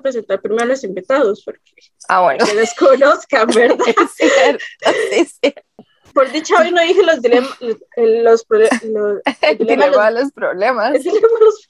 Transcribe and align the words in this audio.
presentar 0.00 0.40
primero 0.40 0.62
a 0.62 0.66
los 0.66 0.84
invitados, 0.84 1.42
porque 1.44 1.60
Ah, 2.08 2.22
bueno. 2.22 2.44
que 2.44 2.54
los 2.54 2.72
conozcan, 2.74 3.48
¿verdad? 3.48 3.78
Es 5.12 5.38
cierto. 5.40 5.62
Por 6.14 6.30
dicha, 6.32 6.54
hoy 6.60 6.70
no 6.70 6.80
dije 6.80 7.02
los 7.02 7.20
dilemas, 7.20 7.50
los, 7.60 7.76
los, 7.96 8.46
El 9.42 9.58
dilema 9.58 9.84
dilema 9.86 10.10
los- 10.10 10.32
problemas. 10.32 10.94
el 10.94 11.02
dilema 11.02 11.28
de 11.38 11.44
los 11.44 11.66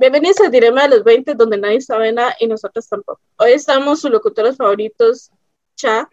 Bienvenidos 0.00 0.38
al 0.38 0.52
Dilema 0.52 0.82
de 0.82 0.90
los 0.90 1.02
20, 1.02 1.34
donde 1.34 1.58
nadie 1.58 1.80
sabe 1.80 2.12
nada 2.12 2.36
y 2.38 2.46
nosotros 2.46 2.88
tampoco. 2.88 3.20
Hoy 3.36 3.50
estamos 3.50 4.00
sus 4.00 4.12
locutores 4.12 4.56
favoritos, 4.56 5.32
Cha, 5.74 6.08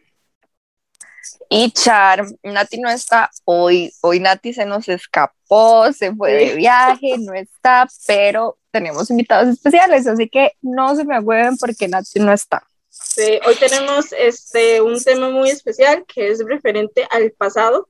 Y 1.50 1.70
Char, 1.70 2.26
Nati 2.42 2.80
no 2.80 2.90
está 2.90 3.30
hoy. 3.44 3.94
Hoy 4.02 4.20
Nati 4.20 4.54
se 4.54 4.66
nos 4.66 4.90
escapó, 4.90 5.94
se 5.94 6.12
fue 6.16 6.34
de 6.34 6.56
viaje, 6.56 7.20
no 7.20 7.36
está, 7.36 7.88
pero 8.08 8.58
tenemos 8.72 9.12
invitados 9.12 9.50
especiales, 9.50 10.08
así 10.08 10.30
que 10.30 10.54
no 10.64 10.96
se 10.96 11.06
me 11.06 11.16
agüeven 11.16 11.56
porque 11.58 11.88
Nati 11.88 12.20
no 12.20 12.34
está. 12.34 12.68
Sí, 12.90 13.40
hoy 13.46 13.56
tenemos 13.60 14.08
este, 14.18 14.82
un 14.82 15.00
tema 15.04 15.30
muy 15.30 15.52
especial 15.52 16.06
que 16.08 16.32
es 16.32 16.44
referente 16.44 17.08
al 17.12 17.30
pasado, 17.34 17.88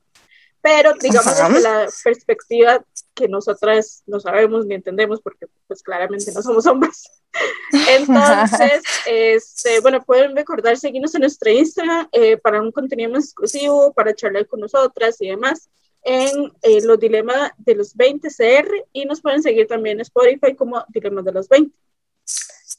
pero 0.66 0.94
digamos 1.00 1.38
desde 1.38 1.60
la 1.60 1.86
perspectiva 2.02 2.84
que 3.14 3.28
nosotras 3.28 4.02
no 4.04 4.18
sabemos 4.18 4.66
ni 4.66 4.74
entendemos 4.74 5.20
porque 5.20 5.46
pues 5.68 5.80
claramente 5.80 6.32
no 6.32 6.42
somos 6.42 6.66
hombres. 6.66 7.08
Entonces, 7.88 8.82
este, 9.06 9.78
bueno, 9.78 10.02
pueden 10.02 10.34
recordar 10.34 10.76
seguirnos 10.76 11.14
en 11.14 11.20
nuestra 11.20 11.52
Instagram 11.52 12.08
eh, 12.10 12.36
para 12.36 12.60
un 12.60 12.72
contenido 12.72 13.12
más 13.12 13.26
exclusivo, 13.26 13.92
para 13.92 14.12
charlar 14.12 14.48
con 14.48 14.58
nosotras 14.58 15.16
y 15.20 15.28
demás 15.28 15.70
en 16.02 16.52
eh, 16.62 16.82
los 16.82 16.98
dilemas 16.98 17.52
de 17.58 17.76
los 17.76 17.94
20 17.94 18.28
CR 18.28 18.68
y 18.92 19.04
nos 19.04 19.20
pueden 19.20 19.44
seguir 19.44 19.68
también 19.68 19.98
en 19.98 20.00
Spotify 20.00 20.56
como 20.56 20.84
Dilemas 20.88 21.24
de 21.24 21.32
los 21.32 21.48
20. 21.48 21.72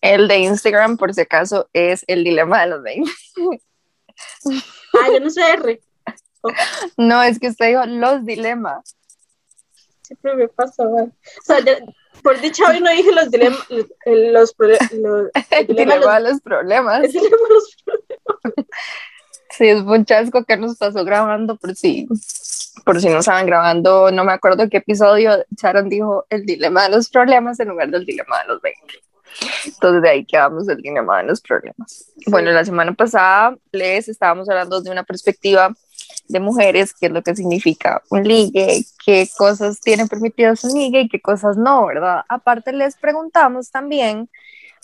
El 0.01 0.27
de 0.27 0.39
Instagram, 0.39 0.97
por 0.97 1.13
si 1.13 1.21
acaso, 1.21 1.69
es 1.71 2.03
el 2.07 2.25
dilema 2.25 2.63
de 2.63 2.67
los 2.67 2.83
20. 2.83 3.11
Ah, 4.93 5.07
yo 5.13 5.19
no 5.21 5.29
sé 5.29 5.41
R. 5.51 5.79
No, 6.97 7.21
es 7.23 7.39
que 7.39 7.47
usted 7.49 7.67
dijo 7.69 7.85
los 7.85 8.25
dilemas. 8.25 8.95
Siempre 10.03 10.35
me 10.35 10.47
pasa. 10.47 10.83
O 10.83 11.11
sea, 11.43 11.59
ya- 11.59 11.79
por 12.23 12.39
dicha 12.41 12.63
hoy 12.69 12.79
no 12.81 12.89
dije 12.89 13.11
los 13.11 13.29
dilemas, 13.29 13.59
los, 13.69 14.55
El 15.51 15.67
dilema 15.67 15.95
dilema 15.95 16.15
de 16.15 16.19
los- 16.21 16.31
los 16.31 16.41
problemas. 16.41 17.03
el 17.03 17.11
dilema 17.11 17.37
de 17.37 17.53
los 17.53 17.77
problemas. 17.85 18.65
Sí, 19.51 19.67
es 19.69 19.81
un 19.81 20.05
chasco 20.05 20.43
que 20.43 20.57
nos 20.57 20.77
pasó 20.77 21.03
grabando, 21.03 21.55
por 21.55 21.75
si, 21.75 22.07
por 22.85 22.99
si 23.01 23.09
no 23.09 23.21
saben, 23.23 23.45
grabando, 23.47 24.11
no 24.11 24.23
me 24.23 24.33
acuerdo 24.33 24.69
qué 24.69 24.77
episodio, 24.77 25.43
Sharon 25.55 25.89
dijo 25.89 26.25
el 26.29 26.45
dilema 26.45 26.83
de 26.83 26.89
los 26.89 27.09
problemas 27.09 27.59
en 27.59 27.69
lugar 27.69 27.89
del 27.89 28.05
dilema 28.05 28.41
de 28.41 28.47
los 28.49 28.61
20. 28.61 28.83
Entonces 29.65 30.01
de 30.01 30.09
ahí 30.09 30.25
quedamos 30.25 30.67
el 30.69 30.77
dilema 30.77 31.19
de 31.19 31.23
los 31.25 31.41
problemas. 31.41 32.11
Bueno, 32.27 32.51
la 32.51 32.65
semana 32.65 32.93
pasada 32.93 33.55
les 33.71 34.07
estábamos 34.09 34.49
hablando 34.49 34.81
de 34.81 34.91
una 34.91 35.03
perspectiva 35.03 35.73
de 36.27 36.39
mujeres, 36.39 36.93
qué 36.93 37.07
es 37.07 37.11
lo 37.11 37.21
que 37.21 37.35
significa 37.35 38.01
un 38.09 38.23
ligue, 38.23 38.85
qué 39.05 39.27
cosas 39.37 39.79
tienen 39.79 40.07
permitidos 40.07 40.63
un 40.63 40.73
ligue 40.73 41.01
y 41.01 41.09
qué 41.09 41.21
cosas 41.21 41.57
no, 41.57 41.85
¿verdad? 41.85 42.23
Aparte 42.29 42.73
les 42.73 42.95
preguntamos 42.95 43.71
también 43.71 44.29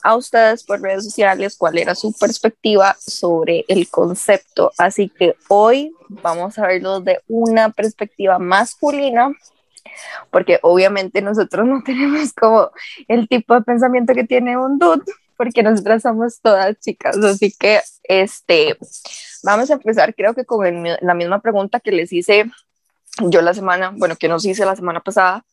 a 0.03 0.15
ustedes 0.15 0.63
por 0.63 0.81
redes 0.81 1.05
sociales 1.05 1.55
cuál 1.57 1.77
era 1.77 1.95
su 1.95 2.13
perspectiva 2.13 2.95
sobre 2.99 3.63
el 3.69 3.89
concepto. 3.89 4.71
Así 4.77 5.09
que 5.09 5.35
hoy 5.47 5.95
vamos 6.09 6.59
a 6.59 6.67
verlo 6.67 6.99
de 6.99 7.21
una 7.27 7.69
perspectiva 7.69 8.37
masculina, 8.37 9.31
porque 10.29 10.59
obviamente 10.61 11.21
nosotros 11.21 11.65
no 11.65 11.81
tenemos 11.85 12.33
como 12.33 12.71
el 13.07 13.27
tipo 13.27 13.53
de 13.53 13.61
pensamiento 13.61 14.13
que 14.13 14.25
tiene 14.25 14.57
un 14.57 14.77
dude, 14.77 15.03
porque 15.43 15.63
nosotras 15.63 16.01
somos 16.01 16.39
todas 16.39 16.79
chicas. 16.79 17.17
Así 17.17 17.53
que 17.57 17.81
este, 18.03 18.77
vamos 19.43 19.69
a 19.69 19.73
empezar, 19.73 20.15
creo 20.15 20.33
que 20.33 20.45
con 20.45 20.65
el 20.65 20.97
la 21.01 21.13
misma 21.13 21.41
pregunta 21.41 21.79
que 21.79 21.91
les 21.91 22.13
hice 22.13 22.45
yo 23.19 23.41
la 23.41 23.53
semana, 23.53 23.93
bueno, 23.95 24.15
que 24.15 24.27
nos 24.27 24.45
hice 24.45 24.65
la 24.65 24.75
semana 24.75 25.01
pasada. 25.01 25.45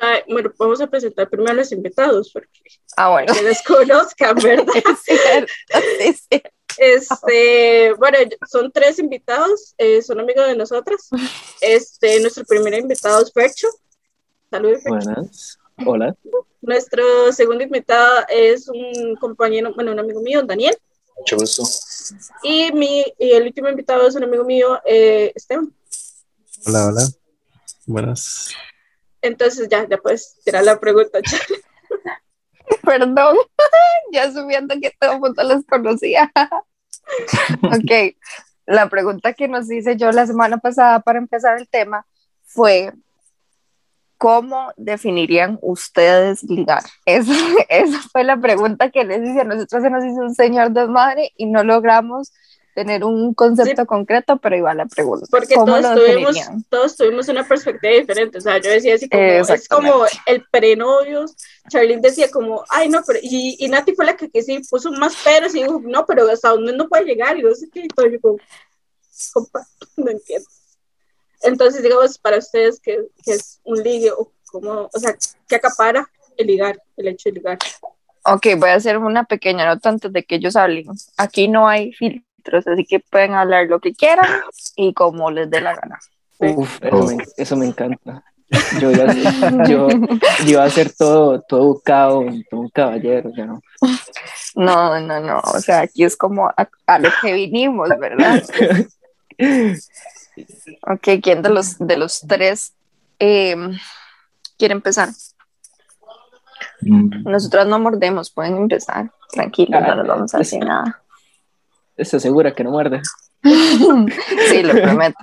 Ah, 0.00 0.18
bueno, 0.28 0.52
vamos 0.58 0.80
a 0.80 0.88
presentar 0.88 1.28
primero 1.28 1.52
a 1.52 1.54
los 1.54 1.70
invitados 1.70 2.30
porque 2.32 2.48
Ah, 2.96 3.10
bueno. 3.10 3.32
que 3.32 3.42
los 3.42 3.62
conozcan, 3.62 4.34
¿verdad? 4.42 4.74
Es 4.74 5.00
cierto, 5.04 5.52
sí, 5.98 6.12
sí. 6.30 6.42
Este, 6.78 7.92
bueno, 7.98 8.18
son 8.48 8.72
tres 8.72 8.98
invitados, 8.98 9.74
eh, 9.78 10.02
son 10.02 10.20
amigos 10.20 10.46
de 10.46 10.56
nosotras. 10.56 11.08
Este, 11.60 12.18
nuestro 12.20 12.44
primer 12.44 12.74
invitado 12.74 13.22
es 13.22 13.32
Fercho. 13.32 13.68
Saludos, 14.50 14.82
Fercho. 14.82 15.10
Buenas. 15.10 15.58
Hola. 15.86 16.14
Nuestro 16.60 17.32
segundo 17.32 17.64
invitado 17.64 18.24
es 18.28 18.68
un 18.68 19.16
compañero, 19.16 19.74
bueno, 19.74 19.92
un 19.92 19.98
amigo 19.98 20.20
mío, 20.20 20.42
Daniel. 20.42 20.76
Mucho 21.18 21.36
gusto. 21.36 21.62
Y, 22.42 22.72
mi, 22.72 23.04
y 23.18 23.32
el 23.32 23.44
último 23.44 23.68
invitado 23.68 24.06
es 24.06 24.14
un 24.14 24.24
amigo 24.24 24.44
mío, 24.44 24.80
eh, 24.84 25.32
Esteban. 25.34 25.72
Hola, 26.66 26.86
hola. 26.86 27.08
Buenas. 27.86 28.52
Entonces 29.20 29.68
ya, 29.68 29.86
ya 29.88 29.98
puedes 29.98 30.36
tirar 30.44 30.64
la 30.64 30.78
pregunta. 30.78 31.20
Charlie. 31.22 31.62
Perdón, 32.82 33.36
ya 34.12 34.24
asumiendo 34.24 34.74
que 34.80 34.92
todo 34.98 35.12
el 35.12 35.20
mundo 35.20 35.42
los 35.42 35.64
conocía. 35.64 36.30
ok, 37.62 38.16
la 38.66 38.88
pregunta 38.88 39.32
que 39.32 39.48
nos 39.48 39.70
hice 39.70 39.96
yo 39.96 40.10
la 40.12 40.26
semana 40.26 40.58
pasada 40.58 41.00
para 41.00 41.18
empezar 41.18 41.58
el 41.58 41.68
tema 41.68 42.06
fue, 42.44 42.92
¿cómo 44.22 44.72
definirían 44.76 45.58
ustedes 45.62 46.44
ligar? 46.44 46.84
Esa, 47.04 47.34
esa 47.68 47.98
fue 48.02 48.22
la 48.22 48.36
pregunta 48.36 48.88
que 48.90 49.02
les 49.02 49.28
hice. 49.28 49.40
A 49.40 49.44
nosotros 49.44 49.82
se 49.82 49.90
nos 49.90 50.04
hizo 50.04 50.20
un 50.20 50.34
señor 50.36 50.70
desmadre 50.70 51.32
y 51.36 51.46
no 51.46 51.64
logramos 51.64 52.32
tener 52.72 53.02
un 53.02 53.34
concepto 53.34 53.84
concreto, 53.84 54.36
pero 54.36 54.56
iba 54.56 54.72
la 54.74 54.86
pregunta. 54.86 55.26
Porque 55.28 55.56
¿Cómo 55.56 55.66
todos 55.66 55.82
lo 55.82 55.94
tuvimos, 56.00 56.36
todos 56.68 56.96
tuvimos 56.96 57.28
una 57.28 57.42
perspectiva 57.42 57.94
diferente. 57.94 58.38
O 58.38 58.40
sea, 58.40 58.58
yo 58.58 58.70
decía 58.70 58.94
así 58.94 59.08
como, 59.08 59.22
es 59.24 59.68
como 59.68 60.04
el 60.26 60.44
prenovios. 60.52 61.34
Charlene 61.68 62.00
decía 62.00 62.30
como, 62.30 62.62
ay, 62.68 62.88
no, 62.88 63.02
pero, 63.04 63.18
y, 63.20 63.56
y 63.58 63.68
Nati 63.68 63.92
fue 63.96 64.04
la 64.04 64.16
que, 64.16 64.30
que 64.30 64.42
sí 64.42 64.60
puso 64.70 64.92
más 64.92 65.16
peros 65.16 65.52
y 65.56 65.64
dijo, 65.64 65.82
no, 65.84 66.06
pero 66.06 66.30
hasta 66.30 66.50
dónde 66.50 66.76
no 66.76 66.88
puede 66.88 67.06
llegar. 67.06 67.36
Y 67.36 67.42
no 67.42 67.52
sé 67.56 67.68
qué, 67.70 67.80
y 67.80 67.88
todo 67.88 68.06
yo 68.06 68.20
como, 68.20 68.36
compa, 69.32 69.66
no 69.96 70.12
entiendo. 70.12 70.46
Entonces, 71.42 71.82
digamos, 71.82 72.18
para 72.18 72.38
ustedes, 72.38 72.80
¿qué, 72.80 72.98
qué 73.24 73.32
es 73.32 73.60
un 73.64 73.82
ligue? 73.82 74.10
O, 74.12 74.32
cómo, 74.46 74.88
o 74.92 74.98
sea, 74.98 75.16
¿qué 75.48 75.56
acapara 75.56 76.08
el 76.36 76.46
ligar, 76.46 76.80
el 76.96 77.08
hecho 77.08 77.30
de 77.30 77.36
ligar? 77.36 77.58
Ok, 78.24 78.46
voy 78.56 78.70
a 78.70 78.74
hacer 78.74 78.98
una 78.98 79.24
pequeña 79.24 79.66
nota 79.66 79.88
antes 79.88 80.12
de 80.12 80.22
que 80.22 80.36
ellos 80.36 80.54
hablen. 80.54 80.86
Aquí 81.16 81.48
no 81.48 81.68
hay 81.68 81.92
filtros, 81.92 82.66
así 82.66 82.84
que 82.84 83.00
pueden 83.00 83.34
hablar 83.34 83.66
lo 83.66 83.80
que 83.80 83.94
quieran 83.94 84.42
y 84.76 84.94
como 84.94 85.30
les 85.30 85.50
dé 85.50 85.60
la 85.60 85.74
gana. 85.74 85.98
Uf, 86.38 86.78
eso 86.82 87.02
me, 87.04 87.24
eso 87.36 87.56
me 87.56 87.66
encanta. 87.66 88.24
Yo 88.80 88.90
iba 88.90 89.04
a 89.04 89.14
ser, 89.14 89.68
yo, 89.68 89.88
yo 89.88 90.46
iba 90.46 90.64
a 90.64 90.70
ser 90.70 90.92
todo, 90.92 91.40
todo 91.40 91.62
educado, 91.62 92.24
todo 92.50 92.60
un 92.60 92.68
caballero, 92.68 93.30
ya 93.34 93.46
no. 93.46 93.62
No, 94.54 95.00
no, 95.00 95.20
no, 95.20 95.38
o 95.38 95.60
sea, 95.60 95.80
aquí 95.80 96.04
es 96.04 96.16
como 96.16 96.48
a, 96.48 96.68
a 96.86 96.98
lo 96.98 97.08
que 97.22 97.32
vinimos, 97.32 97.88
¿verdad? 97.98 98.42
Ok, 100.82 101.20
¿quién 101.22 101.42
de 101.42 101.50
los, 101.50 101.78
de 101.78 101.96
los 101.96 102.20
tres 102.20 102.74
eh, 103.18 103.56
quiere 104.58 104.72
empezar? 104.72 105.10
Nosotras 106.80 107.66
no 107.66 107.78
mordemos, 107.78 108.30
pueden 108.30 108.56
empezar. 108.56 109.10
Tranquilos, 109.30 109.80
no 109.80 109.94
nos 109.94 110.06
vamos 110.06 110.34
a 110.34 110.38
hacer 110.38 110.64
nada. 110.64 111.02
¿Estás 111.96 112.22
segura 112.22 112.54
que 112.54 112.64
no 112.64 112.70
muerde? 112.70 113.00
Sí, 113.42 114.62
lo 114.62 114.72
prometo. 114.72 115.18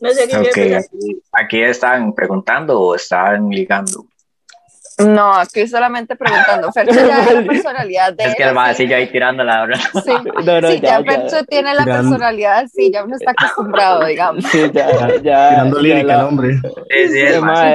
No 0.00 0.10
sé 0.10 0.26
qué 0.28 0.36
Ok, 0.38 0.48
quiere 0.52 0.76
aquí, 0.76 1.22
aquí 1.32 1.62
están 1.62 2.12
preguntando 2.14 2.80
o 2.80 2.94
están 2.94 3.50
ligando. 3.50 4.06
No, 4.98 5.32
aquí 5.34 5.66
solamente 5.66 6.16
preguntando. 6.16 6.70
Fercho 6.72 6.94
ya 6.94 7.22
es 7.24 7.34
la 7.34 7.42
personalidad 7.46 8.12
de 8.14 8.24
Es 8.24 8.34
que 8.36 8.42
él, 8.44 8.56
va 8.56 8.64
así 8.66 8.82
así 8.84 8.88
yo 8.88 8.96
ahí 8.96 9.10
tirando 9.10 9.42
la 9.44 9.66
verdad. 9.66 9.80
Sí, 10.04 10.12
No, 10.44 10.60
no, 10.60 10.68
sí, 10.70 10.80
ya, 10.80 11.00
ya, 11.00 11.04
ya. 11.04 11.12
Fercho 11.28 11.44
tiene 11.46 11.74
la 11.74 11.84
Tirando. 11.84 12.10
personalidad, 12.10 12.66
sí, 12.72 12.90
ya 12.92 13.04
uno 13.04 13.16
está 13.16 13.30
acostumbrado, 13.32 14.04
digamos. 14.06 14.44
Sí, 14.44 14.60
ya, 14.72 14.88
ya. 15.22 15.48
Tirando 15.50 15.76
ya 15.78 15.82
lírica, 15.82 16.06
la- 16.06 16.14
el 16.14 16.20
hombre. 16.26 16.54
Sí, 16.56 17.08
sí, 17.08 17.20
es 17.20 17.34
el 17.36 17.40
más. 17.42 17.74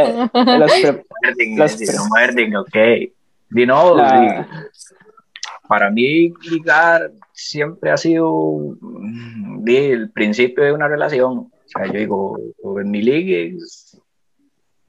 muerden, 2.10 2.56
ok. 2.56 2.75
La- 3.98 4.48
para 5.68 5.90
mí 5.90 6.34
ligar 6.50 7.12
siempre 7.34 7.92
ha 7.92 7.98
sido 7.98 8.58
el 9.66 10.10
principio 10.12 10.64
de 10.64 10.72
una 10.72 10.88
relación. 10.88 11.38
O 11.40 11.52
sea, 11.66 11.86
yo 11.88 11.94
digo, 12.00 12.38
en 12.80 12.90
mi 12.90 13.02
ligue, 13.02 13.56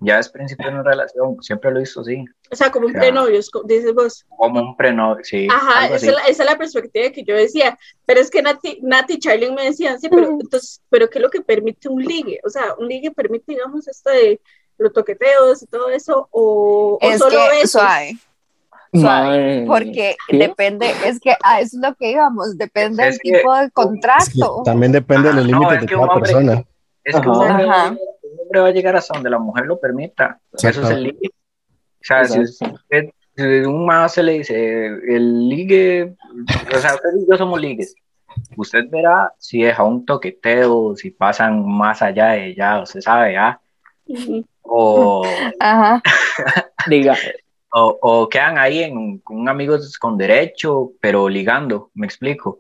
ya 0.00 0.18
es 0.18 0.28
principio 0.28 0.66
de 0.68 0.74
una 0.74 0.82
relación, 0.84 1.36
siempre 1.42 1.70
lo 1.72 1.80
hizo 1.80 2.00
así. 2.02 2.24
O 2.50 2.54
sea, 2.56 2.70
como 2.70 2.86
un 2.86 2.92
Ya. 2.92 3.00
prenovio, 3.00 3.40
dices 3.64 3.94
vos. 3.94 4.24
Como 4.36 4.60
un 4.60 4.76
prenovio, 4.76 5.24
sí. 5.24 5.48
Ajá, 5.50 5.86
esa 5.86 5.96
es, 5.96 6.02
la, 6.14 6.20
esa 6.22 6.42
es 6.44 6.50
la 6.50 6.56
perspectiva 6.58 7.10
que 7.10 7.24
yo 7.24 7.34
decía. 7.34 7.76
Pero 8.06 8.20
es 8.20 8.30
que 8.30 8.40
Nati, 8.42 8.78
Nati 8.82 9.14
y 9.14 9.18
Charlie 9.18 9.50
me 9.52 9.64
decían, 9.64 9.98
sí, 10.00 10.08
pero 10.08 10.26
entonces, 10.40 10.80
¿pero 10.88 11.08
qué 11.10 11.18
es 11.18 11.22
lo 11.22 11.30
que 11.30 11.40
permite 11.40 11.88
un 11.88 12.02
ligue? 12.02 12.40
O 12.44 12.48
sea, 12.50 12.74
un 12.78 12.86
ligue 12.88 13.10
permite, 13.10 13.52
digamos, 13.52 13.88
esto 13.88 14.10
de 14.10 14.40
los 14.78 14.92
toqueteos 14.92 15.62
y 15.62 15.66
todo 15.66 15.88
eso, 15.90 16.28
o, 16.30 16.98
o 17.02 17.10
Es 17.10 17.18
solo 17.18 17.36
que, 17.36 17.56
besos. 17.56 17.70
suave, 17.72 18.16
suave, 18.94 19.60
Mae, 19.62 19.66
porque 19.66 20.16
¿qué? 20.28 20.36
depende, 20.38 20.90
es 21.04 21.18
que 21.20 21.34
a 21.42 21.60
eso 21.60 21.76
es 21.76 21.82
lo 21.82 21.94
que 21.96 22.12
íbamos, 22.12 22.56
depende 22.56 23.02
Es 23.06 23.18
del 23.18 23.20
que- 23.20 23.38
tipo 23.38 23.54
de 23.54 23.60
Es 23.64 23.66
que 23.68 23.72
contrato. 23.72 24.62
también 24.64 24.92
depende 24.92 25.28
de 25.30 25.34
los 25.34 25.44
Ah, 25.44 25.48
no, 25.48 25.58
límites 25.58 25.80
de 25.80 25.86
que 25.86 25.94
cada 25.94 26.06
hombre- 26.06 26.20
persona. 26.20 26.64
Es 27.04 27.14
que 27.16 27.28
Ajá. 27.28 27.96
Un 28.48 28.56
hombre, 28.56 28.60
un 28.60 28.66
va 28.66 28.68
a 28.68 28.72
llegar 28.72 28.96
hasta 28.96 29.14
donde 29.14 29.30
la 29.30 29.38
mujer 29.38 29.66
lo 29.66 29.78
permita. 29.78 30.40
Eso 30.52 30.82
es 30.82 30.90
el 30.90 31.02
ligue. 31.04 31.30
O 32.00 32.04
sea, 32.04 32.24
si 32.24 32.40
usted, 32.40 33.10
si 33.36 33.42
un 33.42 33.86
más 33.86 34.14
se 34.14 34.22
le 34.22 34.32
dice, 34.34 34.86
el 34.86 35.48
ligue, 35.48 36.14
o 36.74 36.78
sea, 36.78 36.94
usted 36.94 37.10
y 37.16 37.30
yo 37.30 37.36
somos 37.36 37.60
ligues. 37.60 37.94
Usted 38.56 38.88
verá 38.90 39.32
si 39.38 39.62
deja 39.62 39.82
un 39.82 40.06
toqueteo, 40.06 40.94
si 40.96 41.10
pasan 41.10 41.66
más 41.66 42.02
allá 42.02 42.28
de 42.30 42.54
ya, 42.54 42.80
usted 42.80 43.00
sabe, 43.00 43.36
¿ah? 43.36 43.60
O, 44.62 45.24
Ajá. 45.60 46.02
Diga, 46.86 47.16
o, 47.72 47.98
o 48.00 48.28
quedan 48.28 48.58
ahí 48.58 48.82
en, 48.82 49.18
con 49.18 49.48
amigos 49.48 49.98
con 49.98 50.16
derecho, 50.16 50.92
pero 51.00 51.28
ligando, 51.28 51.90
me 51.94 52.06
explico. 52.06 52.58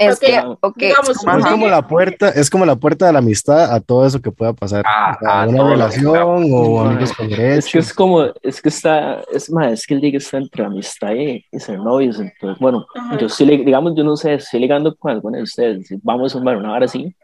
Es 0.00 0.14
Ok, 0.14 0.20
que, 0.20 0.38
ok, 0.60 0.76
digamos. 0.78 1.10
Es 1.10 1.46
como 1.46 1.68
la 1.68 1.86
puerta, 1.86 2.30
es 2.30 2.48
como 2.48 2.64
la 2.64 2.74
puerta 2.74 3.06
de 3.06 3.12
la 3.12 3.18
amistad 3.18 3.70
a 3.70 3.80
todo 3.80 4.06
eso 4.06 4.18
que 4.18 4.32
pueda 4.32 4.54
pasar. 4.54 4.82
Ah, 4.86 5.18
a 5.26 5.46
una 5.46 5.62
que 5.62 5.68
relación 5.68 6.06
pueda 6.06 6.24
o 6.24 6.80
amigos 6.80 7.12
con 7.12 7.30
es 7.30 7.66
que 7.70 7.78
es 7.78 7.92
como, 7.92 8.24
es 8.42 8.62
que 8.62 8.70
está, 8.70 9.22
es 9.30 9.52
más, 9.52 9.72
es 9.72 9.86
que 9.86 9.92
el 9.92 10.00
ligue 10.00 10.16
está 10.16 10.38
entre 10.38 10.64
amistad 10.64 11.12
y, 11.12 11.44
y 11.52 11.60
ser 11.60 11.78
novios, 11.78 12.18
entonces, 12.18 12.58
bueno, 12.58 12.86
Ajá. 12.94 13.18
yo 13.18 13.26
estoy, 13.26 13.62
digamos, 13.62 13.94
yo 13.94 14.02
no 14.02 14.16
sé, 14.16 14.34
estoy 14.34 14.60
ligando 14.60 14.96
con 14.96 15.10
alguno 15.10 15.36
de 15.36 15.42
ustedes, 15.42 15.86
vamos 16.02 16.34
a 16.34 16.38
sumar 16.38 16.56
una 16.56 16.72
hora 16.72 16.86
así, 16.86 17.14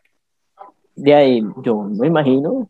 de 0.96 1.14
ahí 1.14 1.42
yo 1.62 1.80
me 1.80 2.08
imagino 2.08 2.68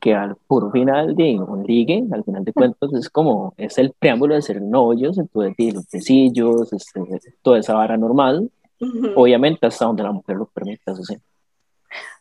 que 0.00 0.14
al 0.14 0.36
puro 0.46 0.70
final 0.70 1.14
de 1.14 1.38
un 1.38 1.64
ligue, 1.64 2.02
al 2.12 2.24
final 2.24 2.44
de 2.44 2.52
cuentas, 2.54 2.94
es 2.94 3.10
como, 3.10 3.52
es 3.58 3.76
el 3.76 3.92
preámbulo 3.98 4.34
de 4.34 4.40
ser 4.40 4.62
novios, 4.62 5.18
entonces, 5.18 5.54
de 5.58 5.72
los 5.72 5.86
besillos, 5.90 6.72
este, 6.72 7.02
toda 7.42 7.58
esa 7.58 7.74
vara 7.74 7.98
normal, 7.98 8.50
Ujú. 8.80 9.12
obviamente 9.16 9.66
hasta 9.66 9.84
donde 9.86 10.02
la 10.02 10.12
mujer 10.12 10.36
lo 10.36 10.46
permita, 10.46 10.92
eso 10.92 11.02
sí. 11.04 11.16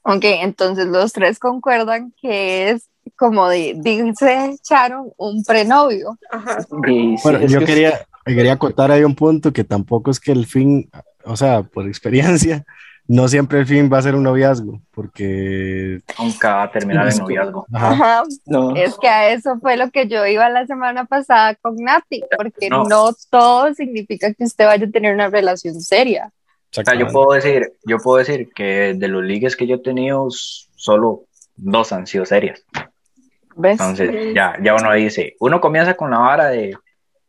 Ok, 0.04 0.24
entonces 0.24 0.86
los 0.88 1.12
tres 1.14 1.40
concuerdan 1.40 2.14
que 2.22 2.70
es 2.70 2.90
como 3.18 3.48
de, 3.50 3.74
dice 3.78 4.56
Sharon, 4.64 5.12
un 5.18 5.44
prenovio. 5.44 6.18
Ajá. 6.30 6.60
Y 6.88 7.18
sí, 7.18 7.24
Bueno, 7.24 7.40
es 7.40 7.52
yo 7.52 7.60
que- 7.60 7.66
quería, 7.66 8.06
quería 8.26 8.54
acotar 8.54 8.92
ahí 8.92 9.04
un 9.04 9.16
punto 9.16 9.52
que 9.52 9.64
tampoco 9.64 10.12
es 10.12 10.20
que 10.20 10.32
el 10.32 10.46
fin, 10.46 10.90
o 11.26 11.36
sea, 11.36 11.64
por 11.64 11.88
experiencia, 11.88 12.64
no 13.08 13.28
siempre 13.28 13.60
el 13.60 13.66
fin 13.66 13.90
va 13.92 13.98
a 13.98 14.02
ser 14.02 14.16
un 14.16 14.24
noviazgo, 14.24 14.82
porque 14.92 16.00
Nunca 16.20 16.56
va 16.56 16.64
a 16.64 16.72
terminar 16.72 17.08
Es 17.08 17.16
como- 17.16 17.28
noviazgo. 17.30 17.66
ajá, 17.74 17.92
Ajá. 17.92 18.24
no, 18.46 18.76
Es 18.76 18.98
que 19.00 19.08
a 19.10 19.30
eso 19.34 19.58
fue 19.60 19.76
lo 19.78 19.90
que 19.90 20.08
yo 20.08 20.26
iba 20.28 20.48
la 20.50 20.66
semana 20.68 21.06
pasada 21.06 21.56
con 21.56 21.76
Nati, 21.78 22.24
porque 22.38 22.70
No. 22.70 22.84
no, 22.86 23.10
todo 23.30 23.74
significa 23.74 24.34
que 24.34 24.44
usted 24.44 24.66
vaya 24.66 24.86
a 24.86 24.90
tener 24.92 25.14
una 25.14 25.30
relación 25.30 25.82
seria. 25.82 26.32
O 26.76 26.84
sea, 26.84 26.96
yo 26.96 27.08
puedo 27.10 27.34
decir, 27.34 27.74
yo 27.86 28.00
puedo 28.00 28.18
decir 28.18 28.50
que 28.54 28.94
de 28.96 29.08
los 29.08 29.24
ligues 29.24 29.56
que 29.56 29.68
yo 29.68 29.76
he 29.76 29.80
tenido, 29.80 30.28
solo 30.30 31.26
dos 31.56 31.92
han 31.92 32.08
sido 32.08 32.26
serias. 32.26 32.66
¿Ves? 33.56 33.74
Entonces, 33.74 34.34
ya, 34.34 34.58
ya 34.62 34.74
uno 34.74 34.92
dice, 34.94 35.36
uno 35.40 35.62
comienza 35.62 35.94
con 35.94 36.10
la 36.10 36.18
vara 36.18 36.48
de, 36.48 36.76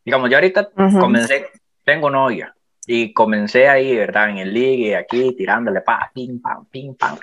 digamos, 0.05 0.31
yo 0.31 0.37
ahorita 0.38 0.70
Ujú. 0.76 0.99
comencé, 0.99 1.46
tengo 1.85 2.08
novia, 2.08 2.55
y 2.87 3.12
comencé 3.12 3.69
ahí, 3.69 3.96
¿verdad? 3.96 4.31
En 4.31 4.38
el 4.38 4.52
ligue, 4.52 4.96
aquí, 4.96 5.35
tirándole, 5.37 5.81
pa, 5.81 6.11
pim, 6.12 6.40
pam, 6.40 6.67
pim, 6.67 6.94
pam. 6.94 7.19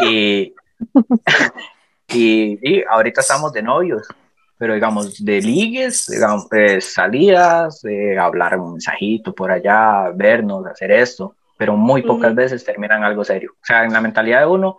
Y, 0.00 0.54
y, 2.08 2.58
y 2.62 2.84
ahorita 2.88 3.20
estamos 3.20 3.52
de 3.52 3.62
novios, 3.62 4.06
pero 4.58 4.74
digamos, 4.74 5.24
de 5.24 5.40
ligues, 5.40 6.06
digamos, 6.08 6.46
pues, 6.48 6.92
salidas, 6.92 7.84
eh, 7.84 8.18
hablar 8.18 8.58
un 8.58 8.72
mensajito 8.72 9.34
por 9.34 9.50
allá, 9.50 10.10
vernos, 10.14 10.66
hacer 10.66 10.90
esto, 10.92 11.36
pero 11.56 11.76
muy 11.76 12.02
pocas 12.02 12.30
Ujú. 12.32 12.36
veces 12.36 12.64
terminan 12.64 13.04
algo 13.04 13.24
serio. 13.24 13.52
O 13.54 13.64
sea, 13.64 13.84
en 13.84 13.92
la 13.92 14.00
mentalidad 14.00 14.40
de 14.40 14.46
uno, 14.46 14.76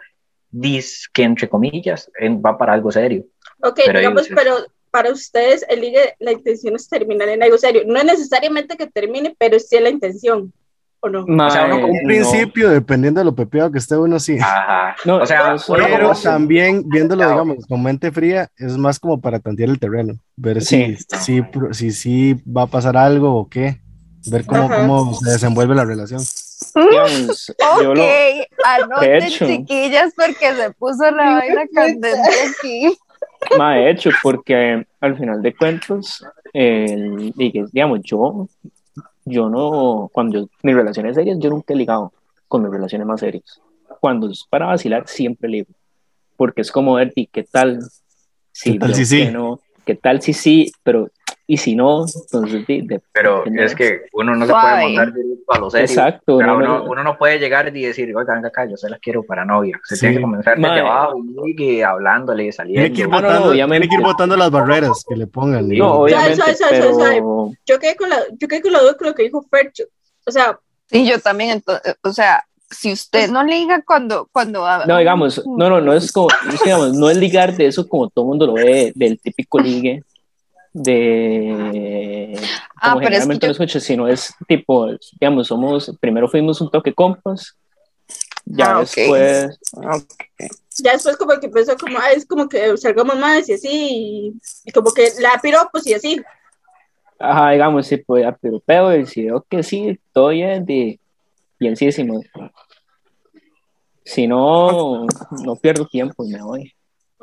dice 0.50 1.07
que 1.13 1.24
entre 1.24 1.50
comillas, 1.50 2.10
en- 2.19 2.42
va 2.42 2.57
para 2.57 2.74
algo 2.74 2.92
serio. 2.92 3.24
Ok, 3.62 3.80
Pero 3.86 4.00
digamos, 4.00 4.27
pero 4.36 4.56
para 4.92 5.12
ustedes 5.12 5.66
el 5.68 5.81
ligue, 5.81 6.13
la 6.19 6.31
intención 6.31 6.75
es 6.75 6.88
terminar 6.88 7.27
en 7.30 7.44
algo 7.44 7.57
serio. 7.57 7.83
No 7.86 7.98
es 7.98 8.06
necesariamente 8.06 8.77
que 8.77 8.88
termine, 8.88 9.36
pero 9.38 9.60
sí 9.60 9.75
es 9.75 9.81
la 9.81 9.89
intención, 9.89 10.54
¿o 11.01 11.10
no? 11.10 11.25
Mae, 11.27 11.48
O 11.48 11.51
sea, 11.51 11.66
uno 11.66 11.81
como 11.81 11.94
un 11.94 12.00
no. 12.01 12.07
principio, 12.07 12.69
dependiendo 12.69 13.19
de 13.19 13.25
lo 13.25 13.36
pepeado 13.36 13.72
que 13.72 13.80
esté 13.80 13.98
uno, 13.98 14.19
sí. 14.19 14.38
Ajá. 14.39 14.95
No, 15.04 15.18
o 15.18 15.25
sea, 15.25 15.56
Pero 15.68 16.13
también 16.24 16.83
viéndolo, 16.88 17.24
Claro. 17.24 17.44
digamos, 17.44 17.66
con 17.68 17.83
mente 17.83 18.12
fría, 18.12 18.48
es 18.57 18.77
más 18.77 18.98
como 19.00 19.19
para 19.19 19.39
tantear 19.39 19.69
el 19.69 19.80
terreno, 19.80 20.13
ver 20.38 20.62
si 20.62 20.95
Sí. 20.95 21.06
si, 21.19 21.42
pro- 21.42 21.74
si, 21.74 21.92
si 21.92 22.33
va 22.45 22.63
a 22.63 22.68
pasar 22.68 22.95
algo 22.95 23.36
o 23.36 23.50
qué, 23.50 23.81
ver 24.27 24.45
cómo, 24.45 24.63
Ajá. 24.66 24.77
cómo 24.77 25.13
se 25.16 25.31
desenvuelve 25.31 25.75
la 25.75 25.83
relación. 25.83 26.22
yo 27.81 27.92
Ok, 27.92 27.98
lo, 27.98 28.04
anoten 28.66 29.30
chiquillas 29.30 30.13
porque 30.16 30.54
se 30.54 30.72
puso 30.72 31.10
la 31.12 31.36
vaina 31.36 31.63
candente 31.74 32.13
aquí. 32.50 32.98
Ma, 33.57 33.75
de 33.75 33.92
hecho, 33.92 34.10
porque 34.22 34.86
al 35.00 35.18
final 35.18 35.42
de 35.42 35.56
cuentas, 35.56 36.24
digue- 36.54 37.68
digamos, 37.72 38.00
yo, 38.04 38.48
yo 39.24 39.50
no, 39.50 40.10
cuando 40.12 40.39
yo, 40.42 40.48
mis 40.63 40.75
relaciones 40.75 41.16
serias, 41.16 41.38
yo 41.39 41.50
nunca 41.50 41.74
he 41.74 41.77
ligado 41.77 42.12
con 42.48 42.63
mis 42.63 42.72
relaciones 42.72 43.07
más 43.07 43.19
serias. 43.19 43.62
Cuando 44.00 44.30
es 44.30 44.44
para 44.50 44.66
vacilar, 44.68 45.07
siempre 45.07 45.50
ligo. 45.50 45.68
Porque 46.38 46.62
es 46.62 46.72
como 46.72 46.95
ver, 46.95 47.13
¿y 47.16 47.27
qué 47.27 47.44
tal? 47.44 47.80
Si 48.51 48.74
¿Qué 48.74 48.80
tal 48.80 48.95
si 48.95 49.06
sí? 49.06 49.25
que 49.25 49.31
no? 49.31 49.60
¿Qué 49.86 49.95
tal 49.95 50.22
si 50.22 50.33
sí? 50.33 50.72
Pero, 50.83 51.10
y 51.47 51.57
si 51.57 51.75
no, 51.75 52.06
entonces, 52.07 52.65
di- 52.65 52.81
de- 52.81 53.01
Pero 53.12 53.44
es 53.45 53.75
que 53.75 54.01
uno 54.13 54.36
no 54.36 54.45
se 54.45 54.51
puede 54.51 54.83
mandar 54.83 55.13
directo 55.13 55.53
a 55.53 55.59
lo 55.59 55.69
serio. 55.69 55.86
Exacto. 55.86 56.36
O 56.36 56.38
sea, 56.39 56.47
no, 56.47 56.57
uno, 56.57 56.65
no, 56.80 56.83
uno 56.86 57.03
no 57.03 57.18
puede 57.18 57.38
llegar 57.39 57.75
y 57.75 57.81
decir, 57.86 58.15
oiga, 58.15 58.33
venga 58.33 58.47
acá, 58.47 58.65
yo 58.65 58.77
se 58.77 58.89
las 58.89 59.00
quiero 59.00 59.24
para 59.24 59.45
novia. 59.45 59.80
Se 59.83 59.95
Sí. 59.95 60.01
tiene 60.01 60.15
que 60.18 60.21
comenzar 60.24 60.56
desde 60.57 60.80
abajo, 60.80 61.19
y 61.57 61.81
hablándole, 61.81 62.50
Tiene 62.51 62.92
que 62.94 63.01
ir 63.01 63.07
saliendo. 63.07 63.18
Ah, 63.18 63.21
no, 63.21 63.27
botando, 63.27 63.50
obviamente. 63.51 63.88
tiene 63.88 63.95
que 63.95 64.01
ir 64.01 64.07
botando 64.07 64.38
las 64.38 64.51
barreras 64.51 65.06
que 65.07 65.15
le 65.15 65.27
pongan. 65.27 65.68
No, 65.69 65.94
obviamente, 66.01 66.42
pero 66.69 67.51
Yo 67.65 67.80
quedé 67.80 67.95
con 67.95 68.09
la, 68.09 68.18
yo 68.39 68.48
quedé 68.48 68.62
con 68.62 68.71
la 68.74 68.81
duda 68.81 68.98
con 68.98 69.07
lo 69.07 69.13
que 69.15 69.24
dijo 69.24 69.46
Fercho. 69.50 69.84
O 70.25 70.31
sea, 70.31 70.60
Sí, 70.88 71.08
yo 71.08 71.19
también, 71.19 71.50
entonces, 71.50 71.96
o 72.03 72.13
sea, 72.13 72.43
si 72.69 72.91
usted 72.91 73.29
no 73.31 73.43
liga 73.43 73.81
cuando, 73.86 74.29
cuando 74.31 74.63
No, 74.88 74.98
digamos, 75.00 75.41
no, 75.46 75.67
no, 75.69 75.81
no 75.81 75.93
es 75.93 76.12
como, 76.12 76.27
digamos, 76.63 76.93
no 76.93 77.10
es 77.10 77.17
ligar 77.17 77.55
de 77.55 77.65
eso 77.67 77.88
como 77.88 78.08
todo 78.10 78.25
el 78.25 78.29
mundo 78.29 78.46
lo 78.48 78.53
ve, 78.53 78.91
del 78.96 79.19
típico 79.19 79.60
ligue, 79.60 80.03
de 80.75 82.38
Ah, 82.82 82.91
como 82.91 83.00
pero 83.00 83.15
es 83.15 83.27
que 83.27 83.38
generalmente 83.38 83.46
yo- 83.48 83.51
escucho, 83.51 83.79
sino 83.79 84.08
es 84.08 84.34
tipo, 84.48 84.88
digamos, 85.20 85.48
somos, 85.48 85.91
primero 86.00 86.27
fuimos 86.27 86.60
un 86.62 86.70
toque 86.70 86.94
compas, 86.94 87.55
ya 88.46 88.74
Ah, 88.74 88.79
después, 88.82 89.60
ya 90.79 90.91
después 90.94 91.17
como 91.17 91.39
que 91.39 91.48
empezó 91.48 91.77
como, 91.77 91.98
ah, 91.98 92.12
es 92.12 92.25
como 92.25 92.48
que 92.50 92.75
salgamos 92.77 93.17
más 93.17 93.48
y 93.50 93.53
así, 93.53 93.70
y, 93.72 94.34
y 94.65 94.72
como 94.72 94.94
que 94.94 95.10
la 95.22 95.39
piropos 95.41 95.88
y 95.88 95.94
así. 95.94 96.22
ajá, 97.20 97.51
digamos, 97.51 97.88
sí, 97.88 97.98
pues 97.98 98.24
ya 98.24 98.38
pero 98.41 98.62
y 98.98 99.05
si 99.05 99.24
veo 99.24 99.46
que 99.50 99.63
sí, 99.63 99.98
todo 100.12 100.29
bien, 100.29 100.65
de, 100.65 101.00
bienísimo. 101.60 102.22
Si 104.03 104.27
no, 104.27 105.08
no 105.44 105.55
pierdo 105.55 105.88
tiempo 105.88 106.25
y 106.25 106.29
me 106.34 106.44
voy. 106.44 106.74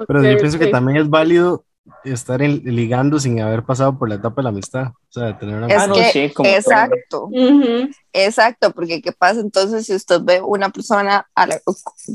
Pero 0.07 0.23
yo 0.25 0.33
Ok, 0.33 0.41
pienso 0.41 0.59
que 0.59 0.67
también 0.69 0.99
es 0.99 1.09
válido 1.09 1.65
estar 2.05 2.41
en- 2.43 2.63
ligando 2.65 3.19
sin 3.19 3.41
haber 3.41 3.65
pasado 3.65 3.99
por 3.99 4.09
la 4.09 4.17
etapa 4.17 4.37
de 4.37 4.43
la 4.45 4.49
amistad. 4.51 4.87
O 4.89 5.13
sea, 5.13 5.37
tener 5.39 5.57
una 5.57 5.67
Es 5.69 5.83
Ah, 5.83 5.87
no, 5.87 5.95
que, 5.95 6.05
sí, 6.05 6.31
como 6.33 6.49
exacto, 6.51 7.25
Ujú. 7.27 7.89
exacto, 8.13 8.71
porque 8.73 9.01
¿qué 9.03 9.13
pasa 9.13 9.41
entonces 9.41 9.87
si 9.87 9.95
usted 9.95 10.21
ve 10.23 10.41
una 10.41 10.71
persona, 10.71 11.27
a 11.35 11.47
la- 11.47 11.61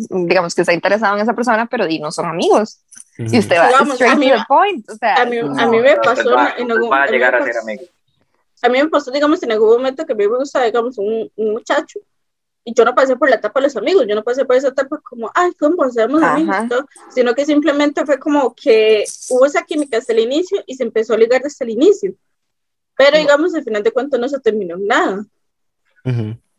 digamos 0.09 0.55
que 0.55 0.61
está 0.61 0.73
interesado 0.73 1.15
en 1.15 1.21
esa 1.21 1.33
persona, 1.33 1.65
pero 1.65 1.87
y 1.87 1.99
no 1.99 2.11
son 2.11 2.25
amigos? 2.27 2.81
Y 3.17 3.39
usted 3.39 3.57
va 3.57 3.67
Digamos, 3.69 3.93
straight 3.95 4.13
a 4.13 4.17
mí- 4.17 4.29
to 4.29 4.35
the 4.37 4.43
point, 4.47 4.89
o 4.89 4.95
sea, 4.95 5.15
A 5.15 5.25
mí, 5.25 5.37
a 5.39 5.43
no. 5.43 5.71
mí 5.71 5.79
me 5.79 5.95
No, 5.95 6.01
pasó 6.01 6.23
pues 6.23 6.27
va, 6.35 6.49
en 6.57 6.67
pues 6.67 6.77
algún 6.77 6.91
va 6.91 6.97
a 6.97 7.03
a 7.03 7.05
mí 7.07 7.11
llegar 7.13 7.33
me 7.33 7.39
a 7.39 7.43
ser 7.45 7.57
amigo. 7.57 7.83
a 8.61 8.69
mí 8.69 8.77
me 8.83 8.87
pasó, 8.89 9.11
digamos, 9.11 9.43
en 9.43 9.51
algún 9.51 9.69
momento 9.69 10.05
que 10.05 10.13
a 10.13 10.15
mí 10.15 10.27
me 10.27 10.37
gusta, 10.37 10.63
digamos, 10.63 10.97
un, 10.97 11.29
un 11.35 11.51
muchacho, 11.53 11.99
y 12.69 12.73
yo 12.73 12.83
no 12.83 12.93
pasé 12.93 13.15
por 13.15 13.29
la 13.29 13.37
etapa 13.37 13.61
de 13.61 13.67
los 13.67 13.77
amigos, 13.77 14.05
yo 14.09 14.13
no 14.13 14.23
pasé 14.25 14.43
por 14.43 14.57
esa 14.57 14.67
etapa 14.67 14.99
como, 15.01 15.31
ay, 15.33 15.51
¿cómo 15.57 15.89
seamos 15.89 16.21
Ajá. 16.21 16.33
amigos? 16.33 16.55
todo, 16.67 16.85
sino 17.09 17.33
que 17.33 17.45
simplemente 17.45 18.05
fue 18.05 18.19
como 18.19 18.53
que 18.53 19.05
hubo 19.29 19.45
esa 19.45 19.63
química 19.63 19.97
hasta 19.97 20.11
el 20.11 20.19
inicio 20.19 20.61
y 20.65 20.75
se 20.75 20.83
empezó 20.83 21.13
a 21.13 21.17
ligar 21.17 21.41
desde 21.41 21.63
el 21.63 21.71
inicio. 21.71 22.13
Pero, 22.97 23.17
digamos, 23.17 23.55
al 23.55 23.63
final 23.63 23.83
de 23.83 23.91
cuentas 23.91 24.19
no 24.19 24.27
se 24.27 24.39
terminó 24.41 24.75
en 24.75 24.85
nada. 24.85 25.25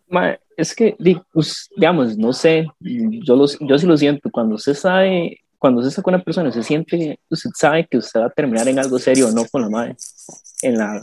Ma, 0.08 0.38
es 0.56 0.74
que, 0.74 0.96
pues, 1.32 1.68
digamos, 1.76 2.16
no 2.16 2.32
sé, 2.32 2.66
yo, 2.80 3.36
lo- 3.36 3.46
yo 3.68 3.78
sí 3.78 3.86
lo 3.86 3.96
siento, 3.98 4.30
cuando 4.30 4.54
usted 4.54 4.72
sabe 4.74 5.40
cuando 5.58 5.80
usted 5.80 5.88
está 5.90 6.02
con 6.02 6.14
una 6.14 6.22
persona, 6.22 6.52
se 6.52 6.62
siente, 6.62 7.18
usted 7.28 7.50
sabe 7.52 7.84
que 7.90 7.98
usted 7.98 8.20
va 8.20 8.26
a 8.26 8.30
terminar 8.30 8.68
en 8.68 8.78
algo 8.78 8.96
serio 8.98 9.26
o 9.26 9.32
no 9.32 9.44
con 9.50 9.62
la 9.62 9.68
madre. 9.68 9.96
En 10.62 10.78
la, 10.78 11.02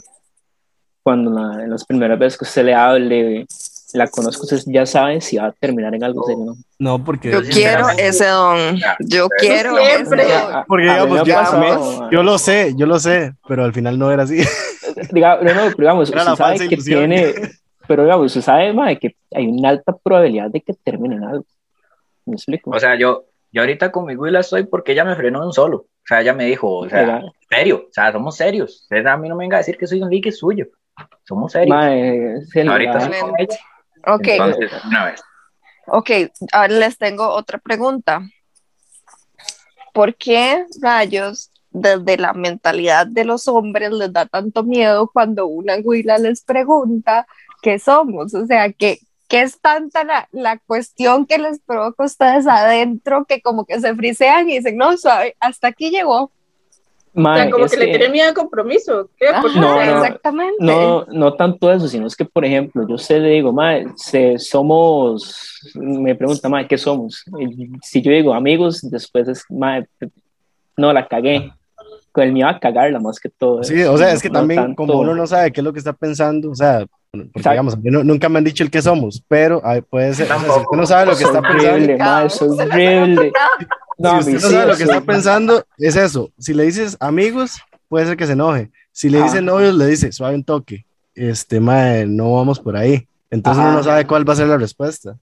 cuando 1.02 1.30
la, 1.30 1.62
en 1.62 1.70
las 1.70 1.84
primeras 1.84 2.18
veces 2.18 2.38
que 2.38 2.44
usted 2.46 2.64
le 2.64 2.74
hable, 2.74 3.46
la 3.92 4.08
conozco, 4.08 4.42
usted 4.42 4.58
ya 4.66 4.84
sabe 4.84 5.20
si 5.20 5.36
va 5.36 5.46
a 5.46 5.52
terminar 5.52 5.94
en 5.94 6.02
algo 6.02 6.24
serio 6.24 6.42
o 6.42 6.46
no. 6.46 6.56
No, 6.78 7.04
porque. 7.04 7.30
Yo 7.30 7.42
quiero 7.42 7.88
ese 7.96 8.26
don. 8.26 8.76
Yo 9.00 9.28
quiero 9.28 9.76
siempre. 9.76 10.22
ese 10.24 10.32
don. 10.32 10.64
Porque, 10.68 10.82
digamos, 10.84 12.10
yo, 12.10 12.22
lo 12.22 12.38
sé, 12.38 12.74
yo 12.76 12.86
lo 12.86 12.98
sé, 12.98 13.32
pero 13.46 13.64
al 13.64 13.72
final 13.72 13.98
no 13.98 14.10
era 14.10 14.24
así. 14.24 14.38
Diga- 15.12 15.38
no, 15.40 15.54
no, 15.54 15.60
pero 15.70 15.76
digamos, 15.78 16.10
Era 16.10 16.18
usted 16.22 16.30
la 16.30 16.36
sabe 16.36 16.58
que 16.68 16.74
ilusión. 16.74 16.98
tiene, 17.10 17.34
pero 17.86 18.02
digamos, 18.04 18.26
usted 18.26 18.40
sabe, 18.40 18.72
mae, 18.72 18.98
que 18.98 19.14
hay 19.34 19.46
una 19.46 19.68
alta 19.70 19.94
probabilidad 19.96 20.50
de 20.50 20.60
que 20.62 20.72
termine 20.74 21.16
en 21.16 21.24
algo. 21.24 21.44
¿Me 22.24 22.34
explico? 22.34 22.70
O 22.70 22.80
sea, 22.80 22.98
yo, 22.98 23.24
yo 23.52 23.62
ahorita 23.62 23.92
con 23.92 24.04
mi 24.06 24.16
Willa 24.16 24.40
estoy 24.40 24.64
porque 24.64 24.92
ella 24.92 25.04
me 25.04 25.14
frenó 25.14 25.44
en 25.44 25.52
solo. 25.52 25.76
O 25.76 26.08
sea, 26.08 26.20
ella 26.22 26.34
me 26.34 26.44
dijo, 26.46 26.78
o 26.78 26.88
sea, 26.88 27.22
serio, 27.48 27.84
o 27.88 27.92
sea, 27.92 28.12
somos 28.12 28.36
serios. 28.36 28.82
Usted 28.82 29.06
a 29.06 29.16
mí 29.16 29.28
no 29.28 29.36
me 29.36 29.44
venga 29.44 29.56
a 29.56 29.60
decir 29.60 29.76
que 29.76 29.86
soy 29.86 30.02
un 30.02 30.10
ligue 30.10 30.32
suyo. 30.32 30.66
Somos 31.24 31.52
serios. 31.52 31.76
Mae, 31.76 32.36
es 32.38 32.56
el- 32.56 32.68
ahorita 32.68 33.10
Ok, 34.06 34.28
Entonces, 34.28 34.72
una 34.84 35.04
vez. 35.06 35.22
ok. 35.86 36.10
Ahora 36.52 36.68
les 36.74 36.96
tengo 36.98 37.28
otra 37.28 37.58
pregunta. 37.58 38.22
¿Por 39.92 40.14
qué 40.16 40.64
rayos 40.80 41.50
desde 41.70 42.16
la 42.16 42.32
mentalidad 42.32 43.06
de 43.06 43.24
los 43.24 43.48
hombres 43.48 43.90
les 43.92 44.12
da 44.12 44.26
tanto 44.26 44.62
miedo 44.62 45.10
cuando 45.12 45.46
una 45.46 45.76
huila 45.76 46.18
les 46.18 46.42
pregunta 46.42 47.26
qué 47.62 47.78
somos? 47.78 48.34
O 48.34 48.46
sea, 48.46 48.72
que 48.72 49.00
¿Qué 49.28 49.42
es 49.42 49.60
tanta 49.60 50.04
la, 50.04 50.28
la 50.30 50.58
cuestión 50.58 51.26
que 51.26 51.38
les 51.38 51.58
provoca 51.58 52.04
a 52.04 52.06
ustedes 52.06 52.46
adentro 52.46 53.24
que 53.24 53.40
como 53.40 53.64
que 53.64 53.80
se 53.80 53.92
frisean 53.94 54.48
y 54.48 54.58
dicen, 54.58 54.76
no, 54.76 54.96
suave, 54.96 55.36
hasta 55.40 55.68
aquí 55.68 55.90
llegó? 55.90 56.30
O 57.16 57.34
sea, 57.34 57.50
como 57.50 57.64
es 57.64 57.72
que, 57.72 57.78
le 57.78 57.86
tiene 57.86 58.08
miedo 58.10 58.28
al 58.28 58.34
compromiso. 58.34 59.08
¿qué? 59.16 59.28
Ajá, 59.28 59.40
Porque, 59.42 59.58
No, 59.58 59.74
no. 59.76 59.80
exactamente. 60.04 60.56
No, 60.58 61.04
no 61.06 61.34
tanto 61.34 61.72
eso, 61.72 61.88
sino 61.88 62.06
es 62.06 62.14
que, 62.14 62.24
por 62.24 62.44
ejemplo, 62.44 62.86
yo 62.88 62.98
sé, 62.98 63.18
le 63.20 63.30
digo, 63.30 63.52
mae, 63.52 63.86
se- 63.96 64.38
somos, 64.38 65.60
me 65.74 66.14
pregunta, 66.14 66.48
mae, 66.48 66.66
¿qué 66.68 66.76
somos? 66.78 67.24
Y 67.40 67.70
si 67.82 68.02
yo 68.02 68.10
digo 68.12 68.34
amigos, 68.34 68.80
después 68.90 69.26
es, 69.28 69.44
mae, 69.48 69.86
no, 70.76 70.92
la 70.92 71.06
cagué. 71.08 71.50
Con 72.12 72.24
el 72.24 72.32
miedo 72.32 72.48
a 72.48 72.58
cagarla 72.58 72.98
más 72.98 73.20
que 73.20 73.28
todo. 73.28 73.62
Sí, 73.62 73.82
o 73.82 73.96
sea, 73.98 74.10
es 74.12 74.22
que 74.22 74.30
No 74.30 74.38
también 74.40 74.60
tanto- 74.62 74.76
como 74.86 75.00
uno 75.00 75.14
no 75.14 75.26
sabe 75.26 75.52
qué 75.52 75.60
es 75.60 75.64
lo 75.64 75.72
que 75.74 75.80
está 75.80 75.92
pensando, 75.92 76.50
o 76.50 76.54
sea, 76.54 76.86
porque 77.32 77.48
digamos, 77.50 77.76
no- 77.82 78.04
nunca 78.04 78.28
me 78.28 78.38
han 78.38 78.44
dicho 78.44 78.62
el 78.64 78.70
que 78.70 78.80
somos, 78.82 79.22
pero 79.28 79.60
ay, 79.64 79.80
puede 79.82 80.14
ser, 80.14 80.26
o 80.30 80.38
sea, 80.38 80.38
si 80.40 80.60
usted 80.60 80.76
no 80.76 80.86
sabe 80.86 81.06
lo 81.06 81.16
que 81.16 81.24
Es 81.24 81.28
está 81.28 81.40
pensando, 81.42 81.72
horrible, 81.74 81.96
mae, 81.98 82.26
es 82.26 82.42
horrible. 82.42 83.32
No, 83.98 84.22
si 84.22 84.36
usted 84.36 84.50
no 84.50 84.54
sabe 84.54 84.70
lo 84.72 84.76
que 84.76 84.82
está 84.82 85.00
pensando, 85.00 85.64
es 85.78 85.96
eso. 85.96 86.30
Si 86.38 86.52
le 86.52 86.64
dices 86.64 86.98
amigos, 87.00 87.54
puede 87.88 88.04
ser 88.04 88.18
que 88.18 88.26
se 88.26 88.34
enoje. 88.34 88.70
Si 88.92 89.08
le 89.08 89.22
dicen 89.22 89.48
Ajá. 89.48 89.56
novios, 89.56 89.74
le 89.74 89.86
dice 89.86 90.12
suave 90.12 90.34
un 90.34 90.44
toque. 90.44 90.84
Este, 91.14 91.60
mae, 91.60 92.04
no 92.04 92.34
vamos 92.34 92.60
por 92.60 92.76
ahí. 92.76 93.08
Entonces 93.30 93.58
Ajá. 93.58 93.70
uno 93.70 93.78
no 93.78 93.84
sabe 93.84 94.06
cuál 94.06 94.28
va 94.28 94.34
a 94.34 94.36
ser 94.36 94.48
la 94.48 94.58
respuesta. 94.58 95.16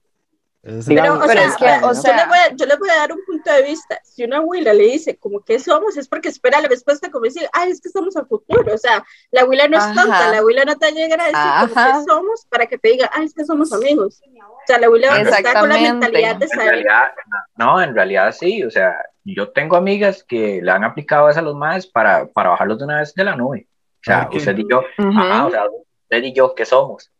Es- 0.65 0.87
Pero, 0.87 1.13
o 1.13 1.19
pero 1.19 1.31
sea, 1.33 1.45
es 1.45 1.57
que, 1.57 1.65
o 1.85 1.89
yo, 1.89 1.93
sea- 1.93 2.15
le 2.17 2.25
voy 2.27 2.37
a, 2.39 2.55
yo 2.55 2.65
le 2.65 2.75
voy 2.77 2.89
a 2.89 2.95
dar 2.95 3.11
un 3.13 3.23
punto 3.23 3.53
de 3.53 3.61
vista. 3.61 3.99
Si 4.03 4.23
una 4.23 4.37
abuela 4.37 4.73
le 4.73 4.83
dice 4.85 5.15
como 5.15 5.41
que 5.41 5.59
somos, 5.59 5.95
es 5.95 6.07
porque 6.07 6.29
espera 6.29 6.59
la 6.59 6.67
respuesta 6.67 7.11
como 7.11 7.25
decir, 7.25 7.47
ay, 7.53 7.69
es 7.69 7.79
que 7.79 7.87
estamos 7.89 8.17
a 8.17 8.25
futuro. 8.25 8.73
O 8.73 8.77
sea, 8.79 9.05
la 9.29 9.41
abuela 9.41 9.67
no 9.67 9.77
es 9.77 9.83
Ajá. 9.83 9.93
tonta, 9.93 10.31
la 10.31 10.39
abuela 10.39 10.65
no 10.65 10.75
te 10.75 10.91
llega 10.91 11.15
a 11.23 11.27
decir 11.27 11.75
como 11.75 11.85
que 12.01 12.05
somos 12.11 12.45
para 12.49 12.65
que 12.65 12.79
te 12.79 12.89
diga, 12.89 13.11
ay, 13.13 13.25
es 13.25 13.33
que 13.35 13.45
somos 13.45 13.71
amigos. 13.73 14.19
O 14.25 14.61
sea, 14.65 14.79
la 14.79 14.87
abuela 14.87 15.21
está 15.21 15.59
con 15.59 15.69
la 15.69 15.77
mentalidad 15.77 16.35
de 16.37 16.45
En 16.45 16.49
saber. 16.49 16.67
realidad, 16.69 17.11
no, 17.57 17.79
en 17.79 17.93
realidad 17.93 18.31
sí, 18.31 18.63
o 18.63 18.71
sea, 18.71 18.95
yo 19.23 19.51
tengo 19.51 19.75
amigas 19.75 20.23
que 20.23 20.61
le 20.63 20.71
han 20.71 20.83
aplicado 20.83 21.29
eso 21.29 21.39
a 21.39 21.43
los 21.43 21.53
más 21.55 21.85
para, 21.85 22.25
para 22.25 22.49
bajarlos 22.49 22.79
de 22.79 22.85
una 22.85 22.99
vez 23.01 23.13
de 23.13 23.23
la 23.23 23.35
nube. 23.35 23.67
O 23.69 24.03
sea, 24.03 24.21
Ah, 24.23 24.29
¿qué? 24.31 24.37
usted 24.37 24.57
y 24.57 24.67
yo, 24.67 24.79
Ujú. 24.97 25.19
ajá, 25.19 25.45
o 25.45 25.51
sea, 25.51 25.63
usted 25.69 26.23
y 26.23 26.33
yo, 26.33 26.55
¿qué 26.55 26.65
somos? 26.65 27.11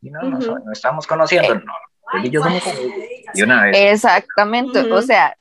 Y 0.00 0.10
no, 0.10 0.22
no, 0.22 0.38
Ujú. 0.38 0.42
so- 0.46 0.58
no 0.58 0.72
estamos 0.72 1.06
conociendo, 1.06 1.54
no, 1.56 1.72
yo. 2.22 2.42
Y 3.34 3.42
una 3.42 3.64
vez. 3.64 3.76
Exactamente, 3.78 4.80
o 4.92 5.02
sea, 5.02 5.36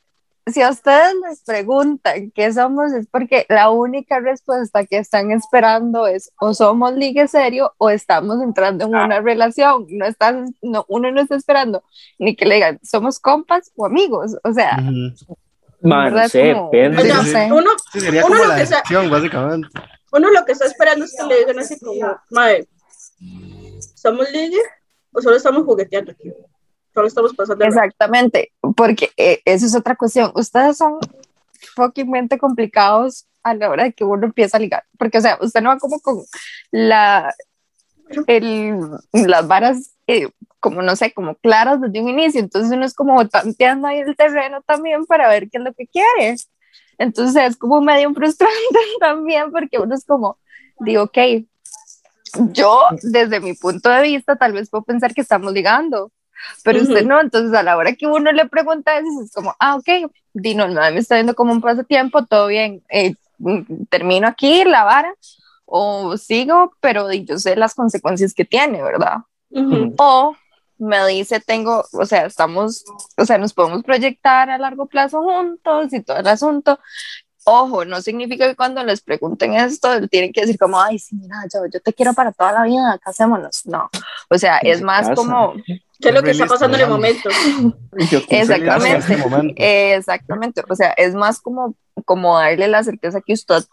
si 0.45 0.61
a 0.61 0.69
ustedes 0.71 1.13
les 1.29 1.41
preguntan 1.43 2.31
qué 2.31 2.51
somos, 2.51 2.91
es 2.91 3.07
porque 3.07 3.45
la 3.47 3.69
única 3.69 4.19
respuesta 4.19 4.85
que 4.85 4.97
están 4.97 5.31
esperando 5.31 6.05
es 6.05 6.31
o 6.39 6.53
somos 6.53 6.93
ligue 6.95 7.27
serio 7.29 7.73
o 7.77 7.89
estamos 7.89 8.41
entrando 8.41 8.85
en 8.85 8.93
Ah. 8.95 9.05
una 9.05 9.21
relación. 9.21 9.85
No 9.89 10.05
están, 10.05 10.53
no, 10.61 10.83
uno 10.89 11.11
no 11.11 11.21
está 11.21 11.35
esperando 11.35 11.83
ni 12.19 12.35
que 12.35 12.45
le 12.45 12.55
digan 12.55 12.79
somos 12.83 13.19
compas 13.19 13.71
o 13.77 13.85
amigos. 13.85 14.35
O 14.43 14.51
sea, 14.51 14.77
Ujú. 14.81 15.37
Mae, 15.81 16.09
no 16.09 16.15
¿verdad? 16.15 16.29
sé, 16.29 16.53
Como- 16.53 16.69
depende. 16.71 17.01
O 17.01 17.05
sea, 17.05 17.23
Sí, 17.23 17.29
sí. 17.29 17.51
uno, 17.51 17.69
Sí, 17.93 17.99
sería 18.01 18.25
Uno 18.25 18.35
como 18.35 18.43
lo 18.43 18.49
la 18.49 18.55
que 18.57 18.65
sea- 18.65 18.77
decepción, 18.79 19.09
básicamente. 19.09 19.67
uno 20.11 20.29
lo 20.31 20.45
que 20.45 20.51
está 20.51 20.65
esperando 20.65 21.05
es 21.05 21.15
que 21.17 21.25
le 21.25 21.39
digan 21.39 21.59
así 21.59 21.79
como, 21.79 22.17
madre, 22.31 22.67
¿somos 23.95 24.29
ligue 24.31 24.59
o 25.13 25.21
solo 25.21 25.37
estamos 25.37 25.63
jugueteando 25.63 26.11
aquí? 26.11 26.31
Solo 26.93 27.07
estamos 27.07 27.33
pasando 27.35 27.65
exactamente, 27.65 28.51
porque 28.75 29.11
eh, 29.17 29.41
eso 29.45 29.65
es 29.65 29.75
otra 29.75 29.95
cuestión. 29.95 30.31
Ustedes 30.35 30.77
son 30.77 30.99
fuckingmente 31.75 32.37
complicados 32.37 33.25
a 33.41 33.53
la 33.55 33.69
hora 33.69 33.83
de 33.83 33.93
que 33.93 34.03
uno 34.03 34.25
empieza 34.25 34.57
a 34.57 34.59
ligar, 34.59 34.83
porque 34.97 35.17
o 35.17 35.21
sea, 35.21 35.37
usted 35.41 35.61
no 35.61 35.69
va 35.69 35.77
como 35.79 35.99
con 35.99 36.23
la 36.71 37.33
el, 38.27 38.79
las 39.11 39.47
varas 39.47 39.93
eh, 40.07 40.29
como 40.59 40.81
no 40.81 40.95
sé, 40.95 41.11
como 41.11 41.35
claras 41.35 41.81
desde 41.81 42.01
un 42.01 42.09
inicio, 42.09 42.39
entonces 42.39 42.71
uno 42.71 42.85
es 42.85 42.93
como 42.93 43.27
tanteando 43.27 43.87
ahí 43.87 43.99
el 43.99 44.15
terreno 44.15 44.61
también 44.61 45.05
para 45.05 45.27
ver 45.27 45.49
qué 45.49 45.57
es 45.57 45.63
lo 45.63 45.73
que 45.73 45.87
quiere. 45.87 46.37
Entonces 46.97 47.43
es 47.43 47.57
como 47.57 47.81
medio 47.81 48.13
frustrante 48.13 48.79
también 48.99 49.51
porque 49.51 49.79
uno 49.79 49.93
es 49.93 50.05
como, 50.05 50.37
digo, 50.79 51.03
ok, 51.03 51.17
yo 52.51 52.79
desde 53.01 53.39
mi 53.39 53.53
punto 53.53 53.89
de 53.89 54.03
vista 54.03 54.35
tal 54.35 54.53
vez 54.53 54.69
puedo 54.69 54.83
pensar 54.83 55.13
que 55.13 55.21
estamos 55.21 55.51
ligando, 55.51 56.11
pero 56.63 56.81
usted 56.81 57.01
Ujú. 57.01 57.07
no, 57.09 57.21
entonces 57.21 57.53
a 57.53 57.63
la 57.63 57.77
hora 57.77 57.93
que 57.93 58.07
uno 58.07 58.31
le 58.31 58.47
pregunta 58.47 58.97
es 58.97 59.31
como, 59.33 59.55
ah, 59.59 59.75
ok, 59.75 60.11
Dino, 60.33 60.67
mae 60.67 60.91
me 60.91 60.99
está 60.99 61.15
viendo 61.15 61.35
como 61.35 61.51
un 61.51 61.61
pasatiempo, 61.61 62.25
todo 62.25 62.47
bien, 62.47 62.83
eh, 62.89 63.15
mm, 63.39 63.85
termino 63.89 64.27
aquí 64.27 64.63
la 64.63 64.83
vara 64.83 65.13
o 65.65 66.17
sigo, 66.17 66.73
pero 66.79 67.11
yo 67.11 67.37
sé 67.37 67.55
las 67.55 67.75
consecuencias 67.75 68.33
que 68.33 68.45
tiene, 68.45 68.81
¿verdad? 68.81 69.17
Ujú. 69.49 69.93
O 69.97 70.35
me 70.77 71.05
dice, 71.07 71.39
tengo, 71.39 71.85
o 71.93 72.05
sea, 72.05 72.25
estamos, 72.25 72.83
o 73.17 73.25
sea, 73.25 73.37
nos 73.37 73.53
podemos 73.53 73.83
proyectar 73.83 74.49
a 74.49 74.57
largo 74.57 74.85
plazo 74.87 75.21
juntos 75.21 75.93
y 75.93 76.01
todo 76.01 76.17
el 76.17 76.27
asunto. 76.27 76.79
Ojo, 77.45 77.83
no 77.83 78.01
significa 78.01 78.47
que 78.47 78.55
cuando 78.55 78.83
les 78.83 79.01
pregunten 79.01 79.53
esto, 79.53 80.07
tienen 80.07 80.31
que 80.31 80.41
decir 80.41 80.57
como, 80.57 80.79
ay, 80.79 80.97
sí, 80.97 81.15
mira, 81.15 81.35
yo, 81.53 81.59
yo 81.71 81.81
te 81.81 81.93
quiero 81.93 82.13
para 82.13 82.31
toda 82.31 82.53
la 82.53 82.63
vida, 82.63 82.97
casémonos. 83.03 83.65
No, 83.65 83.89
o 84.29 84.37
sea, 84.37 84.59
¿Quién 84.59 84.73
es 84.73 84.81
más 84.81 85.09
casa? 85.09 85.15
como, 85.15 85.53
¿Qué 85.99 86.09
es 86.09 86.15
lo 86.15 86.23
que 86.23 86.31
está 86.31 86.45
pasando 86.47 86.75
en 86.77 86.83
el 86.83 86.89
momento? 86.89 87.29
Exactamente. 88.29 89.93
Exactamente, 89.95 90.63
o 90.67 90.75
sea, 90.75 90.89
es 90.97 91.13
más 91.15 91.39
como, 91.39 91.75
como 92.05 92.37
darle 92.37 92.67
la 92.67 92.83
certeza 92.83 93.21
que 93.21 93.33
usted 93.33 93.63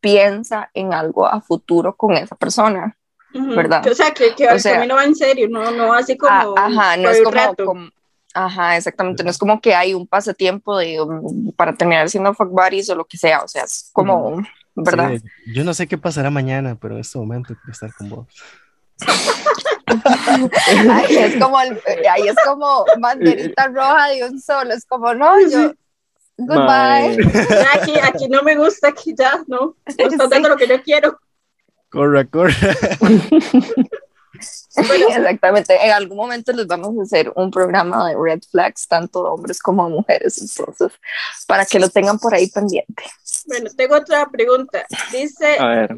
piensa 0.00 0.70
en 0.74 0.92
algo 0.94 1.26
a 1.26 1.40
futuro 1.40 1.96
con 1.96 2.12
esa 2.14 2.36
persona. 2.36 2.96
Ujú. 3.34 3.54
¿Verdad? 3.56 3.84
O 3.88 3.94
sea, 3.94 4.12
que, 4.12 4.34
que 4.34 4.46
O 4.46 4.52
el 4.52 4.60
sea- 4.60 4.74
camino 4.74 4.94
va 4.94 5.04
en 5.04 5.16
serio, 5.16 5.48
no, 5.50 5.70
no 5.72 5.92
así 5.92 6.16
como. 6.16 6.32
Ah, 6.32 6.66
ajá, 6.66 6.96
no 6.96 7.10
es 7.10 7.20
como, 7.22 7.54
como- 7.56 7.90
ajá, 8.32 8.76
exactamente, 8.76 9.24
no 9.24 9.30
es 9.30 9.38
como 9.38 9.60
que 9.60 9.74
hay 9.74 9.92
un 9.94 10.06
pasatiempo 10.06 10.78
de, 10.78 11.00
um, 11.00 11.50
para 11.52 11.74
terminar 11.74 12.08
siendo 12.08 12.32
fuck 12.34 12.50
buddies 12.50 12.88
o 12.90 12.94
lo 12.94 13.04
que 13.04 13.16
sea, 13.18 13.42
o 13.42 13.48
sea, 13.48 13.64
es 13.64 13.90
como, 13.92 14.40
¿verdad? 14.76 15.12
Sí, 15.20 15.52
yo 15.52 15.64
no 15.64 15.74
sé 15.74 15.88
qué 15.88 15.98
pasará 15.98 16.30
mañana, 16.30 16.76
pero 16.80 16.94
en 16.94 17.00
este 17.00 17.18
momento 17.18 17.54
quiero 17.56 17.72
estar 17.72 17.92
con 17.94 18.08
vos. 18.10 18.26
Ahí 20.90 21.16
es 21.16 21.36
como, 21.42 21.60
el- 21.60 21.80
ahí 22.10 22.28
es 22.28 22.34
como 22.44 22.84
banderita 22.98 23.66
roja 23.68 24.08
de 24.08 24.24
un 24.24 24.40
solo, 24.40 24.72
es 24.72 24.84
como, 24.86 25.12
no, 25.14 25.40
yo, 25.48 25.72
goodbye. 26.38 27.18
Aquí, 27.74 27.94
aquí 28.02 28.28
no 28.28 28.42
me 28.42 28.56
gusta, 28.56 28.88
aquí 28.88 29.14
ya, 29.16 29.42
no. 29.46 29.76
No 29.98 30.06
están 30.08 30.30
dando 30.30 30.48
lo 30.48 30.56
que 30.56 30.66
yo 30.66 30.82
quiero. 30.82 31.18
Corre, 31.90 32.28
corre. 32.28 32.52
Exactamente, 34.76 35.76
en 35.80 35.92
algún 35.92 36.16
momento 36.16 36.52
les 36.52 36.66
vamos 36.66 36.98
a 36.98 37.02
hacer 37.02 37.32
un 37.36 37.50
programa 37.50 38.08
de 38.08 38.16
red 38.20 38.40
flags, 38.50 38.88
tanto 38.88 39.22
de 39.22 39.28
hombres 39.30 39.60
como 39.60 39.84
de 39.88 39.94
mujeres, 39.94 40.40
entonces, 40.40 40.98
para 41.46 41.64
que 41.64 41.78
lo 41.78 41.88
tengan 41.88 42.18
por 42.18 42.34
ahí 42.34 42.48
pendiente. 42.50 43.04
Bueno, 43.46 43.70
tengo 43.76 43.96
otra 43.96 44.28
pregunta. 44.28 44.84
Dice, 45.12 45.56
a 45.58 45.66
ver, 45.68 45.96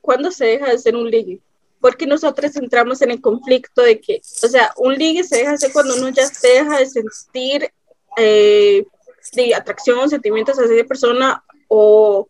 ¿cuándo 0.00 0.30
se 0.30 0.44
deja 0.44 0.66
de 0.70 0.78
ser 0.78 0.94
un 0.94 1.10
ligue? 1.10 1.40
Porque 1.80 2.06
nosotros 2.06 2.56
entramos 2.56 3.00
en 3.02 3.10
el 3.12 3.20
conflicto 3.20 3.82
de 3.82 4.00
que, 4.00 4.20
o 4.42 4.48
sea, 4.48 4.72
un 4.76 4.94
ligue 4.94 5.22
se 5.24 5.36
deja 5.38 5.52
de 5.52 5.58
ser 5.58 5.72
cuando 5.72 5.94
uno 5.96 6.08
ya 6.08 6.26
se 6.26 6.48
deja 6.48 6.78
de 6.78 6.86
sentir 6.86 7.70
eh, 8.16 8.84
de 9.34 9.54
atracción, 9.54 10.08
sentimientos 10.10 10.58
hacia 10.58 10.74
esa 10.74 10.86
persona, 10.88 11.44
o 11.68 12.28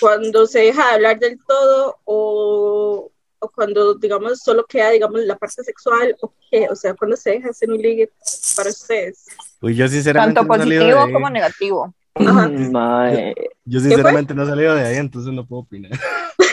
cuando 0.00 0.46
se 0.46 0.60
deja 0.60 0.86
de 0.88 0.94
hablar 0.94 1.18
del 1.18 1.38
todo, 1.46 1.98
o, 2.04 3.10
o 3.38 3.48
cuando, 3.50 3.94
digamos, 3.94 4.40
solo 4.40 4.64
queda, 4.66 4.90
digamos, 4.90 5.20
la 5.20 5.36
parte 5.36 5.62
sexual, 5.62 6.16
o 6.22 6.32
qué, 6.50 6.66
o 6.70 6.74
sea, 6.74 6.94
cuando 6.94 7.16
se 7.16 7.30
deja 7.30 7.48
de 7.48 7.54
ser 7.54 7.70
un 7.70 7.78
ligue 7.78 8.10
para 8.56 8.70
ustedes. 8.70 9.26
Uy, 9.60 9.74
yo 9.76 9.86
sinceramente 9.88 10.34
Tanto 10.40 10.52
no 10.52 10.58
positivo 10.58 11.06
de- 11.06 11.12
como 11.12 11.30
negativo. 11.30 11.94
Ajá. 12.14 12.48
Mae, 12.48 13.34
Yo 13.64 13.78
sinceramente 13.80 14.34
no 14.34 14.42
he 14.42 14.46
salido 14.46 14.74
de 14.74 14.82
ahí, 14.82 14.96
entonces 14.96 15.32
no 15.32 15.46
puedo 15.46 15.62
opinar. 15.62 15.92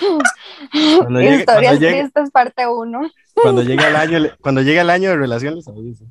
Cuando 0.98 1.20
llegue, 1.20 1.36
Historias 1.36 1.72
cuando 1.72 1.86
llegue- 1.86 2.00
tristes, 2.02 2.30
parte 2.30 2.66
1. 2.66 3.10
cuando 3.34 3.62
llegue 3.62 3.86
el 3.86 3.96
año, 3.96 4.18
cuando 4.40 4.62
llegue 4.62 4.80
el 4.80 4.90
año 4.90 5.10
de 5.10 5.16
relación 5.16 5.54
les 5.54 5.68
aviso. 5.68 6.04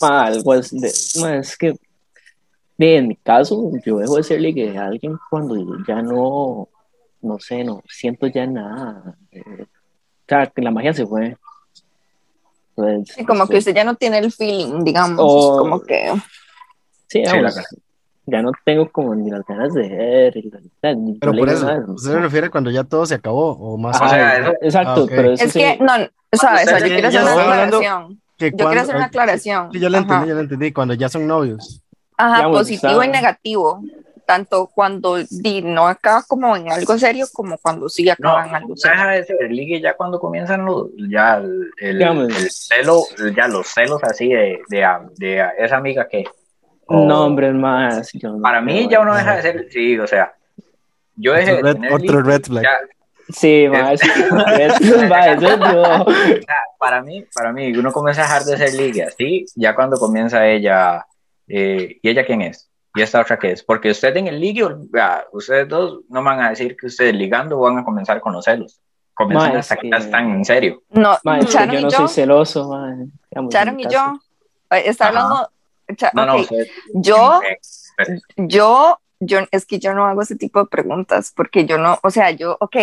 mae, 0.00 0.26
algo 0.28 0.54
es, 0.54 0.70
de, 0.70 0.92
mae, 1.20 1.38
es 1.38 1.56
que 1.56 1.74
de, 2.78 2.96
en 2.96 3.08
mi 3.08 3.16
caso, 3.16 3.70
yo 3.84 3.98
dejo 3.98 4.16
de 4.16 4.22
ser 4.22 4.40
ligue 4.40 4.76
a 4.76 4.86
alguien 4.86 5.18
cuando 5.30 5.56
ya 5.86 6.02
no, 6.02 6.68
no 7.22 7.38
sé, 7.38 7.64
no 7.64 7.82
siento 7.88 8.26
ya 8.26 8.46
nada. 8.46 9.16
eh, 9.32 9.42
o 9.62 10.28
sea, 10.28 10.46
que 10.48 10.60
la 10.62 10.70
magia 10.70 10.92
se 10.92 11.06
fue. 11.06 11.36
Pues, 12.74 13.08
Sí, 13.14 13.24
como 13.24 13.44
que 13.46 13.52
pues, 13.52 13.58
usted 13.60 13.74
ya 13.76 13.84
no 13.84 13.94
tiene 13.94 14.18
el 14.18 14.30
feeling, 14.32 14.84
digamos. 14.84 15.18
O- 15.22 15.58
Como 15.58 15.80
que. 15.80 16.12
Sí, 17.08 17.22
Sí, 17.24 17.40
la- 17.40 17.52
ya 18.26 18.42
no 18.42 18.50
tengo 18.64 18.90
como 18.90 19.14
ni 19.14 19.30
las 19.30 19.44
ganas 19.46 19.72
de 19.74 19.88
ver. 19.88 20.36
y 20.36 20.50
la- 20.50 20.58
o 20.58 20.62
sea, 20.80 20.94
ni- 20.94 21.14
Pero 21.18 21.32
no 21.32 21.38
por 21.38 21.48
eso. 21.48 21.66
¿usted 21.88 22.10
se 22.12 22.18
refiere 22.20 22.50
cuando 22.50 22.70
ya 22.70 22.84
todo 22.84 23.06
se 23.06 23.14
acabó 23.14 23.52
o 23.52 23.78
más? 23.78 23.96
Ajá, 23.96 24.06
O 24.06 24.08
sea, 24.10 24.36
eso- 24.38 24.52
exacto, 24.60 25.02
Ah, 25.04 25.06
pero 25.08 25.32
eso 25.32 25.44
Es 25.44 25.52
sí, 25.52 25.58
que, 25.60 25.78
no, 25.80 25.92
¿sabes? 26.32 26.66
Usted 26.66 26.78
yo 26.78 26.84
tiene- 26.84 27.00
quiero 27.00 27.08
hacer 27.08 27.20
yo 27.20 27.24
una 27.34 27.42
aclaración. 27.42 28.20
que 28.36 28.50
Yo 28.50 28.66
quiero 28.66 28.80
hacer 28.82 28.96
una 28.96 29.04
aclaración. 29.06 29.72
Sí, 29.72 29.80
yo 29.80 29.88
lo 29.88 29.98
entendí, 29.98 30.28
yo 30.28 30.34
lo 30.34 30.40
entendí. 30.40 30.72
Cuando 30.72 30.94
ya 30.94 31.08
son 31.08 31.26
novios. 31.26 31.82
Ajá, 32.18 32.36
Digamos, 32.36 32.58
positivo 32.58 33.02
y 33.02 33.08
negativo. 33.08 33.80
Tanto 34.26 34.66
cuando 34.74 35.18
di, 35.30 35.62
no 35.62 35.86
acaba 35.86 36.22
como 36.26 36.56
en 36.56 36.68
algo 36.72 36.98
serio, 36.98 37.26
como 37.32 37.56
cuando 37.58 37.88
sí 37.88 38.04
No, 38.06 38.12
acaba 38.30 38.46
en 38.48 38.54
algo 38.56 38.70
no 38.70 38.76
serio. 38.76 38.96
deja 38.96 39.10
de 39.12 39.24
ser 39.24 39.50
ligue 39.52 39.80
ya 39.80 39.94
cuando 39.96 40.18
comienzan 40.18 40.64
los, 40.64 40.88
ya 41.08 41.36
el, 41.36 41.70
el- 41.80 41.98
Digamos. 41.98 42.24
el 42.36 42.50
celo, 42.50 43.02
ya 43.36 43.46
los 43.46 43.68
celos 43.68 44.02
así 44.02 44.28
de, 44.28 44.58
de, 44.68 44.84
de 45.16 45.44
esa 45.58 45.76
amiga 45.76 46.08
que. 46.08 46.24
O- 46.86 47.04
no, 47.06 47.24
hombre, 47.26 47.52
más. 47.52 48.10
yo 48.12 48.30
no 48.32 48.42
Para 48.42 48.60
mí 48.60 48.88
ya 48.88 49.00
uno 49.00 49.14
deja 49.14 49.36
de 49.36 49.42
ser, 49.42 49.66
sí, 49.70 49.98
o 49.98 50.06
sea, 50.06 50.32
yo 51.16 51.32
dejé 51.34 51.54
Otro 51.54 51.74
de 51.74 51.80
red- 51.88 51.92
otro 51.94 52.22
red 52.22 52.42
flag. 52.44 52.62
ya, 52.64 52.70
Sí, 53.28 53.66
más. 53.68 54.00
Para 56.78 57.02
mí, 57.02 57.24
para 57.34 57.52
mí, 57.52 57.76
uno 57.76 57.92
comienza 57.92 58.22
a 58.22 58.24
dejar 58.24 58.44
de 58.44 58.56
ser 58.56 58.74
ligue 58.74 59.02
así, 59.02 59.44
ya 59.54 59.74
cuando 59.74 59.98
comienza 59.98 60.46
ella, 60.46 61.04
eh, 61.48 61.98
¿y 62.02 62.08
ella 62.08 62.24
quién 62.24 62.42
es? 62.42 62.70
¿Y 62.94 63.02
esta 63.02 63.20
otra 63.20 63.38
qué 63.38 63.52
es? 63.52 63.62
Porque 63.62 63.90
usted 63.90 64.16
en 64.16 64.28
el 64.28 64.40
ligue, 64.40 64.66
ustedes 65.32 65.68
dos 65.68 66.00
no 66.08 66.22
van 66.22 66.40
a 66.40 66.50
decir 66.50 66.76
que 66.76 66.86
ustedes 66.86 67.14
ligando 67.14 67.58
van 67.58 67.78
a 67.78 67.84
comenzar 67.84 68.20
con 68.20 68.32
los 68.32 68.44
celos. 68.44 68.80
Comienzan 69.14 69.52
Ma, 69.54 69.58
hasta 69.58 69.76
que 69.76 69.90
ya 69.90 69.96
están 69.96 70.30
en 70.30 70.44
serio. 70.44 70.82
No, 70.90 71.14
es 71.14 71.20
que 71.46 71.52
yo 71.66 71.78
y 71.78 71.82
no 71.82 71.90
yo, 71.90 71.92
soy 71.98 72.08
celoso, 72.08 72.70
Sharon 73.50 73.76
mi 73.76 73.84
y 73.84 73.88
yo, 73.88 74.18
eh, 74.70 74.82
está 74.86 75.08
hablando, 75.08 75.50
Cha- 75.96 76.10
No, 76.14 76.26
no, 76.26 76.34
ok, 76.36 76.40
usted- 76.42 76.68
yo, 76.94 77.40
yo, 78.36 78.98
yo, 79.20 79.38
es 79.50 79.66
que 79.66 79.78
yo 79.78 79.94
no 79.94 80.06
hago 80.06 80.22
ese 80.22 80.36
tipo 80.36 80.58
de 80.60 80.66
preguntas, 80.66 81.32
porque 81.34 81.64
yo 81.64 81.78
no, 81.78 81.98
o 82.02 82.10
sea, 82.10 82.30
yo, 82.30 82.56
ok, 82.60 82.76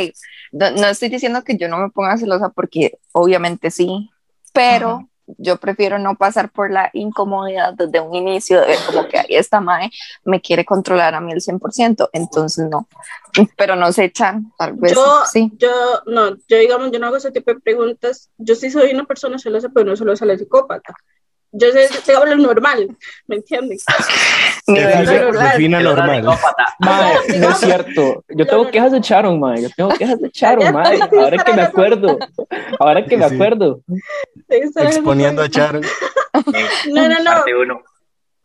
no, 0.52 0.72
no 0.72 0.88
estoy 0.88 1.10
diciendo 1.10 1.44
que 1.44 1.58
yo 1.58 1.68
no 1.68 1.78
me 1.78 1.90
ponga 1.90 2.18
celosa, 2.18 2.50
porque 2.50 2.98
obviamente 3.12 3.72
sí, 3.72 4.10
pero 4.54 4.90
Ajá. 4.90 5.06
yo 5.38 5.58
prefiero 5.58 6.00
no 6.00 6.16
pasar 6.16 6.50
por 6.52 6.72
la 6.72 6.90
incomodidad 6.94 7.74
desde 7.74 8.00
un 8.00 8.16
inicio 8.16 8.62
de 8.62 8.68
ver 8.68 8.80
como 8.86 9.08
que 9.08 9.20
ahí 9.20 9.26
esta 9.30 9.62
mae 9.62 9.90
me 10.26 10.42
quiere 10.42 10.66
controlar 10.66 11.14
a 11.16 11.22
mí 11.22 11.32
el 11.32 11.42
100%, 11.42 12.10
entonces 12.14 12.68
no, 12.70 12.88
pero 13.58 13.76
no 13.76 13.92
se 13.92 14.06
echan, 14.06 14.52
tal 14.58 14.74
vez 14.74 14.94
Yo, 14.94 15.22
sí. 15.32 15.52
yo, 15.58 15.70
no, 16.08 16.36
yo 16.48 16.58
digamos, 16.58 16.92
yo 16.92 17.00
no 17.00 17.08
hago 17.08 17.18
ese 17.18 17.32
tipo 17.32 17.54
de 17.54 17.60
preguntas. 17.60 18.30
Yo 18.38 18.56
sí 18.56 18.70
soy 18.70 18.92
una 18.94 19.06
persona 19.06 19.38
celosa, 19.40 19.70
pero 19.74 19.86
no 19.90 19.96
celosa 19.96 20.26
la 20.26 20.38
psicópata. 20.38 20.94
Yo 21.56 21.72
sé, 21.72 21.88
digamos, 22.08 22.30
lo 22.30 22.36
normal, 22.38 22.98
¿me 23.28 23.36
entienden? 23.36 23.78
Mi 24.68 24.80
Defina- 24.80 25.82
normal. 25.84 26.26
Mae, 26.80 27.38
no 27.38 27.50
es 27.50 27.58
cierto. 27.60 28.24
Yo 28.30 28.46
tengo 28.48 28.72
quejas 28.72 28.92
de 28.92 29.00
Sharon, 29.02 29.40
mae. 29.40 29.62
Yo 29.62 29.70
tengo 29.78 29.90
quejas 29.92 30.20
de 30.20 30.30
Sharon, 30.34 30.64
Ya 30.66 30.72
mae. 30.72 31.00
te 31.10 31.20
Ahora 31.20 31.44
que 31.44 31.54
me 31.54 31.62
acuerdo. 31.62 32.18
Ahora 32.80 33.06
que 33.06 33.18
me 33.18 33.30
Sí. 33.30 33.36
acuerdo. 33.36 33.82
Exponiendo 34.50 35.42
a 35.44 35.48
Sharon. 35.48 35.84
No, 36.92 37.08
no, 37.08 37.20
no. 37.20 37.32
parte 37.32 37.56
uno. 37.56 37.82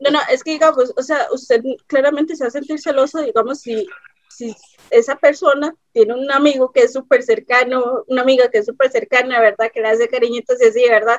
No, 0.01 0.11
no, 0.11 0.21
es 0.31 0.44
que 0.44 0.51
digamos, 0.53 0.92
o 0.94 1.03
sea, 1.03 1.27
usted 1.33 1.62
claramente 1.87 2.37
se 2.37 2.44
va 2.44 2.49
a 2.49 2.51
sentir 2.51 2.79
celoso, 2.79 3.21
digamos, 3.23 3.61
si, 3.62 3.87
si 4.29 4.55
esa 4.90 5.16
persona 5.16 5.75
tiene 5.92 6.12
un 6.14 6.31
amigo 6.31 6.71
que 6.71 6.83
es 6.83 6.92
súper 6.92 7.23
cercano, 7.23 8.05
una 8.07 8.21
amiga 8.23 8.49
que 8.51 8.59
es 8.59 8.66
súper 8.66 8.90
cercana, 8.90 9.40
¿verdad? 9.40 9.71
Que 9.73 9.81
le 9.81 9.88
hace 9.88 10.07
cariñitos 10.09 10.61
y 10.62 10.66
así, 10.66 10.85
¿verdad? 10.88 11.18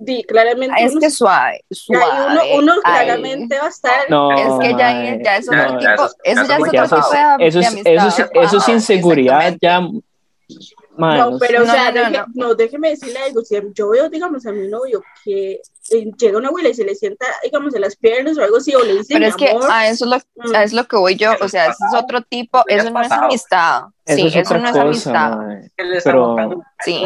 Di, 0.00 0.22
claramente 0.22 0.76
Ah, 0.78 0.84
es 0.84 0.94
que 0.96 1.10
suave, 1.10 1.64
uno, 1.88 2.40
uno 2.58 2.72
ay. 2.84 3.06
claramente 3.06 3.58
va 3.58 3.66
a 3.66 3.68
estar... 3.68 4.08
No, 4.08 4.30
Es 4.30 4.68
que 4.68 4.76
ya, 4.78 5.14
es 5.36 5.48
otro 5.48 5.76
tipo, 5.78 6.04
eso- 6.04 6.14
eso 6.22 6.42
ya 6.42 6.48
ya 6.48 6.54
es 6.54 6.60
eso- 6.62 6.72
Ya 6.72 6.84
otro 6.84 6.84
eso 6.84 6.94
tipo 6.96 7.12
es, 7.12 7.12
de, 7.38 7.46
eso 7.48 7.58
de 7.58 7.64
es, 7.64 7.72
amistad. 7.72 7.92
eso 7.92 8.06
es, 8.08 8.30
eso 8.46 8.56
es 8.58 8.62
Ajá, 8.62 8.72
inseguridad 8.72 9.56
ya. 9.60 9.80
No, 9.80 11.30
no 11.30 11.38
pero 11.38 11.62
o 11.62 11.66
No, 11.66 11.72
sea, 11.72 11.92
no, 11.92 12.02
no, 12.02 12.10
deje- 12.10 12.24
no, 12.34 12.54
déjeme 12.54 12.90
decirle 12.90 13.18
algo, 13.18 13.42
si 13.42 13.56
yo 13.74 13.88
veo, 13.90 14.08
digamos, 14.08 14.46
a 14.46 14.52
mi 14.52 14.68
novio 14.68 15.02
que 15.24 15.60
llega 15.90 16.38
una 16.38 16.48
abuela 16.48 16.68
y 16.68 16.74
se 16.74 16.84
le 16.84 16.94
sienta, 16.94 17.26
digamos, 17.42 17.74
en 17.74 17.80
las 17.80 17.96
piernas 17.96 18.36
o 18.38 18.42
algo 18.42 18.56
así, 18.58 18.74
o 18.74 18.82
le 18.84 18.94
dice, 18.94 19.14
Pero 19.14 19.26
es 19.26 19.36
que 19.36 19.50
amor, 19.50 19.70
a 19.70 19.88
eso, 19.88 20.04
es 20.04 20.10
lo, 20.10 20.16
mm, 20.16 20.54
a 20.54 20.58
eso 20.58 20.62
es 20.64 20.72
lo 20.74 20.84
que 20.88 20.96
voy 20.96 21.16
yo, 21.16 21.32
o 21.40 21.48
sea, 21.48 21.66
eso 21.66 21.84
es 21.92 21.94
otro 22.02 22.22
tipo, 22.22 22.62
Ya 22.68 22.76
es 22.76 22.82
eso 22.84 22.90
no 22.92 23.02
es 23.02 23.12
amistad. 23.12 23.82
Eso 24.04 24.16
Sí, 24.16 24.26
es 24.28 24.36
eso 24.36 24.58
no 24.58 24.64
es 24.66 24.70
cosa, 24.72 24.82
amistad. 24.82 25.36
mae. 25.36 25.70
¿Qué 25.76 25.84
le 25.84 25.96
está 25.98 26.10
Pero-? 26.10 26.36
Sí. 26.84 27.02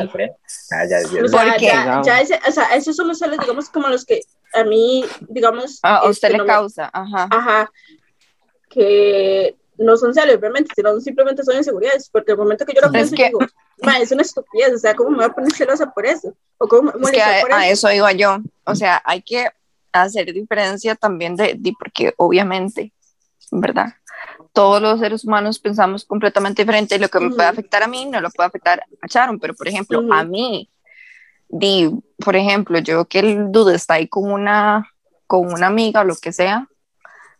Ah, 0.70 0.84
ya, 0.88 1.00
ya, 1.00 1.24
O 1.24 1.28
sea, 1.28 1.42
¿Por 1.44 1.56
qué? 1.56 1.66
ya, 1.66 2.02
ya 2.04 2.20
ese, 2.20 2.38
o 2.48 2.50
sea, 2.52 2.64
esos 2.74 2.96
son 2.96 3.08
los 3.08 3.18
celos, 3.18 3.38
digamos, 3.38 3.68
como 3.70 3.88
los 3.88 4.04
que 4.04 4.20
a 4.54 4.64
mí, 4.64 5.04
digamos, 5.28 5.78
Ah, 5.82 5.96
a 5.98 6.08
usted 6.08 6.28
este, 6.28 6.32
le 6.32 6.38
no 6.38 6.44
me- 6.44 6.48
causa, 6.52 6.90
ajá. 6.92 7.28
ajá, 7.30 7.70
que 8.68 9.56
no 9.78 9.96
son 9.96 10.14
celos, 10.14 10.36
obviamente, 10.36 10.72
sino 10.74 10.98
simplemente 11.00 11.42
son 11.42 11.56
inseguridades, 11.56 12.08
porque 12.10 12.32
el 12.32 12.38
momento 12.38 12.64
que 12.64 12.74
yo 12.74 12.80
lo 12.80 12.86
es 12.88 12.92
pienso, 12.92 13.16
que- 13.16 13.22
yo 13.22 13.28
digo, 13.28 13.40
"Ma, 13.82 13.98
es 13.98 14.12
una 14.12 14.22
estupidez, 14.22 14.74
o 14.74 14.78
sea, 14.78 14.94
¿cómo 14.94 15.10
me 15.10 15.16
voy 15.16 15.24
a 15.26 15.28
poner 15.30 15.52
celosa 15.52 15.90
por 15.90 16.06
eso? 16.06 16.34
¿O 16.58 16.68
cómo 16.68 16.82
me 16.82 16.88
Es 16.90 16.94
que 16.94 17.00
molesta 17.18 17.40
por 17.40 17.52
a, 17.52 17.56
a 17.58 17.68
eso? 17.68 17.88
eso 17.88 17.96
iba 17.96 18.12
yo. 18.12 18.38
O 18.64 18.74
sea, 18.74 19.02
hay 19.04 19.22
que 19.22 19.48
hacer 19.92 20.32
diferencia 20.32 20.94
también 20.94 21.36
de, 21.36 21.54
de- 21.58 21.72
porque 21.78 22.14
obviamente, 22.16 22.92
¿verdad? 23.50 23.94
Todos 24.52 24.80
los 24.80 25.00
seres 25.00 25.24
humanos 25.24 25.58
pensamos 25.58 26.04
completamente 26.04 26.62
diferente 26.62 26.98
lo 26.98 27.08
que 27.08 27.20
me 27.20 27.30
puede 27.30 27.48
afectar 27.48 27.82
a 27.82 27.88
mí 27.88 28.06
no 28.06 28.20
lo 28.20 28.30
puede 28.30 28.46
afectar 28.46 28.82
a 29.00 29.06
Sharon, 29.06 29.38
pero 29.38 29.54
por 29.54 29.66
ejemplo, 29.68 30.02
a 30.12 30.24
mí, 30.24 30.70
di, 31.48 31.90
por 32.24 32.36
ejemplo, 32.36 32.78
yo 32.78 33.04
que 33.06 33.18
el 33.20 33.50
dude 33.50 33.74
está 33.74 33.94
ahí 33.94 34.08
con 34.08 34.30
una, 34.30 34.88
con 35.26 35.52
una 35.52 35.66
amiga 35.66 36.00
o 36.02 36.04
lo 36.04 36.14
que 36.16 36.32
sea, 36.32 36.68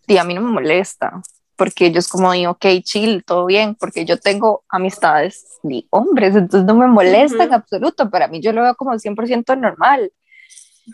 di, 0.07 0.19
a 0.19 0.25
mí 0.25 0.35
no 0.35 0.41
me 0.43 0.51
molesta, 0.51 1.23
porque 1.57 1.87
ellos 1.87 2.09
como 2.09 2.33
digo, 2.33 2.53
ok, 2.53 2.67
chill, 2.83 3.23
todo 3.25 3.47
bien, 3.47 3.77
porque 3.77 4.05
yo 4.05 4.19
tengo 4.19 4.65
amistades 4.69 5.59
de 5.63 5.87
hombres, 5.91 6.35
entonces 6.35 6.67
no 6.67 6.75
me 6.75 6.89
molesta 6.89 7.45
en 7.45 7.51
Ujú. 7.51 7.55
absoluto, 7.57 8.11
para 8.11 8.27
mí 8.29 8.41
yo 8.41 8.53
lo 8.53 8.63
veo 8.63 8.75
como 8.75 8.99
100% 8.99 9.55
normal. 9.57 10.13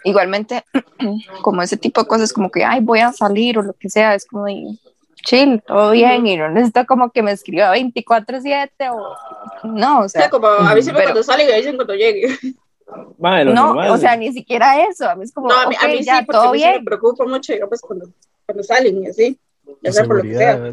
Igualmente, 0.04 0.64
como 1.42 1.62
ese 1.62 1.76
tipo 1.76 2.02
de 2.02 2.06
cosas, 2.08 2.32
como 2.32 2.50
que, 2.50 2.64
ay, 2.64 2.80
voy 2.80 3.00
a 3.00 3.12
salir 3.12 3.58
o 3.58 3.62
lo 3.62 3.72
que 3.72 3.88
sea, 3.88 4.14
es 4.14 4.26
como 4.26 4.44
de, 4.44 4.76
chill, 5.24 5.62
todo 5.66 5.92
bien, 5.92 6.26
y 6.26 6.36
no 6.36 6.48
necesito 6.50 6.84
como 6.86 7.10
que 7.10 7.22
me 7.22 7.32
escriba 7.32 7.74
24/7 7.76 8.90
o 8.90 9.16
no, 9.68 10.00
o 10.00 10.04
O 10.04 10.08
sea, 10.08 10.22
sea, 10.22 10.30
como 10.30 10.46
avíseme 10.46 10.98
pero- 10.98 11.10
cuando 11.10 11.22
sale 11.22 11.44
y 11.44 11.46
me 11.46 11.56
dicen 11.56 11.76
cuando 11.76 11.94
llegue. 11.94 12.36
Lo 13.20 13.44
no, 13.44 13.66
normal. 13.66 13.90
o 13.90 13.98
sea, 13.98 14.16
ni 14.16 14.32
siquiera 14.32 14.82
eso, 14.88 15.08
a 15.08 15.14
mí 15.14 15.24
es 15.24 15.32
como, 15.32 15.48
No, 15.48 15.54
a 15.58 15.68
mí, 15.68 15.74
a 15.78 15.84
ok, 15.86 15.88
mí 15.92 16.02
ya, 16.02 16.18
sí, 16.20 16.24
porque 16.24 16.38
a 16.38 16.40
todo 16.42 16.52
mí 16.52 16.58
sí 16.58 16.64
me 16.64 16.70
bien, 16.72 16.84
preocupa 16.84 17.26
mucho, 17.26 17.52
digamos, 17.52 17.80
cuando, 17.82 18.08
cuando 18.46 18.62
salen 18.62 19.02
y 19.02 19.06
así, 19.08 19.38
ya 19.82 19.92
sea 19.92 20.04
por 20.04 20.16
lo 20.18 20.22
que 20.22 20.34
sea. 20.36 20.72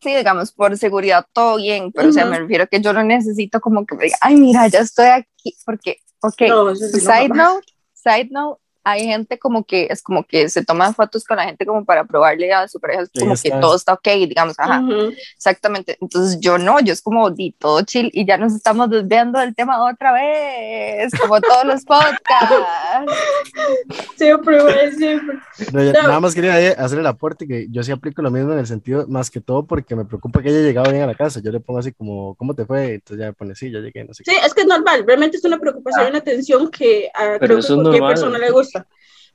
sí, 0.00 0.14
digamos, 0.16 0.52
por 0.52 0.76
seguridad, 0.76 1.24
todo 1.32 1.56
bien, 1.56 1.92
pero 1.92 2.08
o 2.08 2.12
sea, 2.12 2.24
me 2.24 2.38
refiero 2.40 2.66
que 2.68 2.80
yo 2.80 2.92
no 2.92 3.02
necesito 3.04 3.60
como 3.60 3.84
que 3.86 3.94
me 3.94 4.04
diga, 4.04 4.16
ay, 4.20 4.36
mira, 4.36 4.66
ya 4.68 4.80
estoy 4.80 5.06
aquí, 5.06 5.54
porque, 5.64 5.98
ok, 6.20 6.42
No, 6.48 6.74
sí, 6.74 6.82
no, 6.82 6.88
side 6.98 7.28
jamás. 7.28 7.36
note, 7.54 7.66
side 8.08 8.30
note, 8.30 8.58
hay 8.90 9.04
gente 9.04 9.38
como 9.38 9.64
que 9.64 9.86
es 9.90 10.02
como 10.02 10.24
que 10.24 10.48
se 10.48 10.64
toman 10.64 10.94
fotos 10.94 11.24
con 11.24 11.36
la 11.36 11.44
gente 11.44 11.66
como 11.66 11.84
para 11.84 12.04
probarle 12.04 12.52
a 12.52 12.66
su 12.68 12.80
pareja 12.80 13.04
Que 13.12 13.20
como 13.20 13.34
ya 13.34 13.42
que 13.42 13.50
todo 13.60 13.76
está 13.76 13.92
ok, 13.94 14.08
digamos, 14.28 14.58
ajá, 14.58 14.80
Ujú. 14.80 15.12
exactamente. 15.36 15.96
Entonces 16.00 16.38
yo 16.40 16.58
no, 16.58 16.80
yo 16.80 16.92
es 16.92 17.02
como 17.02 17.30
di 17.30 17.52
todo 17.52 17.82
chill 17.82 18.10
y 18.12 18.26
ya 18.26 18.36
nos 18.38 18.54
estamos 18.54 18.90
desviando 18.90 19.38
del 19.38 19.54
tema 19.54 19.84
otra 19.84 20.12
vez, 20.12 21.12
como 21.20 21.40
todos 21.40 21.64
los 21.64 21.84
podcasts. 21.84 22.54
Siempre, 24.16 24.60
güey, 24.62 24.92
siempre. 24.92 25.38
No, 25.72 25.82
ya- 25.82 25.92
No. 25.92 26.02
Nada 26.08 26.20
más 26.20 26.34
quería 26.34 26.54
hacer 26.72 26.98
el 26.98 27.06
aporte 27.06 27.46
que 27.46 27.66
yo 27.70 27.82
sí 27.82 27.92
aplico 27.92 28.22
lo 28.22 28.30
mismo 28.30 28.52
en 28.52 28.58
el 28.58 28.66
sentido, 28.66 29.06
más 29.08 29.30
que 29.30 29.40
todo 29.40 29.66
porque 29.66 29.94
me 29.96 30.04
preocupa 30.04 30.42
que 30.42 30.48
haya 30.48 30.60
llegado 30.60 30.90
bien 30.90 31.02
a 31.02 31.06
la 31.06 31.14
casa. 31.14 31.40
Yo 31.42 31.50
le 31.50 31.60
pongo 31.60 31.78
así 31.80 31.92
como, 31.92 32.34
¿cómo 32.36 32.54
te 32.54 32.64
fue? 32.64 32.94
Entonces 32.94 33.18
ya 33.20 33.26
me 33.26 33.32
pone, 33.32 33.54
sí, 33.54 33.70
yo 33.70 33.80
llegué, 33.80 34.04
no 34.04 34.14
sé 34.14 34.22
qué. 34.24 34.30
Sí, 34.32 34.36
es 34.44 34.54
que 34.54 34.62
es 34.62 34.66
normal, 34.66 35.04
realmente 35.06 35.36
es 35.36 35.44
una 35.44 35.58
preocupación 35.58 36.06
y 36.06 36.10
una 36.10 36.20
tensión 36.20 36.70
que 36.70 37.10
a 37.14 37.38
creo 37.38 37.56
que 37.56 37.60
es 37.60 37.66
cualquier 37.66 37.78
normal. 38.00 38.08
persona 38.14 38.38
le 38.38 38.50
gusta. 38.50 38.77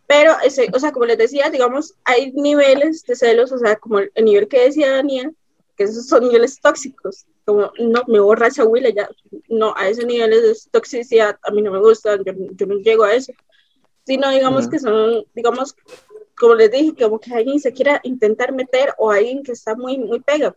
Pero, 0.07 0.33
ese, 0.43 0.69
o 0.73 0.79
sea, 0.79 0.91
como 0.91 1.05
les 1.05 1.17
decía, 1.17 1.49
digamos, 1.49 1.95
hay 2.03 2.31
niveles 2.33 3.03
de 3.03 3.15
celos, 3.15 3.51
o 3.51 3.57
sea, 3.57 3.77
como 3.77 3.99
el, 3.99 4.11
el 4.15 4.25
nivel 4.25 4.47
que 4.47 4.65
decía 4.65 4.91
Daniel, 4.91 5.35
que 5.75 5.85
esos 5.85 6.07
son 6.07 6.23
niveles 6.23 6.59
tóxicos, 6.59 7.25
como, 7.45 7.71
no, 7.79 8.03
me 8.07 8.19
borracha 8.19 8.65
Willa, 8.65 8.89
ya, 8.89 9.09
no, 9.49 9.73
a 9.75 9.87
esos 9.89 10.05
niveles 10.05 10.41
de 10.41 10.69
toxicidad 10.71 11.37
a 11.43 11.51
mí 11.51 11.61
no 11.61 11.71
me 11.71 11.79
gustan, 11.79 12.23
yo, 12.23 12.33
yo 12.51 12.65
no 12.65 12.75
llego 12.75 13.03
a 13.03 13.13
eso, 13.13 13.33
sino, 14.05 14.29
digamos, 14.29 14.63
Ujú. 14.63 14.71
que 14.71 14.79
son, 14.79 15.25
digamos, 15.33 15.75
como 16.37 16.55
les 16.55 16.71
dije, 16.71 16.93
como 16.99 17.19
que 17.19 17.33
alguien 17.33 17.59
se 17.59 17.73
quiera 17.73 17.99
intentar 18.03 18.53
meter 18.53 18.93
o 18.97 19.11
alguien 19.11 19.43
que 19.43 19.53
está 19.53 19.75
muy, 19.75 19.97
muy 19.97 20.19
pega. 20.19 20.55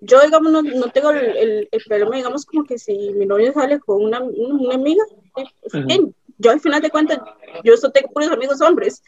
Yo, 0.00 0.20
digamos, 0.20 0.50
no, 0.50 0.62
no 0.62 0.90
tengo 0.90 1.10
el, 1.10 1.36
el, 1.36 1.68
el, 1.70 1.82
problema, 1.86 2.16
digamos, 2.16 2.44
como 2.44 2.64
que 2.64 2.76
si 2.76 3.12
mi 3.12 3.24
novio 3.24 3.52
sale 3.52 3.78
con 3.78 4.02
una, 4.02 4.20
una 4.20 4.74
amiga, 4.74 5.04
pues, 5.32 5.86
bien, 5.86 6.12
yo 6.42 6.50
al 6.50 6.60
final 6.60 6.82
de 6.82 6.90
cuentas, 6.90 7.20
yo 7.64 7.76
solo 7.76 7.92
tengo 7.92 8.08
puros 8.12 8.30
amigos 8.30 8.60
hombres. 8.60 9.02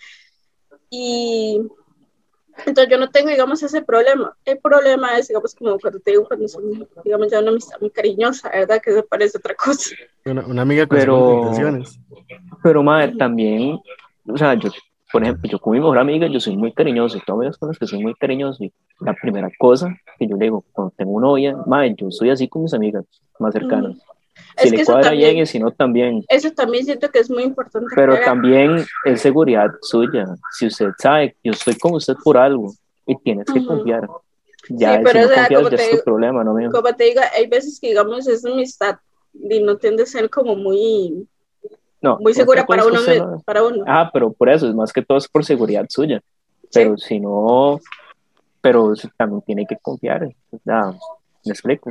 Y 0.91 1.61
entonces 2.67 2.89
yo 2.91 2.99
no 2.99 3.11
tengo, 3.11 3.31
digamos, 3.31 3.63
ese 3.63 3.83
problema. 3.83 4.37
El 4.45 4.59
problema 4.59 5.19
es, 5.19 5.29
digamos, 5.29 5.55
como 5.55 5.79
cuando 5.79 5.99
te 5.99 6.13
digo, 6.13 6.27
cuando 6.27 6.47
son, 6.47 6.89
digamos, 7.05 7.31
ya 7.31 7.41
una 7.41 7.51
amistad 7.51 7.81
muy 7.81 7.91
cariñosa, 7.91 8.49
¿verdad? 8.51 8.81
Que 8.81 8.93
se 8.93 9.03
parece 9.03 9.39
otra 9.39 9.55
cosa. 9.55 9.91
Una, 10.25 10.47
una 10.47 10.63
amiga 10.63 10.87
con 10.87 10.99
Pero- 10.99 11.39
intenciones. 11.39 11.99
Pero, 12.63 12.83
madre, 12.83 13.15
también, 13.19 13.79
o 14.27 14.39
sea, 14.39 14.55
yo, 14.55 14.71
por 15.13 15.23
ejemplo, 15.23 15.51
yo 15.51 15.59
con 15.59 15.73
mi 15.73 15.81
mejor 15.81 15.99
amiga, 15.99 16.27
yo 16.29 16.39
soy 16.41 16.57
muy 16.57 16.73
cariñoso, 16.73 17.19
y 17.19 17.21
todas 17.27 17.59
las 17.61 17.79
que 17.79 17.87
soy 17.87 18.03
muy 18.03 18.15
cariñoso, 18.15 18.63
y 18.65 18.73
la 19.01 19.15
primera 19.15 19.51
cosa 19.59 19.89
que 20.19 20.27
yo 20.29 20.37
le 20.37 20.45
digo, 20.45 20.65
cuando 20.73 20.95
tengo 20.97 21.21
novia, 21.21 21.57
madre, 21.67 21.95
yo 21.99 22.11
soy 22.11 22.31
así 22.31 22.49
con 22.49 22.63
mis 22.63 22.73
amigas 22.73 23.05
más 23.39 23.53
cercanas. 23.53 23.99
Si 24.57 24.69
Es 24.69 24.71
le 24.73 24.85
cuadra 24.85 25.11
también- 25.11 25.39
y 25.39 25.47
si 25.47 25.59
no, 25.59 25.71
también. 25.73 26.25
Eso 26.29 26.51
también 26.53 26.85
siento 26.85 27.11
que 27.11 27.19
es 27.19 27.31
muy 27.31 27.43
importante. 27.43 27.89
Pero 27.97 28.17
también 28.25 28.85
es 29.05 29.21
seguridad 29.21 29.69
suya. 29.83 30.27
Si 30.53 30.67
usted 30.67 30.91
sabe, 30.99 31.37
yo 31.43 31.53
estoy 31.53 31.77
con 31.77 31.95
usted 31.95 32.15
por 32.23 32.37
algo, 32.37 32.73
y 33.07 33.17
tienes 33.17 33.47
que 33.47 33.59
Ujú. 33.59 33.67
confiar. 33.69 34.09
Ya, 34.71 34.97
Sí, 34.97 35.01
pero, 35.05 35.11
si 35.11 35.19
no 35.19 35.25
o 35.25 35.29
sea, 35.29 35.37
confías, 35.43 35.59
como 35.59 35.71
ya 35.71 35.77
te 35.77 35.83
es 35.83 35.91
tu 35.99 36.05
problema, 36.05 36.45
no 36.45 36.55
mío. 36.55 36.71
Como 36.73 36.95
te 36.95 37.05
digo, 37.05 37.21
hay 37.37 37.47
veces 37.49 37.79
que, 37.81 37.89
digamos, 37.89 38.27
esa 38.29 38.49
amistad 38.51 38.97
y 39.35 39.61
no 39.63 39.77
tiende 39.77 40.05
a 40.05 40.07
ser 40.07 40.31
como 40.31 40.55
muy, 40.57 41.27
No, 42.01 42.19
muy 42.21 42.33
segura 42.33 42.65
para 42.65 42.85
uno. 42.87 42.95
es 42.95 43.01
usted 43.01 43.19
no- 43.19 43.43
Para 43.45 43.63
uno. 43.65 43.85
Ah, 43.87 44.09
pero 44.13 44.33
por 44.33 44.49
eso, 44.49 44.69
es 44.69 44.75
más 44.75 44.93
que 44.93 45.03
todo 45.03 45.19
es 45.19 45.29
por 45.29 45.45
seguridad 45.45 45.85
suya. 45.89 46.21
Pero 46.73 46.97
si 46.97 47.21
no, 47.21 47.79
pero 48.61 48.93
también 49.19 49.43
tiene 49.43 49.67
que 49.67 49.77
confiar. 49.83 50.29
Me 50.65 51.53
explico. 51.53 51.91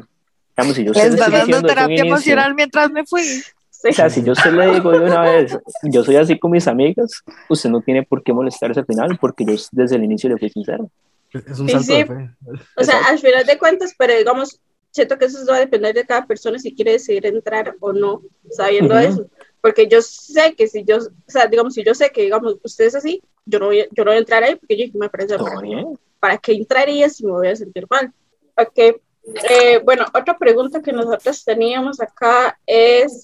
Digamos, 0.56 0.76
si 0.76 0.84
yo 0.86 0.92
Les 0.94 1.20
va 1.20 1.30
dando 1.30 1.63
terapia 1.68 1.96
inicio- 1.96 2.06
emocional 2.06 2.54
mientras 2.56 2.92
me 2.92 3.06
fui. 3.06 3.22
Sí. 3.70 3.89
O 3.89 3.94
sea, 3.94 4.10
si 4.10 4.24
yo 4.24 4.32
usted 4.34 4.54
le 4.54 4.72
digo 4.74 4.92
de 4.92 5.00
una 5.00 5.22
vez, 5.24 5.58
yo 5.84 6.04
soy 6.04 6.16
así 6.16 6.39
con 6.39 6.52
mis 6.52 6.68
amigas, 6.68 7.22
usted 7.50 7.70
no 7.70 7.82
tiene 7.82 8.04
por 8.04 8.24
qué 8.24 8.32
molestarse 8.32 8.80
al 8.80 8.86
final, 8.86 9.18
porque 9.20 9.44
yo 9.46 9.54
desde 9.72 9.96
el 9.98 10.04
inicio 10.06 10.30
le 10.30 10.38
fui 10.38 10.50
sincero. 10.50 10.89
Es 11.34 11.60
un 11.60 11.68
Sí, 11.68 11.74
salto 11.74 11.86
sí. 11.88 11.94
de 11.96 12.06
fe. 12.06 12.30
O 12.78 12.84
sea, 12.84 13.00
al 13.10 13.20
final 13.20 13.46
de 13.46 13.58
cuentas, 13.58 13.94
pero 13.98 14.16
digamos, 14.16 14.60
siento 14.92 15.18
que 15.18 15.26
eso 15.26 15.39
va 15.50 15.58
a 15.58 15.60
depender 15.60 15.94
de 15.96 16.06
cada 16.06 16.26
persona 16.26 16.60
si 16.60 16.74
quiere 16.74 16.92
decidir 16.94 17.26
entrar 17.26 17.76
o 17.82 17.92
no, 17.92 18.22
sabiendo 18.52 18.94
Ujú. 18.96 19.04
eso. 19.04 19.26
Porque 19.60 19.88
yo 19.88 20.02
sé 20.02 20.54
que 20.56 20.68
si 20.68 20.84
yo, 20.86 20.98
o 20.98 21.02
sea, 21.28 21.48
digamos, 21.48 21.74
si 21.74 21.84
yo 21.84 21.94
sé 21.94 22.10
que, 22.12 22.22
digamos, 22.22 22.56
usted 22.63 22.86
es 22.86 22.96
así, 22.96 23.22
yo 23.46 23.60
no 23.60 23.66
voy, 23.66 23.82
a- 23.82 23.88
yo 23.92 24.06
no 24.06 24.12
voy 24.12 24.18
a 24.18 24.20
entrar 24.20 24.44
ahí 24.44 24.56
porque 24.56 24.78
yo 24.78 24.98
me 25.00 25.10
parece 25.10 25.36
bien. 25.62 25.98
¿Para 26.20 26.38
qué 26.38 26.54
entraría 26.54 27.10
si 27.10 27.26
me 27.26 27.32
voy 27.32 27.48
a 27.50 27.56
sentir 27.56 27.86
mal? 27.89 28.13
Ok. 28.56 29.02
Eh, 29.49 29.79
bueno, 29.83 30.05
otra 30.13 30.38
pregunta 30.38 30.81
que 30.81 30.91
nosotros 30.91 31.43
teníamos 31.45 32.01
acá 32.01 32.59
es, 32.65 33.23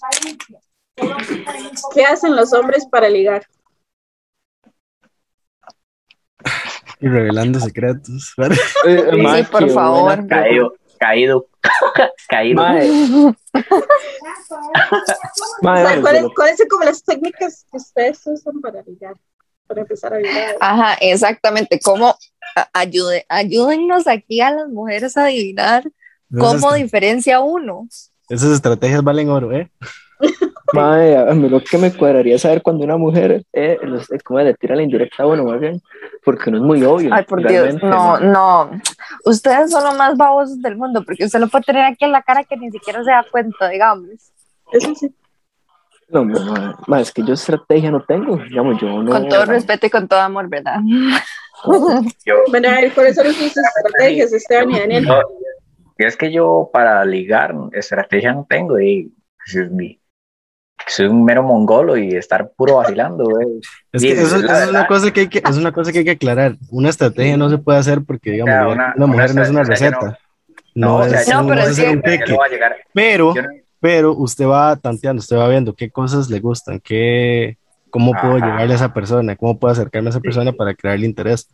¿qué 1.93 2.03
hacen 2.05 2.35
los 2.35 2.53
hombres 2.53 2.85
para 2.89 3.09
ligar? 3.09 3.45
Y 7.01 7.07
revelando 7.07 7.59
secretos. 7.59 8.33
Eh, 8.87 9.09
Sí, 9.11 9.43
por 9.51 9.69
favor. 9.71 10.03
buena 10.03 10.27
Caído, 10.27 10.73
caído, 10.97 11.47
caído. 12.29 12.63
¿cuáles, 15.61 16.21
lo- 16.23 16.33
¿Cuáles 16.33 16.57
son 16.57 16.67
como 16.69 16.83
las 16.85 17.03
técnicas 17.03 17.65
que 17.71 17.77
ustedes 17.77 18.25
usan 18.25 18.61
para 18.61 18.81
ligar? 18.83 19.15
Para 19.67 19.81
empezar 19.81 20.13
a 20.13 20.19
ligar. 20.19 20.55
Ajá, 20.59 20.93
exactamente. 21.01 21.79
¿Cómo 21.83 22.15
ayude, 22.73 23.25
ayúdennos 23.29 24.07
aquí 24.07 24.41
a 24.41 24.51
las 24.51 24.69
mujeres 24.69 25.15
a 25.17 25.25
adivinar 25.25 25.83
cómo 26.31 26.55
Esas, 26.69 26.75
diferencia 26.75 27.39
uno? 27.41 27.87
esas 28.29 28.51
estrategias 28.51 29.03
valen 29.03 29.29
oro, 29.29 29.51
¿eh? 29.51 29.69
Mae, 30.73 31.17
a 31.17 31.33
mí 31.33 31.49
lo 31.49 31.61
que 31.63 31.79
me 31.79 31.91
cuadraría 31.91 32.35
es 32.35 32.43
saber 32.43 32.61
cuando 32.61 32.83
una 32.83 32.95
mujer, 32.97 33.43
eh, 33.53 33.79
los- 33.81 34.11
eh, 34.11 34.19
como 34.23 34.39
le 34.39 34.53
tira 34.53 34.75
la 34.75 34.83
indirecta 34.83 35.23
a 35.23 35.25
uno, 35.25 35.43
más 35.45 35.59
bien, 35.59 35.81
porque 36.23 36.51
no 36.51 36.57
es 36.57 36.63
muy 36.63 36.83
obvio. 36.83 37.11
Ay, 37.11 37.23
por 37.23 37.39
Dios, 37.47 37.75
no, 37.81 38.19
no. 38.19 38.69
Ustedes 39.25 39.71
son 39.71 39.83
los 39.83 39.97
más 39.97 40.15
babosos 40.15 40.61
del 40.61 40.77
mundo 40.77 41.03
porque 41.03 41.25
usted 41.25 41.39
lo 41.39 41.47
puede 41.47 41.63
tener 41.63 41.85
aquí 41.85 42.05
en 42.05 42.11
la 42.11 42.21
cara 42.21 42.43
que 42.43 42.55
ni 42.55 42.69
siquiera 42.69 43.03
se 43.03 43.09
da 43.09 43.25
cuenta, 43.31 43.67
digamos. 43.69 44.09
Eso 44.71 44.93
sí. 44.93 45.11
No, 46.11 46.25
mae, 46.25 46.73
mae, 46.87 47.01
es 47.03 47.11
que 47.11 47.23
yo 47.23 47.33
estrategia 47.33 47.91
no 47.91 48.01
tengo, 48.03 48.37
digamos, 48.37 48.81
yo 48.81 49.01
no. 49.03 49.11
Con 49.11 49.27
todo 49.29 49.45
respeto 49.45 49.85
y 49.85 49.89
con 49.89 50.07
todo 50.07 50.19
amor, 50.21 50.47
¿verdad? 50.49 50.79
Yo, 52.25 52.35
Bueno, 52.49 52.69
a 52.69 52.73
ver, 52.73 52.91
¿cuáles 52.93 53.15
son 53.15 53.25
sus 53.27 53.55
estrategias, 53.57 54.33
Esteban 54.33 54.71
y 54.71 54.79
Daniel? 54.79 55.07
y 55.97 56.05
es 56.05 56.15
que 56.15 56.31
yo 56.31 56.69
para 56.71 57.03
ligar 57.03 57.53
estrategia 57.73 58.31
no 58.33 58.45
tengo 58.49 58.79
y 58.79 59.13
pues, 59.37 59.55
es 59.65 59.71
mi- 59.71 59.99
soy 60.87 61.07
un 61.07 61.23
mero 61.25 61.43
mongolo 61.43 61.97
y 61.97 62.15
estar 62.15 62.51
puro 62.55 62.77
vacilando. 62.77 63.27
Es 63.91 64.01
Sí, 64.01 64.07
que 64.07 64.13
eso, 64.21 64.37
es 64.37 64.43
la 64.43 64.53
eso 64.53 64.63
es 64.63 64.69
una 64.69 64.87
cosa 64.87 65.11
que 65.11 65.19
hay 65.21 65.27
que, 65.27 65.43
es 65.45 65.57
una 65.57 65.71
cosa 65.73 65.91
que 65.91 65.99
hay 65.99 66.05
que 66.05 66.11
aclarar. 66.11 66.55
Una 66.71 66.89
estrategia 66.89 67.35
no 67.37 67.49
se 67.49 67.57
puede 67.57 67.77
hacer 67.79 68.01
porque, 68.07 68.31
digamos, 68.31 68.55
O 68.55 68.57
sea, 68.57 68.67
una- 68.69 68.93
una 68.95 69.05
mujer 69.05 69.31
una 69.31 69.33
no 69.35 69.43
es 69.43 69.49
una 69.49 69.63
receta. 69.63 69.99
no- 70.01 70.17
No, 70.75 70.95
o 70.99 71.09
sea, 71.09 71.41
No, 71.41 71.47
pero 71.49 71.61
no 71.61 71.67
es 71.67 71.79
que- 71.79 71.95
no 72.31 72.35
voy 72.37 72.47
a 72.47 72.49
llegar. 72.49 72.75
Pero, 72.93 73.35
yo 73.35 73.41
no- 73.41 73.49
pero 73.79 74.13
usted 74.13 74.45
va 74.45 74.75
tanteando, 74.75 75.19
usted 75.19 75.37
va 75.37 75.47
viendo 75.49 75.73
qué 75.73 75.89
cosas 75.89 76.29
le 76.29 76.39
gustan, 76.39 76.79
qué, 76.79 77.57
cómo 77.89 78.11
puedo 78.11 78.35
Ajá. 78.37 78.45
llegarle 78.45 78.73
a 78.73 78.75
esa 78.75 78.93
persona, 78.93 79.35
cómo 79.35 79.57
puedo 79.57 79.71
acercarme 79.71 80.09
a 80.09 80.11
esa 80.11 80.19
persona 80.19 80.51
para 80.51 80.73
crearle 80.73 81.05
interés. 81.05 81.47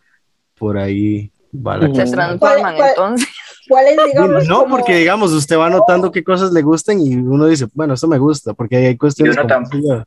Por 0.58 0.78
ahí 0.78 1.32
va 1.54 1.78
la. 1.78 1.94
Se 2.06 2.12
transforman 2.12 2.38
¿Cuál- 2.40 2.76
cuál- 2.76 2.90
entonces. 2.90 3.28
¿Cuáles, 3.68 3.98
digamos, 4.14 4.48
No, 4.48 4.60
como- 4.64 4.76
porque 4.76 4.96
digamos, 4.98 5.32
usted 5.34 5.58
va 5.58 5.70
notando 5.72 6.12
qué 6.12 6.24
cosas 6.24 6.52
le 6.52 6.62
gustan 6.62 7.00
y 7.00 7.16
uno 7.16 7.48
dice, 7.48 7.66
bueno, 7.74 7.96
esto 7.96 8.08
me 8.08 8.20
gusta, 8.20 8.54
porque 8.54 8.76
hay 8.78 8.96
cuestiones 8.98 9.36
Y 9.36 9.40
uno 9.40 9.48
como 9.52 9.66
tam- 9.66 9.76
ella. 9.80 10.06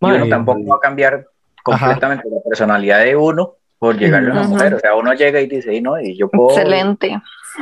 Y 0.00 0.04
uno 0.16 0.28
tampoco 0.28 0.66
va 0.66 0.76
a 0.76 0.80
cambiar 0.80 1.26
completamente 1.62 2.24
la 2.28 2.40
personalidad 2.48 3.04
de 3.04 3.14
uno 3.14 3.54
por 3.78 3.96
llegarle 3.96 4.30
a 4.30 4.32
una 4.32 4.42
mujer. 4.48 4.74
O 4.74 4.80
sea, 4.80 4.96
uno 4.96 5.14
llega 5.14 5.40
y 5.40 5.46
dice, 5.46 5.72
y 5.74 5.80
no, 5.80 6.00
y 6.00 6.16
yo 6.18 6.28
puedo, 6.28 6.50
Excelente. 6.50 7.16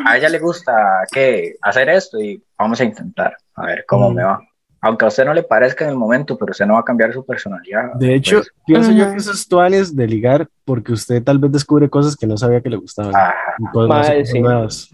a 0.06 0.16
ella 0.16 0.28
le 0.30 0.38
gusta 0.38 0.72
¿qué? 1.12 1.54
hacer 1.60 1.90
esto 1.90 2.18
y 2.18 2.42
vamos 2.58 2.80
a 2.80 2.84
intentar, 2.84 3.36
a 3.62 3.66
ver 3.66 3.84
cómo 3.86 4.10
Mm. 4.10 4.14
me 4.14 4.24
va. 4.24 4.40
Aunque 4.82 5.04
a 5.04 5.08
usted 5.08 5.26
no 5.26 5.34
le 5.34 5.42
parezca 5.42 5.84
en 5.84 5.90
el 5.90 5.96
momento, 5.96 6.38
pero 6.38 6.52
usted 6.52 6.64
no 6.64 6.74
va 6.74 6.80
a 6.80 6.84
cambiar 6.84 7.12
su 7.12 7.24
personalidad. 7.26 7.92
De 7.96 8.14
hecho, 8.14 8.36
Pues, 8.38 8.48
pienso 8.66 8.90
yo 8.92 9.10
que 9.10 9.16
eso 9.18 9.32
es 9.32 9.46
tuanes 9.46 9.94
de 9.94 10.06
ligar 10.06 10.48
porque 10.64 10.92
usted 10.92 11.22
tal 11.22 11.38
vez 11.38 11.52
descubre 11.52 11.90
cosas 11.90 12.16
que 12.16 12.26
no 12.26 12.36
sabía 12.38 12.62
que 12.62 12.70
le 12.70 12.76
gustaban. 12.76 13.12
Mae, 13.12 13.72
cosas 13.72 14.28
sí. 14.30 14.40
nuevas. 14.40 14.90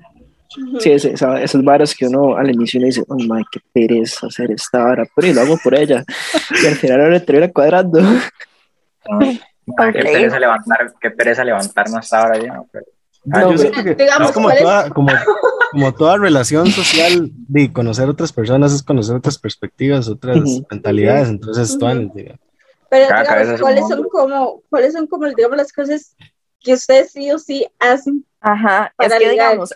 Sí, 0.80 0.90
ese- 0.90 1.12
esa- 1.12 1.40
esas 1.40 1.62
varas 1.62 1.94
que 1.94 2.06
uno 2.06 2.34
al 2.36 2.50
inicio 2.50 2.78
uno 2.78 2.86
dice, 2.86 3.04
oh, 3.06 3.14
my, 3.14 3.44
qué 3.52 3.60
pereza 3.72 4.26
hacer 4.26 4.50
esta 4.50 4.82
vara, 4.82 5.04
pero 5.14 5.28
y 5.28 5.34
lo 5.34 5.42
hago 5.42 5.56
por 5.62 5.74
ella. 5.74 6.02
Y 6.62 6.66
al 6.66 6.74
final 6.74 7.00
ahora 7.02 7.20
termina 7.24 7.52
cuadrando. 7.52 8.00
Ay, 9.20 9.40
Qué 9.92 10.02
pereza 10.02 10.38
levantar, 10.38 10.92
qué 11.00 11.10
pereza 11.10 11.44
levantarnos 11.44 11.96
hasta 11.98 12.22
ahora 12.22 12.38
ya. 12.38 12.62
pero- 12.72 12.86
Ah, 13.32 13.40
No, 13.40 13.52
yo 13.52 13.58
siento 13.58 13.82
que 13.82 13.94
digamos, 13.94 14.28
es 14.28 14.34
como 14.34 14.54
toda, 14.54 14.90
como, 14.90 15.08
como 15.72 15.94
toda 15.94 16.16
relación 16.18 16.70
social 16.70 17.30
de 17.48 17.72
conocer 17.72 18.08
otras 18.08 18.32
personas 18.32 18.72
es 18.72 18.82
conocer 18.82 19.16
otras 19.16 19.38
perspectivas, 19.38 20.08
otras 20.08 20.38
Ujú. 20.38 20.66
mentalidades, 20.70 21.28
entonces 21.28 21.70
Ujú. 21.70 21.78
tuanes, 21.80 22.14
diga. 22.14 22.36
Pero 22.88 23.08
Cada 23.08 23.22
digamos, 23.42 23.60
¿cuáles 23.60 23.88
son 23.88 24.08
como, 24.08 24.62
cuáles 24.70 24.92
son 24.92 25.06
como, 25.08 25.26
digamos, 25.26 25.56
las 25.56 25.72
cosas 25.72 26.14
que 26.60 26.74
ustedes 26.74 27.10
sí 27.12 27.30
o 27.32 27.38
sí 27.38 27.66
hacen? 27.80 28.24
Ajá, 28.40 28.92
Para 28.96 29.16
es 29.16 29.20
que 29.20 29.30
digamos, 29.30 29.74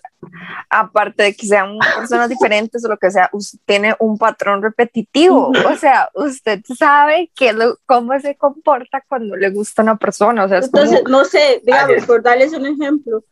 aparte 0.68 1.24
de 1.24 1.34
que 1.34 1.44
sean 1.44 1.76
personas 1.98 2.28
diferentes 2.28 2.84
o 2.84 2.88
lo 2.88 2.96
que 2.98 3.10
sea, 3.10 3.28
usted 3.32 3.58
tiene 3.64 3.96
un 3.98 4.16
patrón 4.16 4.62
repetitivo, 4.62 5.50
o 5.66 5.76
sea, 5.76 6.08
usted 6.14 6.60
sabe 6.78 7.32
que 7.34 7.52
lo, 7.52 7.78
cómo 7.86 8.18
se 8.20 8.36
comporta 8.36 9.02
cuando 9.08 9.34
le 9.34 9.50
gusta 9.50 9.82
una 9.82 9.96
persona, 9.96 10.44
o 10.44 10.48
sea, 10.48 10.58
es 10.58 10.70
como- 10.70 10.84
Entonces, 10.84 11.04
no 11.10 11.24
sé, 11.24 11.60
digamos, 11.64 12.04
por 12.06 12.22
darles 12.22 12.52
un 12.52 12.64
ejemplo, 12.66 13.24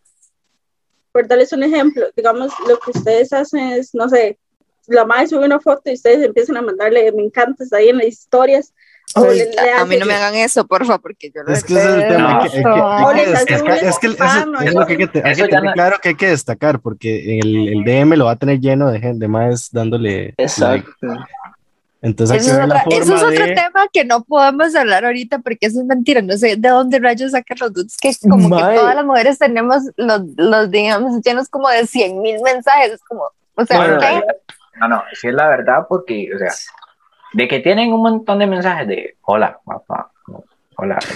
por 1.12 1.26
darles 1.26 1.52
un 1.52 1.62
ejemplo, 1.62 2.06
digamos, 2.16 2.52
lo 2.68 2.78
que 2.78 2.90
ustedes 2.96 3.32
hacen 3.32 3.60
es, 3.72 3.94
no 3.94 4.08
sé, 4.08 4.38
la 4.86 5.04
madre 5.04 5.26
sube 5.28 5.44
una 5.44 5.60
foto 5.60 5.82
y 5.90 5.94
ustedes 5.94 6.24
empiezan 6.24 6.56
a 6.56 6.62
mandarle 6.62 7.10
me 7.12 7.22
encantas 7.22 7.72
ahí 7.72 7.88
en 7.90 7.98
las 7.98 8.06
historias. 8.06 8.72
Le- 9.16 9.46
le 9.50 9.72
a, 9.72 9.84
mí 9.86 9.96
no 9.96 10.04
me 10.04 10.12
hagan 10.12 10.34
eso, 10.34 10.66
porfa, 10.66 10.98
porque 10.98 11.30
yo 11.34 11.42
lo 11.42 11.52
Es 11.52 11.64
que 11.64 11.72
ese 11.74 11.82
es 11.82 11.94
el 11.94 12.08
tema, 12.08 12.32
No. 12.34 12.44
es 12.44 12.50
que 12.52 12.58
es 14.66 14.74
lo 14.74 14.86
que 14.86 14.92
hay 14.92 14.98
que, 14.98 15.06
te- 15.06 15.22
hay 15.26 15.34
que 15.34 15.44
tener 15.48 15.64
no- 15.64 15.72
claro 15.72 15.96
que 16.02 16.08
hay 16.10 16.14
que 16.14 16.28
destacar, 16.28 16.80
porque 16.80 17.38
el, 17.38 17.68
el 17.68 17.84
DM 17.84 18.16
lo 18.16 18.26
va 18.26 18.32
a 18.32 18.36
tener 18.36 18.60
lleno 18.60 18.90
de 18.90 19.00
gente, 19.00 19.26
más 19.26 19.70
dándole 19.72 20.34
like. 20.58 20.86
Entonces 22.00 22.46
Eso 22.46 22.58
es, 22.60 22.64
otra- 22.64 22.84
eso 22.90 23.14
otro 23.16 23.28
de... 23.30 23.54
tema 23.54 23.86
que 23.92 24.04
no 24.04 24.22
podemos 24.22 24.74
hablar 24.76 25.04
ahorita 25.04 25.40
porque 25.40 25.66
eso 25.66 25.80
es 25.80 25.86
mentira. 25.86 26.22
No 26.22 26.36
sé 26.36 26.56
de 26.56 26.68
dónde 26.68 27.00
rayos 27.00 27.32
sacan 27.32 27.58
los 27.60 27.72
dudes 27.72 27.96
que 28.00 28.12
como 28.28 28.48
que 28.56 28.62
todas 28.62 28.94
las 28.94 29.04
mujeres 29.04 29.38
tenemos 29.38 29.82
los, 29.96 30.22
los 30.36 30.70
digamos, 30.70 31.20
llenos 31.24 31.48
como 31.48 31.68
de 31.68 31.86
100 31.86 32.20
mil 32.20 32.40
mensajes. 32.42 32.92
Es 32.92 33.02
como, 33.02 33.24
o 33.54 33.64
sea, 33.64 33.78
Bueno, 33.78 33.98
¿qué? 33.98 34.22
no, 34.78 34.88
no, 34.88 35.02
sí 35.12 35.26
es 35.28 35.34
la 35.34 35.48
verdad 35.48 35.86
porque, 35.88 36.30
o 36.34 36.38
sea, 36.38 36.52
de 37.32 37.48
que 37.48 37.58
tienen 37.58 37.92
un 37.92 38.02
montón 38.02 38.38
de 38.38 38.46
mensajes 38.46 38.86
de 38.86 39.16
hola, 39.22 39.58
papá, 39.64 40.12
hola. 40.78 40.98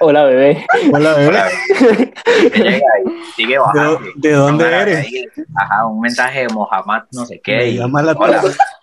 Hola, 0.00 0.24
bebé. 0.24 0.66
Hola, 0.92 1.14
bebé. 1.14 1.38
Llega 2.56 2.80
y 3.04 3.32
sigue 3.36 3.56
bajando. 3.58 4.00
¿De, 4.16 4.28
de 4.30 4.34
dónde 4.34 4.64
eres? 4.66 4.98
ahí, 5.06 5.24
Ajá, 5.54 5.86
un 5.86 6.00
mensaje 6.00 6.40
de 6.40 6.48
Mohamed, 6.48 7.02
no 7.12 7.24
sé 7.24 7.40
qué. 7.40 7.68
Y- 7.68 7.76
llama 7.78 8.02
la 8.02 8.12
Hola. 8.12 8.42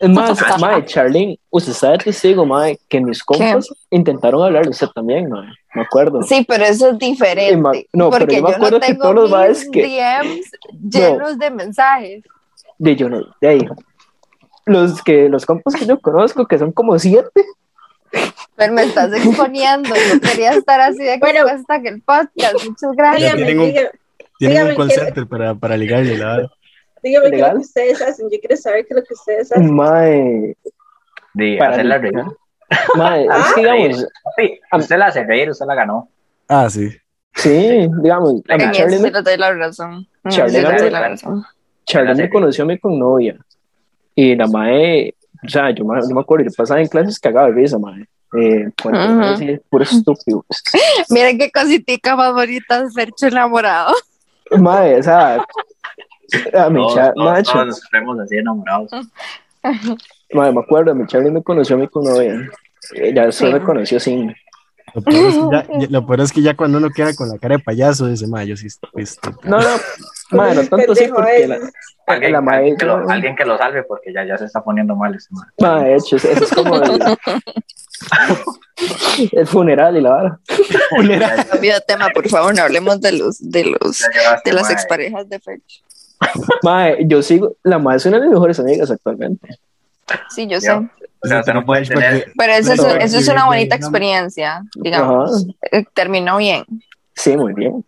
más, 0.10 0.60
mae, 0.62 0.86
Charlene, 0.86 1.38
usted 1.50 1.74
sabe 1.74 1.98
testigo, 1.98 2.46
mae, 2.46 2.80
que 2.88 3.02
mis 3.02 3.22
compas 3.22 3.68
intentaron 3.90 4.42
hablar 4.44 4.64
de 4.64 4.70
usted 4.70 4.88
también, 4.96 5.28
mae. 5.30 5.50
Me 5.76 5.82
acuerdo. 5.82 6.24
Sí, 6.24 6.46
pero 6.48 6.64
eso 6.64 6.88
es 6.88 6.94
ma- 6.94 7.00
diferente. 7.00 7.90
no, 7.92 8.10
pero 8.10 8.20
porque 8.26 8.38
yo 8.38 8.44
me 8.44 8.50
acuerdo 8.52 8.78
no 8.78 8.80
que 8.80 8.88
tengo 8.88 9.02
todos 9.02 9.16
los 9.16 9.24
mis 9.26 9.32
maes 9.32 9.70
que- 9.70 9.82
DMs 9.84 10.52
llenos 10.90 11.38
de 11.38 11.52
mensajes. 11.52 12.24
De 12.78 12.96
yo 12.96 13.10
no, 13.10 13.22
de 13.42 13.48
ahí. 13.50 13.68
Los 14.66 15.02
que, 15.02 15.28
los 15.28 15.46
compas 15.46 15.76
que 15.76 15.86
yo 15.86 16.00
conozco, 16.00 16.46
que 16.46 16.58
son 16.60 16.72
como 16.72 16.98
siete, 16.98 17.44
Pero 18.58 18.74
me 18.74 18.84
estás 18.84 19.14
exponiendo. 19.14 19.90
Yo 19.96 20.20
quería 20.20 20.52
estar 20.52 20.82
así 20.82 20.98
de 21.04 21.18
Bueno. 21.20 21.42
expuesta 21.42 21.76
en 21.76 21.88
el 21.88 22.02
podcast. 22.02 22.56
Muchas 22.68 22.92
gracias. 22.98 23.36
Dígame, 23.36 23.46
tienen 23.46 23.60
un- 23.60 23.68
dígame, 23.68 23.90
Tienen 24.40 24.58
un 24.64 24.70
Dígame, 24.70 24.76
call 24.76 24.88
¿qué- 24.90 25.06
center 25.06 25.28
para, 25.28 25.56
para 25.56 25.78
ligarle, 25.78 26.18
la 26.18 26.26
verdad. 26.38 26.50
dígame 27.04 27.30
qué 27.32 27.36
es 27.38 27.42
lo 27.42 27.52
que 27.54 27.58
ustedes 27.60 28.02
hacen. 28.02 28.30
Yo 28.32 28.40
quiero 28.40 28.58
saber 28.58 28.86
qué 28.86 28.94
es 28.94 28.96
lo 28.98 29.04
que 29.04 29.14
ustedes 29.14 29.52
hacen. 29.52 29.74
mae, 29.76 30.58
De 31.34 31.56
Para 31.60 31.72
hacerla 31.74 32.00
mí. 32.00 32.10
reír. 32.10 32.26
mae, 32.96 33.24
es 33.24 33.30
Ah, 33.32 33.52
que 33.56 33.62
digamos, 33.62 34.08
Sí, 34.38 34.60
usted 34.74 34.98
la 34.98 35.06
hace 35.08 35.24
reír, 35.24 35.50
usted 35.52 35.66
la 35.68 35.76
ganó. 35.76 36.10
Ah, 36.50 36.70
sí. 36.70 36.90
sí, 37.36 37.88
digamos, 38.02 38.42
a 38.50 38.58
mí 38.58 38.64
sí 38.74 39.00
me- 39.00 39.12
doy 39.12 39.38
la 39.38 39.54
razón. 39.54 40.08
Eso 40.26 40.38
Charlie 40.38 40.62
doy 40.62 40.72
García. 40.72 40.90
la 40.92 41.10
razón. 41.10 41.44
Charlene 41.86 42.24
me 42.24 42.30
conoció 42.30 42.64
a 42.64 42.68
mí 42.68 42.78
con 42.80 42.98
novia. 43.00 43.38
Y 44.16 44.36
la 44.36 44.48
mae, 44.48 45.14
o 45.46 45.48
sea, 45.50 45.70
yo, 45.72 45.86
me- 45.86 46.02
yo 46.02 46.14
me 46.16 46.22
acuerdo, 46.22 46.46
yo 46.46 46.52
pasaba 46.58 46.82
en 46.82 46.88
clases 46.88 47.20
cagaba 47.20 47.48
de 47.48 47.54
risa, 47.54 47.78
mae. 47.80 48.06
Eh, 48.38 48.70
cuando 48.82 49.14
Ujú. 49.14 49.22
así, 49.34 49.60
puro 49.70 49.84
estúpido. 49.84 50.46
Miren 51.10 51.38
qué 51.38 51.50
cositica 51.52 52.16
bonita 52.32 52.84
es 52.84 52.94
Fercho 52.94 53.28
enamorado. 53.28 53.94
Mae, 54.58 55.00
o 55.00 55.04
sea, 55.04 55.36
a 55.36 56.70
mi 56.70 56.80
Todos, 56.80 56.96
todos, 56.96 57.16
macho, 57.16 57.52
todos 57.54 57.68
nos 57.68 57.82
vemos 57.92 58.20
así 58.20 58.38
enamorados. 58.38 58.92
mae, 60.34 60.52
me 60.52 60.60
acuerdo, 60.60 60.94
mi 60.96 61.06
Charlie 61.08 61.32
me 61.32 61.42
conoció 61.44 61.76
a 61.76 61.80
mí 61.80 61.88
con 61.88 62.04
novia. 62.04 62.50
Ya 63.14 63.26
después 63.26 63.38
Sí. 63.38 63.54
me 63.54 63.62
conoció 63.64 64.00
sin. 64.00 64.36
Lo 64.94 65.02
peor, 65.02 65.26
es 65.28 65.36
que 65.36 65.42
ya, 65.52 65.68
ya- 65.80 65.88
lo 65.90 66.06
peor 66.08 66.22
es 66.22 66.32
que 66.32 66.42
ya 66.42 66.56
cuando 66.56 66.78
uno 66.78 66.90
queda 66.90 67.14
con 67.16 67.30
la 67.30 67.38
cara 67.38 67.58
de 67.58 67.64
payaso, 67.64 68.08
dice, 68.08 68.28
ma, 68.28 68.44
yo 68.44 68.56
sí 68.56 68.68
estoy 68.68 69.04
estúpido". 69.04 69.42
No, 69.50 69.60
no, 69.60 69.68
mae, 70.32 70.56
no 70.56 70.62
tanto 70.70 70.94
Pendejo 70.94 71.16
porque 71.16 71.38
ese. 71.38 71.48
la, 71.48 71.60
Alguien, 72.08 72.32
la 72.32 72.42
mae, 72.42 72.58
alguien 72.58 72.78
que 72.78 72.86
lo, 72.86 73.10
alguien 73.10 73.36
que 73.36 73.46
lo 73.46 73.58
salve 73.58 73.84
porque 73.84 74.14
ya, 74.14 74.26
ya 74.26 74.38
se 74.38 74.46
está 74.46 74.64
poniendo 74.64 74.96
mal 74.96 75.14
este 75.16 75.34
man. 75.34 75.48
mae, 75.60 75.96
hecho, 75.96 76.16
eso 76.16 76.30
es 76.30 76.52
como 76.52 76.76
el, 76.76 77.02
el 79.32 79.48
funeral 79.48 79.98
y 79.98 80.02
la 80.02 80.10
vara. 80.10 80.40
Funeral. 80.90 81.46
Cambio 81.48 81.74
de 81.74 81.82
tema, 81.82 82.10
por 82.14 82.28
favor, 82.30 82.56
no 82.56 82.64
hablemos 82.64 83.02
de 83.02 83.14
los, 83.14 83.38
de 83.40 83.66
los, 83.66 84.04
de 84.46 84.54
las 84.54 84.64
mae. 84.64 84.74
exparejas 84.74 85.30
de 85.30 85.40
Fercho. 85.40 85.82
Mae, 86.64 87.06
yo 87.08 87.22
sigo, 87.22 87.56
la 87.64 87.80
mae 87.80 87.98
es 87.98 88.06
una 88.06 88.18
de 88.18 88.24
mis 88.24 88.34
mejores 88.34 88.60
amigas 88.60 88.90
actualmente. 88.90 89.48
Sí, 90.30 90.48
yo 90.48 90.62
sé. 90.62 90.72
O 90.72 91.28
sea, 91.28 91.42
no 91.42 91.66
tener. 91.66 92.32
Pero 92.38 92.54
eso, 92.54 92.74
es, 92.74 93.06
eso 93.06 93.18
es 93.18 93.28
una 93.28 93.46
bonita 93.46 93.76
experiencia, 93.76 94.64
digamos. 94.76 95.48
Eh, 95.72 95.84
Terminó 95.94 96.38
bien. 96.38 96.64
Sí, 97.16 97.36
muy 97.36 97.54
bien. 97.54 97.84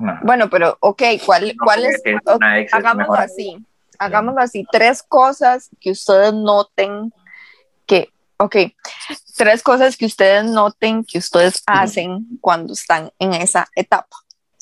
No, 0.00 0.18
Bueno, 0.22 0.48
pero, 0.50 0.76
ok, 0.80 1.02
¿cuál, 1.24 1.48
no 1.48 1.64
cuál 1.64 1.84
es? 1.84 2.00
es 2.04 2.72
hagámoslo 2.72 3.12
mejor. 3.12 3.18
así. 3.20 3.64
Hagámoslo 3.98 4.40
así. 4.40 4.66
Tres 4.72 5.02
cosas 5.02 5.68
que 5.78 5.90
ustedes 5.90 6.32
noten 6.32 7.12
que, 7.86 8.08
ok, 8.38 8.56
tres 9.36 9.62
cosas 9.62 9.96
que 9.96 10.06
ustedes 10.06 10.44
noten 10.44 11.04
que 11.04 11.18
ustedes 11.18 11.62
hacen 11.66 12.26
cuando 12.40 12.72
están 12.72 13.10
en 13.18 13.34
esa 13.34 13.68
etapa. 13.76 14.16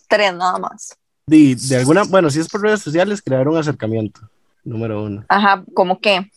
Tres 0.09 0.35
nada 0.35 0.59
más. 0.59 0.97
De, 1.27 1.55
de 1.55 1.77
alguna, 1.77 2.03
bueno, 2.05 2.31
si 2.31 2.41
es 2.41 2.49
por 2.49 2.63
redes 2.63 2.81
sociales, 2.81 3.23
crear 3.23 3.47
un 3.47 3.59
acercamiento, 3.59 4.21
número 4.65 5.05
uno. 5.05 5.25
Ajá, 5.29 5.63
¿cómo 5.75 6.01
qué? 6.01 6.29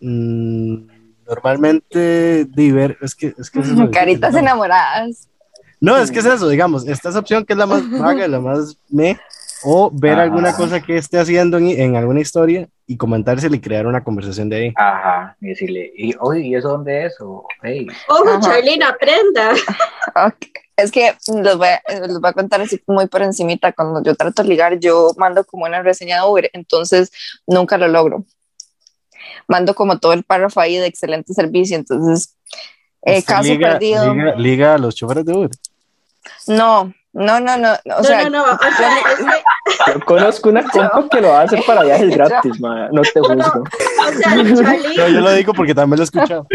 Mm, 0.00 0.86
normalmente, 1.26 2.44
diver, 2.46 2.96
es 3.02 3.14
que, 3.14 3.34
es 3.36 3.50
que 3.50 3.60
es 3.60 3.68
lo 3.68 3.90
Caritas 3.90 4.34
enamoradas. 4.34 5.28
No, 5.80 5.96
es 5.96 6.10
que 6.10 6.20
es 6.20 6.26
eso, 6.26 6.48
digamos, 6.48 6.86
esta 6.86 7.10
es 7.10 7.16
opción 7.16 7.44
que 7.44 7.52
es 7.52 7.58
la 7.58 7.66
más 7.66 7.90
vaga, 7.90 8.26
la 8.28 8.40
más 8.40 8.78
me, 8.88 9.18
o 9.62 9.90
ver 9.92 10.14
Ajá. 10.14 10.22
alguna 10.22 10.54
cosa 10.54 10.80
que 10.80 10.96
esté 10.96 11.18
haciendo 11.18 11.58
en, 11.58 11.68
en 11.68 11.96
alguna 11.96 12.20
historia 12.20 12.68
y 12.86 12.96
comentársela 12.96 13.56
y 13.56 13.60
crear 13.60 13.86
una 13.86 14.02
conversación 14.02 14.48
de 14.48 14.56
ahí. 14.56 14.72
Ajá, 14.76 15.36
y 15.40 15.48
decirle, 15.48 15.92
y, 15.96 16.14
oye, 16.20 16.40
¿y 16.40 16.54
eso 16.54 16.68
dónde 16.68 17.06
es? 17.06 17.20
O, 17.20 17.46
hey, 17.62 17.86
Ojo, 18.08 18.28
Ajá. 18.28 18.40
Charlene, 18.40 18.84
aprenda. 18.84 19.52
Es 20.78 20.92
que 20.92 21.14
les 21.42 21.56
voy, 21.56 21.68
a, 21.68 21.80
les 22.06 22.20
voy 22.20 22.28
a 22.28 22.34
contar 22.34 22.60
así 22.60 22.78
muy 22.86 23.06
por 23.06 23.22
encimita. 23.22 23.72
Cuando 23.72 24.02
yo 24.02 24.14
trato 24.14 24.42
de 24.42 24.48
ligar, 24.50 24.78
yo 24.78 25.12
mando 25.16 25.42
como 25.44 25.64
una 25.64 25.80
reseña 25.82 26.20
de 26.20 26.28
Uber, 26.28 26.50
entonces 26.52 27.10
nunca 27.46 27.78
lo 27.78 27.88
logro. 27.88 28.26
Mando 29.48 29.74
como 29.74 29.98
todo 29.98 30.12
el 30.12 30.22
párrafo 30.22 30.60
ahí 30.60 30.76
de 30.76 30.84
excelente 30.84 31.32
servicio, 31.32 31.76
entonces 31.78 32.36
eh, 33.00 33.22
caso 33.22 33.44
liga, 33.44 33.72
perdido. 33.72 34.14
Liga, 34.14 34.34
liga 34.36 34.74
a 34.74 34.78
los 34.78 34.94
choferes 34.94 35.24
de 35.24 35.32
Uber. 35.32 35.50
No, 36.48 36.92
no, 37.12 37.40
no, 37.40 37.56
no. 37.56 37.70
no, 37.84 37.94
O 37.94 37.98
no, 37.98 38.04
sea, 38.04 38.24
no, 38.24 38.30
no, 38.30 38.44
o 38.44 38.58
sea, 38.76 38.98
es 39.12 39.18
que, 39.24 39.92
Yo 39.92 40.00
conozco 40.04 40.48
una 40.50 40.62
compa 40.68 41.08
que 41.10 41.20
lo 41.20 41.34
hace 41.36 41.62
para 41.66 41.82
viajes 41.82 42.10
gratis, 42.16 42.60
mae. 42.60 42.88
No 42.92 43.02
te 43.02 43.20
juzgo. 43.20 43.62
o 43.62 44.12
sea, 44.12 44.22
Charlene, 44.22 44.52
No, 44.96 45.08
yo 45.08 45.20
lo 45.20 45.32
digo 45.32 45.52
porque 45.54 45.74
también 45.74 45.98
lo 45.98 46.02
he 46.02 46.04
escuchado. 46.04 46.46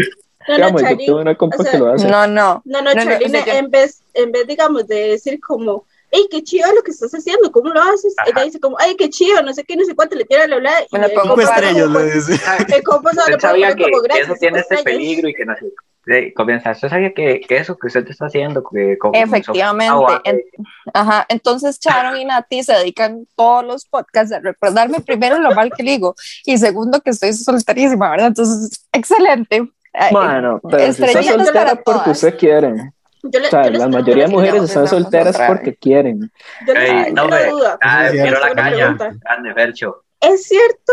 no, 0.48 0.48
no, 0.48 0.54
Digamos, 0.54 0.80
yo 0.82 0.86
Charlene, 0.88 1.06
tuve 1.06 1.20
una 1.22 1.34
compa 1.36 1.56
o 1.58 1.62
sea, 1.62 1.72
que 1.72 1.78
lo 1.78 1.92
hace. 1.92 2.06
no, 2.08 2.26
no. 2.26 2.62
No, 2.64 2.78
sea, 2.92 3.18
yo- 3.18 3.52
en, 3.52 3.70
vez, 3.70 4.02
en 4.14 4.32
vez, 4.32 4.46
digamos, 4.46 4.86
de 4.86 5.08
decir 5.08 5.40
como, 5.40 5.84
hey, 6.12 6.26
qué 6.30 6.42
chido 6.42 6.72
lo 6.74 6.82
que 6.82 6.90
estás 6.92 7.12
haciendo, 7.12 7.50
¿cómo 7.50 7.70
lo 7.70 7.80
haces? 7.82 8.14
Ajá. 8.18 8.30
Ella 8.30 8.44
dice 8.44 8.60
como, 8.60 8.76
ay, 8.78 8.94
qué 8.96 9.08
chido, 9.10 9.42
no 9.42 9.52
sé 9.52 9.64
qué, 9.64 9.76
no 9.76 9.84
sé 9.84 9.94
cuánto, 9.94 10.14
le 10.14 10.24
tira 10.24 10.46
la 10.46 10.56
hablar. 10.56 10.84
El 10.92 11.10
pongo 11.12 11.40
estrellas, 11.40 11.88
le 11.88 12.04
dice. 12.12 12.40
El 12.76 12.82
compa 12.84 13.10
solo 13.12 13.36
le 13.36 13.38
pone 13.38 13.74
que, 13.74 13.82
como 13.90 14.02
gracias, 14.02 14.28
eso 14.28 14.36
tiene 14.38 14.58
este 14.60 14.74
estrellas. 14.76 14.98
peligro 15.00 15.28
y 15.28 15.34
que 15.34 15.44
no 15.44 15.54
sé. 15.56 15.66
Sí, 16.04 16.32
comienza, 16.34 16.72
usted 16.72 16.88
sabía 16.88 17.12
que, 17.14 17.40
que 17.40 17.56
eso 17.58 17.76
que 17.78 17.86
usted 17.86 18.04
está 18.08 18.26
haciendo, 18.26 18.64
que 18.64 18.98
como 18.98 19.14
Efectivamente. 19.14 20.20
En- 20.24 20.42
Ajá, 20.92 21.24
entonces 21.28 21.78
Sharon 21.80 22.16
y 22.16 22.24
Nati 22.24 22.64
se 22.64 22.72
dedican 22.72 23.26
todos 23.36 23.64
los 23.64 23.84
podcasts 23.86 24.32
a 24.32 24.40
recordarme 24.40 24.98
primero 25.00 25.38
lo 25.38 25.54
mal 25.54 25.70
que 25.76 25.84
digo 25.84 26.16
y 26.44 26.58
segundo 26.58 27.00
que 27.00 27.10
estoy 27.10 27.32
solterísima, 27.34 28.10
¿verdad? 28.10 28.26
Entonces, 28.28 28.84
excelente. 28.92 29.68
Mano, 30.10 30.60
pero 30.68 30.92
si 30.92 31.04
está 31.04 31.22
soltera 31.22 31.74
porque 31.76 31.82
todas. 31.84 32.08
usted 32.08 32.36
quiere. 32.36 32.74
Yo 33.22 33.38
le- 33.38 33.46
O 33.46 33.50
sea, 33.50 33.62
yo 33.68 33.78
la 33.78 33.86
mayoría 33.88 34.24
de 34.24 34.30
mujeres 34.30 34.62
están 34.64 34.88
solteras 34.88 35.38
porque 35.46 35.76
quieren. 35.76 36.32
Yo 36.66 36.74
les 36.74 37.12
no, 37.12 37.26
una 37.26 37.44
duda. 37.44 37.78
Ah, 37.80 38.08
quiero 38.10 38.40
la 38.40 38.50
caña. 38.54 38.96
Grande, 38.98 39.54
Fercho. 39.54 40.02
¿Es 40.20 40.46
cierto 40.48 40.92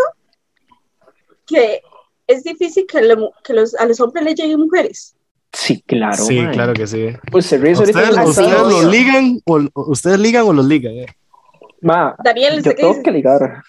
que 1.48 1.82
es 2.30 2.44
difícil 2.44 2.86
que, 2.88 3.02
le 3.02 3.16
que 3.44 3.54
los, 3.54 3.76
a 3.76 3.86
los 3.86 4.00
hombres 4.00 4.24
les 4.24 4.36
lleguen 4.36 4.60
mujeres? 4.60 5.16
Sí, 5.52 5.82
claro. 5.82 6.16
Sí, 6.24 6.46
claro 6.54 6.74
que 6.74 6.86
sí. 6.88 7.08
Pues 7.32 7.46
se 7.48 7.58
ríe 7.58 7.74
¿Ustedes, 7.74 7.90
ustedes 8.18 8.50
los 8.52 8.86
ligan 8.86 9.42
o 9.46 9.60
ustedes 9.92 10.20
ligan 10.20 10.44
o 10.46 10.54
los 10.54 10.66
ligan? 10.66 10.94
eh? 10.94 11.06
Ma, 11.82 12.16
Daniel, 12.24 12.54
yo 12.54 12.58
¿usted 12.60 12.76
qué 12.76 12.82
tengo 12.84 13.04
que 13.04 13.12
ligar. 13.12 13.64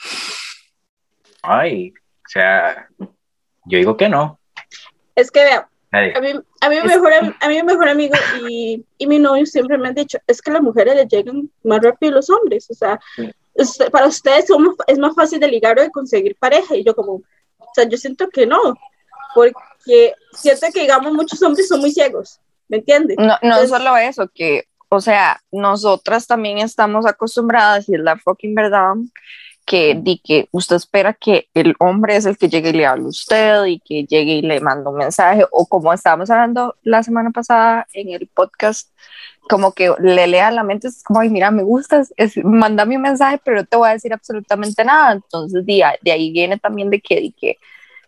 Ay, 1.42 1.92
o 1.96 2.28
sea, 2.28 2.88
yo 2.98 3.78
digo 3.78 3.96
que 3.96 4.08
no. 4.08 4.38
Es 5.14 5.30
que 5.30 5.40
vea, 5.42 5.68
a 5.92 6.00
mí, 6.20 6.28
a 6.60 6.68
mí, 6.68 6.76
mi 6.82 6.86
mejor, 6.86 7.12
a 7.14 7.48
mí 7.48 7.56
mi 7.56 7.62
mejor 7.62 7.88
amigo 7.88 8.14
y, 8.48 8.84
y 8.98 9.06
mi 9.06 9.18
novio 9.18 9.46
siempre 9.46 9.78
me 9.78 9.88
han 9.88 9.94
dicho, 9.94 10.18
es 10.26 10.40
que 10.42 10.50
las 10.50 10.62
mujeres 10.62 10.94
les 10.96 11.08
llegan 11.08 11.50
más 11.64 11.80
rápido 11.82 12.12
a 12.12 12.16
los 12.16 12.30
hombres, 12.30 12.70
o 12.70 12.74
sea, 12.74 13.00
Sí. 13.16 13.30
usted- 13.54 13.90
para 13.90 14.06
ustedes 14.06 14.46
somos- 14.46 14.76
es 14.86 14.98
más 14.98 15.14
fácil 15.14 15.40
de 15.40 15.48
ligar 15.48 15.78
o 15.78 15.82
de 15.82 15.90
conseguir 15.90 16.36
pareja, 16.38 16.76
y 16.76 16.84
yo 16.84 16.94
como, 16.94 17.22
o 17.70 17.74
sea, 17.74 17.88
yo 17.88 17.96
siento 17.96 18.28
que 18.28 18.46
no, 18.46 18.74
porque 19.34 20.14
siento 20.32 20.66
que, 20.72 20.80
digamos, 20.80 21.12
muchos 21.12 21.42
hombres 21.42 21.68
son 21.68 21.80
muy 21.80 21.92
ciegos, 21.92 22.40
¿me 22.68 22.78
entiende? 22.78 23.14
No, 23.16 23.26
no 23.26 23.38
Entonces- 23.42 23.70
solo 23.70 23.96
eso, 23.96 24.28
que, 24.34 24.64
o 24.88 25.00
sea, 25.00 25.40
nosotras 25.52 26.26
también 26.26 26.58
estamos 26.58 27.06
acostumbradas, 27.06 27.88
y 27.88 27.94
es 27.94 28.00
la 28.00 28.16
fucking 28.16 28.54
verdad, 28.54 28.94
que 29.70 29.94
di 29.96 30.18
que 30.18 30.48
usted 30.50 30.74
espera 30.76 31.12
que 31.14 31.46
el 31.54 31.74
hombre 31.78 32.16
es 32.16 32.26
el 32.26 32.36
que 32.36 32.48
llegue 32.48 32.70
y 32.70 32.72
le 32.72 32.86
hable 32.86 33.04
a 33.04 33.08
usted 33.08 33.64
y 33.66 33.78
que 33.78 34.04
llegue 34.04 34.32
y 34.38 34.42
le 34.42 34.58
manda 34.60 34.90
un 34.90 34.96
mensaje, 34.96 35.44
o 35.52 35.64
como 35.66 35.92
estábamos 35.92 36.28
hablando 36.28 36.74
la 36.82 37.04
semana 37.04 37.30
pasada 37.30 37.86
en 37.92 38.08
el 38.08 38.26
podcast, 38.26 38.88
como 39.48 39.70
que 39.72 39.92
le 40.00 40.26
lea 40.26 40.50
la 40.50 40.64
mente, 40.64 40.88
es 40.88 41.04
como, 41.04 41.20
ay, 41.20 41.28
mira, 41.28 41.52
me 41.52 41.62
gustas, 41.62 42.12
es, 42.16 42.36
mándame 42.44 42.96
un 42.96 43.02
mensaje, 43.02 43.40
pero 43.44 43.58
no 43.58 43.64
te 43.64 43.76
voy 43.76 43.88
a 43.88 43.92
decir 43.92 44.12
absolutamente 44.12 44.84
nada. 44.84 45.12
Entonces, 45.12 45.64
de, 45.64 45.84
ahí- 45.84 45.98
de 46.02 46.10
ahí 46.12 46.32
viene 46.32 46.58
también 46.58 46.90
de 46.90 47.00
que, 47.00 47.14
de 47.16 47.34
que 47.40 47.56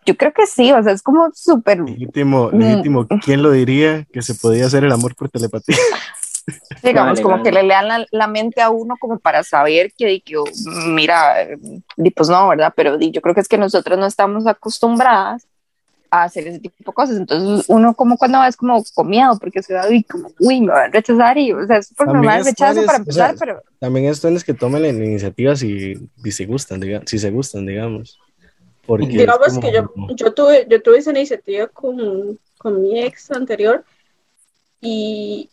yo 0.05 0.17
creo 0.17 0.33
que 0.33 0.45
sí, 0.45 0.69
o 0.73 0.83
sea, 0.83 0.91
es 0.91 1.01
como 1.01 1.29
súper 1.33 1.79
Legítimo, 1.79 2.49
Mm. 2.51 2.57
legítimo. 2.59 3.07
¿Quién 3.23 3.41
lo 3.41 3.51
diría 3.51 4.05
que 4.11 4.21
se 4.21 4.35
podía 4.35 4.65
hacer 4.65 4.83
el 4.83 4.91
amor 4.91 5.15
por 5.15 5.29
telepatía? 5.29 5.77
digamos, 6.83 7.11
Vale, 7.13 7.21
como 7.21 7.35
vale. 7.37 7.43
que 7.43 7.51
le 7.51 7.63
lean 7.63 7.87
la, 7.87 8.05
la 8.11 8.27
mente 8.27 8.61
a 8.61 8.69
uno 8.69 8.95
como 8.99 9.19
para 9.19 9.43
saber 9.43 9.93
que, 9.97 10.05
di 10.07 10.21
que 10.21 10.37
oh, 10.37 10.43
mira, 10.87 11.47
di, 11.95 12.11
pues 12.11 12.29
no, 12.29 12.47
¿verdad? 12.49 12.73
Pero 12.75 12.97
di, 12.97 13.11
yo 13.11 13.21
creo 13.21 13.33
que 13.35 13.41
es 13.41 13.47
que 13.47 13.57
nosotros 13.57 13.97
no 13.97 14.05
estamos 14.05 14.45
acostumbradas 14.47 15.47
a 16.11 16.23
hacer 16.23 16.47
ese 16.47 16.59
tipo 16.59 16.75
de 16.79 16.93
cosas. 16.93 17.17
Entonces, 17.17 17.65
uno 17.69 17.95
como 17.95 18.17
cuando 18.17 18.37
va 18.37 18.47
es 18.47 18.55
como 18.57 18.83
con 18.93 19.07
miedo, 19.07 19.37
porque 19.39 19.63
se 19.63 19.73
va 19.73 19.89
y 19.91 20.03
como, 20.03 20.29
uy, 20.39 20.61
me 20.61 20.67
van 20.71 20.83
a 20.83 20.87
rechazar 20.89 21.37
y, 21.37 21.51
o 21.53 21.65
sea, 21.65 21.77
es 21.77 21.91
por 21.93 22.07
normal 22.07 22.45
rechazo 22.45 22.85
para 22.85 22.97
o 22.97 23.01
empezar, 23.01 23.29
sea, 23.31 23.39
pero 23.39 23.63
También 23.79 24.05
esto 24.05 24.27
es 24.27 24.43
que 24.43 24.53
tomen 24.53 24.81
la 24.83 24.89
iniciativa 24.89 25.55
si, 25.55 25.95
si 26.23 26.31
se 26.31 26.45
gustan, 26.45 26.79
diga- 26.81 27.01
si 27.07 27.17
se 27.17 27.31
gustan, 27.31 27.65
digamos. 27.65 28.19
Porque 28.85 29.07
Digamos 29.07 29.47
como- 29.47 29.61
que 29.61 29.71
yo, 29.71 29.89
yo, 30.15 30.33
tuve, 30.33 30.67
yo 30.69 30.81
tuve 30.83 30.97
esa 30.97 31.11
iniciativa 31.11 31.67
con, 31.67 32.37
con 32.57 32.81
mi 32.81 33.01
ex 33.01 33.31
anterior 33.31 33.83
y, 34.81 35.49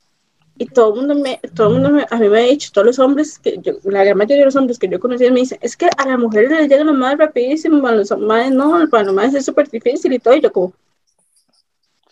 y 0.61 0.67
todo 0.67 0.91
el 0.95 0.97
mundo, 1.01 1.15
me, 1.17 1.41
todo 1.55 1.69
el 1.69 1.75
mundo 1.75 1.91
me- 1.91 2.07
a 2.11 2.17
mí 2.19 2.29
me 2.29 2.39
ha 2.41 2.43
dicho, 2.45 2.71
todos 2.73 2.87
los 2.87 2.99
hombres, 2.99 3.39
que 3.39 3.59
yo, 3.63 3.73
la 3.85 4.05
gran 4.05 4.19
mayoría 4.19 4.39
de 4.41 4.45
los 4.47 4.57
hombres 4.57 4.79
que 4.79 4.89
yo 4.89 5.01
conocí 5.01 5.31
me 5.31 5.41
dicen, 5.41 5.59
es 5.63 5.77
que 5.77 5.89
a 5.97 6.07
las 6.07 6.19
mujeres 6.19 6.51
les 6.51 6.69
llegan 6.69 6.87
los 6.87 6.97
más 6.97 7.19
rapidísimo, 7.19 7.87
a 7.87 7.93
los 7.93 8.11
hombres 8.13 8.51
no, 8.53 8.89
para 8.91 9.05
los 9.05 9.15
más 9.15 9.35
es 9.35 9.45
súper 9.47 9.69
difícil 9.71 10.13
y 10.13 10.19
todo, 10.19 10.35
y 10.37 10.41
yo 10.43 10.53
como, 10.53 10.73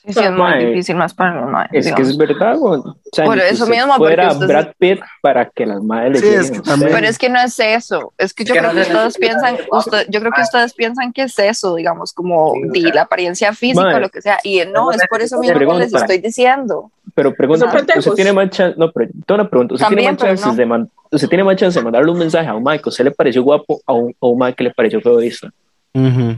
sí, 0.09 0.19
sí, 0.21 0.25
es 0.25 0.31
muy 0.31 0.39
Mae, 0.41 0.67
difícil 0.67 0.97
más 0.97 1.15
para 1.15 1.41
los 1.41 1.51
maes, 1.51 1.69
Es 1.73 1.85
que 1.87 1.91
digamos. 2.03 2.09
es 2.11 2.17
verdad, 2.17 2.57
güey. 2.57 2.81
O 2.81 2.97
sea, 3.13 3.25
Por 3.25 3.39
que 3.39 3.49
eso 3.49 3.67
mismo, 3.67 3.95
porque 3.97 4.15
fuera 4.15 4.29
usted 4.33 4.47
se- 4.47 4.53
Brad 4.53 4.67
Pitt 4.79 5.01
para 5.23 5.49
que 5.51 5.67
las 5.67 5.83
madres 5.83 6.21
le 6.23 6.29
Sí, 6.29 6.35
es 6.35 6.51
que 6.51 6.61
Pero 6.81 7.07
es 7.07 7.19
que 7.19 7.29
no 7.29 7.41
es 7.41 7.59
eso, 7.61 8.13
es 8.19 8.35
que 8.35 8.45
yo 8.45 8.55
que 8.55 8.61
creo 8.61 8.73
que 8.73 8.81
ustedes 8.81 9.19
piensan, 9.19 9.57
usted- 9.71 10.07
yo 10.09 10.21
creo 10.21 10.33
que 10.33 10.41
ustedes 10.43 10.75
piensan 10.75 11.13
que 11.13 11.23
es 11.23 11.39
eso, 11.39 11.75
digamos, 11.77 12.13
como 12.13 12.53
de 12.73 12.81
la 12.93 13.03
apariencia 13.03 13.53
física 13.55 13.83
Mae. 13.85 13.95
o 13.97 14.01
lo 14.01 14.09
que 14.09 14.21
sea, 14.23 14.39
y 14.43 14.61
no, 14.73 14.91
es 14.93 15.01
por 15.09 15.21
eso 15.23 15.39
mismo 15.39 15.55
que 15.59 15.65
les 15.65 15.69
pregunta. 15.69 15.99
estoy 15.99 16.19
diciendo. 16.19 16.91
Pero 17.15 17.35
pregunta, 17.35 17.67
usted 17.97 18.13
tiene 18.13 18.33
más 18.33 18.51
chance, 18.51 18.75
no, 18.79 18.93
pero 18.93 19.11
tengo 19.27 19.41
una 19.41 19.49
pregunta, 19.51 19.75
usted 19.75 19.87
También, 19.87 20.17
tiene 20.17 20.33
más 20.33 20.41
chances 20.41 20.47
no. 20.47 20.55
de 20.55 20.67
man- 20.67 20.91
usted 21.11 21.29
tiene 21.29 21.43
más 21.45 21.57
chance 21.57 21.79
de 21.79 21.83
mandarle 21.85 22.11
un 22.13 22.19
mensaje 22.19 22.47
a 22.49 22.55
un 22.55 22.63
Mike 22.63 22.83
que 22.83 22.89
usted 22.91 23.05
le 23.05 23.11
pareció 23.11 23.43
guapo 23.43 23.81
a 23.87 23.93
un, 23.93 24.15
a 24.21 24.27
un 24.27 24.39
Mike 24.39 24.55
que 24.57 24.65
le 24.65 24.71
pareció 24.75 25.01
feoísta 25.01 25.49
Ujú. 25.95 26.37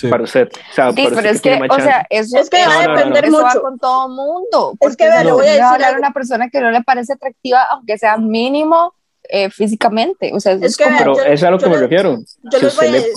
Sí. 0.00 0.08
para 0.08 0.22
usted. 0.24 0.48
O 0.48 0.74
sea, 0.74 0.90
Sí, 0.92 0.96
para 1.04 1.08
pero 1.08 1.16
usted 1.16 1.30
es 1.30 1.40
que, 1.42 1.60
o 1.70 1.74
sea, 1.80 2.06
eso, 2.10 2.38
Es 2.38 2.50
que 2.50 2.60
eso- 2.60 2.68
va 2.70 2.74
a 2.76 2.82
No, 2.82 2.88
no, 2.88 2.92
no. 2.92 2.96
depender 2.98 3.24
eso 3.26 3.36
va 3.38 3.48
mucho. 3.48 3.62
con 3.62 3.78
todo 3.78 4.08
mundo. 4.08 4.74
Es 4.80 4.96
que, 4.96 5.04
le 5.24 5.32
voy 5.32 5.46
a 5.46 5.50
decir 5.50 5.62
hablar 5.62 5.94
a 5.94 5.98
una 5.98 6.12
persona 6.12 6.48
que 6.50 6.60
no 6.60 6.70
le 6.70 6.82
parece 6.82 7.12
atractiva, 7.14 7.62
aunque 7.70 7.98
sea 7.98 8.16
mínimo 8.16 8.94
eh, 9.32 9.50
físicamente. 9.50 10.32
O 10.34 10.40
sea, 10.40 10.52
Es 10.54 10.62
es, 10.62 10.76
que, 10.76 10.84
como... 10.84 10.98
Pero 10.98 11.14
yo- 11.16 11.22
eso 11.22 11.32
es 11.34 11.42
a 11.44 11.50
lo 11.50 11.58
que 11.58 11.66
me 11.66 11.76
le- 11.76 11.82
refiero. 11.82 12.16
yo 12.42 12.58
Si 12.58 12.64
les, 12.64 12.76
voy 12.76 12.86
a, 12.86 12.90
le- 12.90 13.00
dec- 13.12 13.14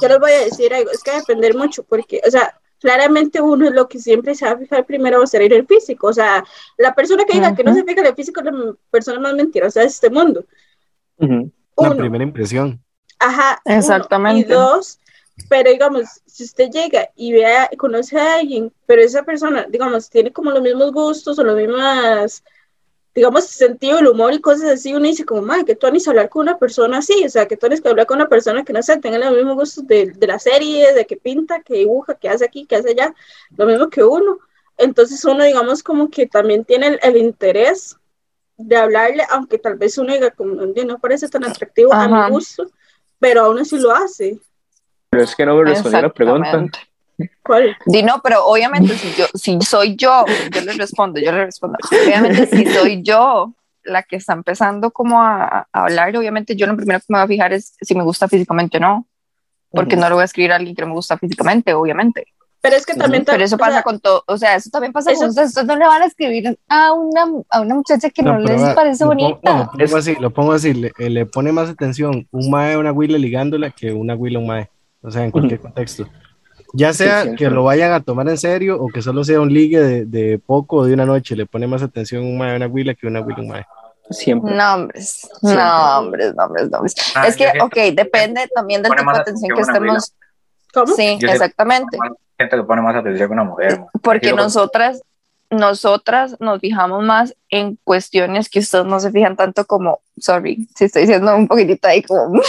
yo 0.00 0.08
les 0.08 0.18
voy 0.20 0.30
a 0.30 0.38
decir 0.44 0.72
algo, 0.74 0.90
es 0.90 1.02
que 1.02 1.10
va 1.10 1.16
a 1.16 1.20
depender 1.20 1.54
mucho, 1.54 1.82
porque, 1.82 2.20
o 2.26 2.30
sea, 2.30 2.54
claramente 2.80 3.40
uno 3.42 3.66
es 3.66 3.72
lo 3.74 3.86
que 3.88 3.98
siempre 3.98 4.34
se 4.34 4.46
va 4.46 4.52
a 4.52 4.56
fijar 4.56 4.86
primero 4.86 5.18
va 5.18 5.24
a 5.24 5.26
ser 5.26 5.42
el 5.42 5.66
físico, 5.66 6.06
o 6.06 6.12
sea, 6.14 6.42
la 6.78 6.94
persona 6.94 7.24
que 7.26 7.34
diga 7.34 7.54
que 7.54 7.62
no 7.64 7.74
se 7.74 7.84
fija 7.84 8.00
en 8.00 8.06
el 8.06 8.14
físico 8.14 8.40
es 8.40 8.46
la 8.46 8.52
persona 8.90 9.20
más 9.20 9.34
mentirosa 9.34 9.80
de 9.80 9.86
este 9.86 10.08
mundo. 10.08 10.44
Ujú. 11.18 11.50
La 11.76 11.88
Uno, 11.88 11.96
primera 11.96 12.24
impresión. 12.24 12.80
ajá, 13.18 13.60
uno. 13.64 13.76
Exactamente. 13.76 14.40
y 14.40 14.54
dos, 14.54 14.98
pero 15.48 15.70
digamos, 15.70 16.20
si 16.26 16.44
usted 16.44 16.70
llega 16.70 17.08
y 17.16 17.32
vea, 17.32 17.68
y 17.70 17.76
conoce 17.76 18.18
a 18.18 18.36
alguien, 18.36 18.72
pero 18.86 19.02
esa 19.02 19.24
persona, 19.24 19.66
digamos, 19.68 20.08
tiene 20.10 20.32
como 20.32 20.50
los 20.50 20.62
mismos 20.62 20.92
gustos 20.92 21.38
o 21.38 21.44
los 21.44 21.56
mismas, 21.56 22.42
digamos, 23.14 23.46
sentido 23.46 23.96
del 23.96 24.08
humor 24.08 24.32
y 24.32 24.40
cosas 24.40 24.70
así, 24.70 24.94
uno 24.94 25.06
dice 25.06 25.24
como, 25.24 25.42
madre, 25.42 25.64
que 25.64 25.76
tú 25.76 25.86
anís 25.86 26.06
hablar 26.08 26.28
con 26.28 26.42
una 26.42 26.58
persona 26.58 26.98
así, 26.98 27.24
o 27.24 27.28
sea, 27.28 27.46
que 27.48 27.56
tú 27.56 27.66
anís 27.66 27.80
que 27.80 27.88
hablar 27.88 28.06
con 28.06 28.18
una 28.18 28.28
persona 28.28 28.64
que 28.64 28.72
no 28.72 28.82
sé, 28.82 28.98
tenga 28.98 29.18
los 29.18 29.32
mismos 29.34 29.56
gustos 29.56 29.86
de, 29.86 30.12
de 30.12 30.26
la 30.26 30.38
serie, 30.38 30.92
de 30.94 31.06
que 31.06 31.16
pinta, 31.16 31.62
que 31.62 31.74
dibuja, 31.74 32.14
que 32.14 32.28
hace 32.28 32.44
aquí, 32.44 32.66
que 32.66 32.76
hace 32.76 32.90
allá, 32.90 33.14
lo 33.56 33.66
mismo 33.66 33.88
que 33.90 34.04
uno. 34.04 34.38
Entonces 34.76 35.24
uno, 35.24 35.44
digamos, 35.44 35.82
como 35.82 36.08
que 36.10 36.26
también 36.26 36.64
tiene 36.64 36.86
el, 36.88 37.00
el 37.02 37.16
interés 37.16 37.96
de 38.56 38.76
hablarle, 38.76 39.24
aunque 39.30 39.58
tal 39.58 39.76
vez 39.76 39.98
uno 39.98 40.12
diga, 40.12 40.30
como, 40.30 40.62
"Oye, 40.62 40.84
no 40.84 40.98
parece 40.98 41.28
tan 41.28 41.44
atractivo 41.44 41.92
a 41.92 42.08
mi 42.08 42.30
gusto, 42.30 42.70
pero 43.18 43.42
aún 43.42 43.58
así 43.58 43.78
lo 43.78 43.90
hace. 43.92 44.38
Pero 45.10 45.24
es 45.24 45.34
que 45.34 45.44
no 45.44 45.56
me 45.56 45.64
respondió 45.64 46.02
la 46.02 46.08
pregunta. 46.12 46.62
¿Cuál? 47.42 47.76
Di 47.84 48.02
no, 48.02 48.20
pero 48.22 48.46
obviamente 48.46 48.94
si 48.96 49.12
yo, 49.12 49.26
si 49.34 49.60
soy 49.60 49.94
yo, 49.96 50.24
yo 50.54 50.60
le 50.62 50.72
respondo, 50.72 51.20
yo 51.20 51.32
le 51.32 51.44
respondo. 51.46 51.76
Obviamente 51.90 52.46
si 52.46 52.64
soy 52.66 53.02
yo 53.02 53.52
la 53.82 54.02
que 54.04 54.16
está 54.16 54.32
empezando 54.34 54.90
como 54.90 55.20
a, 55.22 55.44
a 55.44 55.66
hablar, 55.72 56.16
obviamente 56.16 56.54
yo 56.56 56.66
lo 56.66 56.76
primero 56.76 57.00
que 57.00 57.06
me 57.08 57.18
voy 57.18 57.24
a 57.24 57.28
fijar 57.28 57.52
es 57.52 57.74
si 57.80 57.94
me 57.94 58.04
gusta 58.04 58.28
físicamente 58.28 58.78
o 58.78 58.80
no, 58.80 59.06
porque 59.70 59.96
no 59.96 60.08
le 60.08 60.14
voy 60.14 60.22
a 60.22 60.26
escribir 60.26 60.52
a 60.52 60.56
alguien 60.56 60.74
que 60.74 60.82
no 60.82 60.88
me 60.88 60.94
gusta 60.94 61.18
físicamente, 61.18 61.74
obviamente. 61.74 62.24
Pero 62.62 62.76
es 62.76 62.84
que 62.86 62.94
también... 62.94 63.24
Pero 63.24 63.42
eso 63.42 63.56
o 63.56 63.58
pasa 63.58 63.72
sea, 63.72 63.82
con 63.82 64.00
todo, 64.00 64.22
o 64.26 64.36
sea, 64.36 64.54
eso 64.54 64.68
también 64.70 64.92
pasa 64.92 65.10
Eso- 65.10 65.20
con 65.20 65.28
ustedes. 65.30 65.48
Ustedes 65.48 65.66
no 65.66 65.76
le 65.76 65.86
van 65.86 66.02
a 66.02 66.06
escribir 66.06 66.58
a 66.68 66.92
una, 66.92 67.24
a 67.48 67.60
una 67.62 67.74
muchacha 67.74 68.10
que 68.10 68.22
no, 68.22 68.38
les 68.38 68.60
parece 68.74 69.04
lo 69.04 69.10
pongo- 69.10 69.22
bonita. 69.30 69.52
no, 69.52 69.70
lo 69.74 69.84
pongo 69.86 69.96
así, 69.96 70.14
lo 70.20 70.30
pongo 70.30 70.52
así, 70.52 70.74
le, 70.74 70.92
eh, 70.98 71.08
le 71.10 71.24
pone 71.26 71.52
más 71.52 71.68
atención 71.70 72.28
un 72.30 72.50
mae 72.50 72.74
a 72.74 72.78
una 72.78 72.92
huila 72.92 73.16
ligándola 73.18 73.70
que 73.70 73.92
una 73.92 74.14
huila 74.14 74.38
a 74.38 74.42
un 74.42 74.46
mae. 74.46 74.70
O 75.02 75.10
sea, 75.10 75.24
en 75.24 75.30
cualquier 75.30 75.60
contexto. 75.60 76.06
Ya 76.72 76.92
sea 76.92 77.34
que 77.34 77.50
lo 77.50 77.64
vayan 77.64 77.92
a 77.92 78.00
tomar 78.00 78.28
en 78.28 78.38
serio 78.38 78.80
o 78.80 78.86
que 78.88 79.02
solo 79.02 79.24
sea 79.24 79.40
un 79.40 79.52
ligue 79.52 79.80
de, 79.80 80.04
de 80.04 80.38
poco 80.38 80.76
o 80.76 80.84
de 80.84 80.94
una 80.94 81.04
noche, 81.06 81.34
le 81.34 81.46
pone 81.46 81.66
más 81.66 81.82
atención 81.82 82.22
un 82.22 82.38
mae 82.38 82.52
a 82.52 82.56
una 82.56 82.66
huila 82.68 82.94
que 82.94 83.06
una 83.08 83.20
huila 83.20 83.38
a 83.38 83.42
un 83.42 83.48
mae. 83.48 83.64
Siempre. 84.10 84.54
No, 84.54 84.74
hombres, 84.74 85.28
Siempre. 85.40 85.54
no, 85.64 85.98
hombres, 85.98 86.34
no, 86.34 86.44
hombres, 86.44 86.70
no, 86.70 86.76
hombres. 86.78 86.94
Ah, 87.14 87.26
es 87.28 87.36
que, 87.36 87.46
ok, 87.60 87.76
depende 87.94 88.48
también 88.54 88.82
del 88.82 88.92
tipo 88.92 89.12
de 89.12 89.18
atención 89.18 89.54
que 89.56 89.62
estemos. 89.62 90.14
¿Cómo? 90.72 90.94
Sí, 90.94 91.16
Yo 91.20 91.28
exactamente. 91.28 91.98
Gente 92.38 92.56
que 92.56 92.62
pone 92.62 92.82
más 92.82 92.94
atención 92.96 93.28
que 93.28 93.32
una 93.32 93.44
mujer. 93.44 93.80
Porque 94.02 94.28
Así 94.28 94.36
lo- 94.36 94.42
nosotras, 94.44 95.02
nosotras 95.50 96.36
nos 96.40 96.60
fijamos 96.60 97.04
más 97.04 97.34
en 97.50 97.78
cuestiones 97.84 98.48
que 98.48 98.60
ustedes 98.60 98.84
no 98.86 98.98
se 99.00 99.10
fijan 99.10 99.36
tanto 99.36 99.64
como, 99.64 100.00
sorry, 100.18 100.68
si 100.76 100.84
estoy 100.84 101.02
diciendo 101.02 101.34
un 101.36 101.48
poquitito 101.48 101.88
ahí 101.88 102.02
como, 102.02 102.40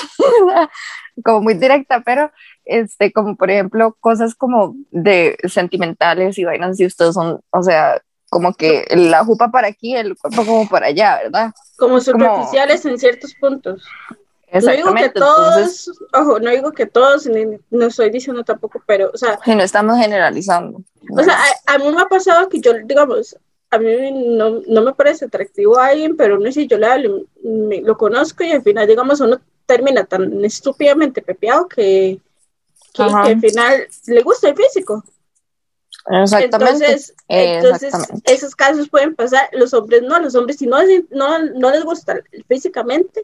como 1.24 1.42
muy 1.42 1.54
directa, 1.56 2.02
pero 2.06 2.32
este, 2.66 3.12
como 3.12 3.36
por 3.36 3.50
ejemplo, 3.52 3.96
cosas 4.00 4.36
como 4.36 4.76
de 4.92 5.38
sentimentales 5.48 6.38
y 6.38 6.46
vainas, 6.46 6.78
si 6.78 6.86
ustedes 6.86 7.14
son, 7.14 7.42
o 7.52 7.64
sea, 7.64 8.02
como 8.30 8.54
que 8.54 8.86
la 8.96 9.26
jupa 9.26 9.52
para 9.52 9.68
aquí, 9.68 9.96
el 9.96 10.18
cuerpo 10.18 10.46
como 10.46 10.68
para 10.70 10.88
allá, 10.88 11.20
¿verdad? 11.24 11.52
Como 11.78 12.00
superficiales 12.00 12.86
en 12.86 12.98
ciertos 12.98 13.34
puntos. 13.36 13.84
No 14.54 14.72
digo 14.72 14.94
que 14.94 15.10
todos, 15.10 15.58
Entonces, 15.58 15.92
ojo, 16.14 16.40
no 16.40 16.52
digo 16.52 16.72
que 16.74 16.86
todos, 16.86 17.26
ni- 17.28 17.58
no 17.70 17.86
estoy 17.86 18.10
diciendo 18.10 18.44
tampoco, 18.44 18.84
pero, 18.86 19.10
o 19.14 19.18
sea, 19.18 19.40
si 19.46 19.56
no 19.56 19.64
estamos 19.64 19.98
generalizando. 19.98 20.82
o 21.10 21.24
sea, 21.24 21.36
a, 21.68 21.76
a 21.76 21.78
mí 21.78 21.90
me 21.90 22.02
ha 22.02 22.06
pasado 22.06 22.50
que 22.50 22.60
yo, 22.60 22.74
digamos, 22.84 23.38
a 23.70 23.78
mí 23.78 24.12
no, 24.12 24.62
no 24.68 24.82
me 24.82 24.94
parece 24.94 25.26
atractivo 25.26 25.78
a 25.80 25.88
alguien, 25.88 26.18
pero 26.18 26.38
no 26.38 26.46
sé 26.48 26.52
si 26.52 26.68
yo 26.68 26.78
le 26.78 26.86
hablo, 26.88 27.22
me- 27.44 27.82
lo 27.82 27.98
conozco 27.98 28.44
y 28.44 28.52
al 28.52 28.62
final, 28.62 28.88
digamos, 28.88 29.22
uno 29.22 29.40
termina 29.72 30.04
tan 30.04 30.44
estúpidamente 30.44 31.22
pepeado 31.22 31.68
que, 31.68 32.20
que, 32.94 33.04
que 33.06 33.30
al 33.32 33.40
final 33.40 33.74
le 34.08 34.22
gusta 34.22 34.50
el 34.50 34.56
físico. 34.56 35.04
Exactamente. 36.10 36.56
Entonces, 36.58 37.14
entonces 37.28 37.94
Exactamente. 37.94 38.34
esos 38.34 38.56
casos 38.56 38.90
pueden 38.90 39.16
pasar, 39.16 39.44
los 39.54 39.74
hombres 39.74 40.02
no, 40.02 40.20
los 40.20 40.36
hombres 40.36 40.58
si 40.58 40.66
no, 40.68 40.78
no, 41.12 41.40
no 41.56 41.70
les 41.72 41.84
gusta 41.86 42.20
físicamente, 42.48 43.24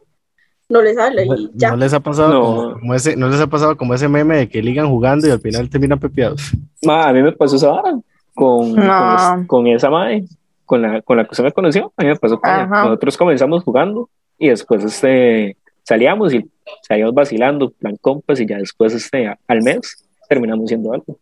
no 0.68 0.80
les 0.80 0.96
habla 0.96 1.22
y 1.24 1.50
ya. 1.54 1.70
¿No 1.70 1.76
les 1.76 1.92
ha 1.92 2.00
pasado 2.00 2.28
No. 2.32 2.40
como, 2.44 2.72
como 2.80 2.94
ese, 2.94 3.16
no 3.16 3.28
les 3.28 3.40
ha 3.40 3.46
pasado 3.46 3.76
como 3.76 3.94
ese 3.94 4.08
meme 4.08 4.36
de 4.38 4.48
que 4.48 4.62
ligan 4.62 4.88
jugando 4.88 5.26
y 5.26 5.30
al 5.30 5.40
final 5.40 5.68
terminan 5.68 5.98
pepeados? 5.98 6.40
Ma, 6.82 7.08
a 7.08 7.12
mí 7.12 7.22
me 7.22 7.32
pasó 7.32 7.56
esa 7.56 7.68
vara 7.68 7.98
con, 8.34 8.74
No. 8.74 9.16
con, 9.34 9.46
con 9.46 9.66
esa 9.66 9.90
madre, 9.90 10.24
con 10.64 10.80
la, 10.82 11.02
con 11.02 11.16
la 11.16 11.24
que 11.24 11.30
usted 11.32 11.44
me 11.44 11.52
conoció. 11.52 11.92
A 11.96 12.02
mí 12.02 12.08
me 12.08 12.16
pasó 12.16 12.38
con 12.40 12.50
ella. 12.50 12.66
Nosotros 12.66 13.16
comenzamos 13.16 13.64
jugando 13.64 14.08
y 14.38 14.50
después 14.50 14.84
este, 14.84 15.56
salíamos 15.88 16.34
y 16.34 16.46
salíamos 16.86 17.14
vacilando, 17.14 17.70
plan 17.70 17.96
compas, 17.96 18.38
y 18.40 18.46
ya 18.46 18.58
después 18.58 18.92
este, 18.92 19.34
al 19.46 19.62
mes 19.62 20.04
terminamos 20.28 20.68
siendo 20.68 20.92
algo. 20.92 21.18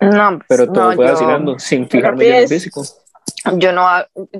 No, 0.00 0.38
pues, 0.38 0.46
Pero 0.48 0.72
todo 0.72 0.90
no, 0.90 0.96
fue 0.96 1.06
yo- 1.06 1.12
vacilando, 1.12 1.58
sin 1.58 1.88
fijarme 1.88 2.28
en 2.28 2.34
el 2.34 2.48
físico. 2.48 2.82
Yo 3.56 3.72
no, 3.72 3.86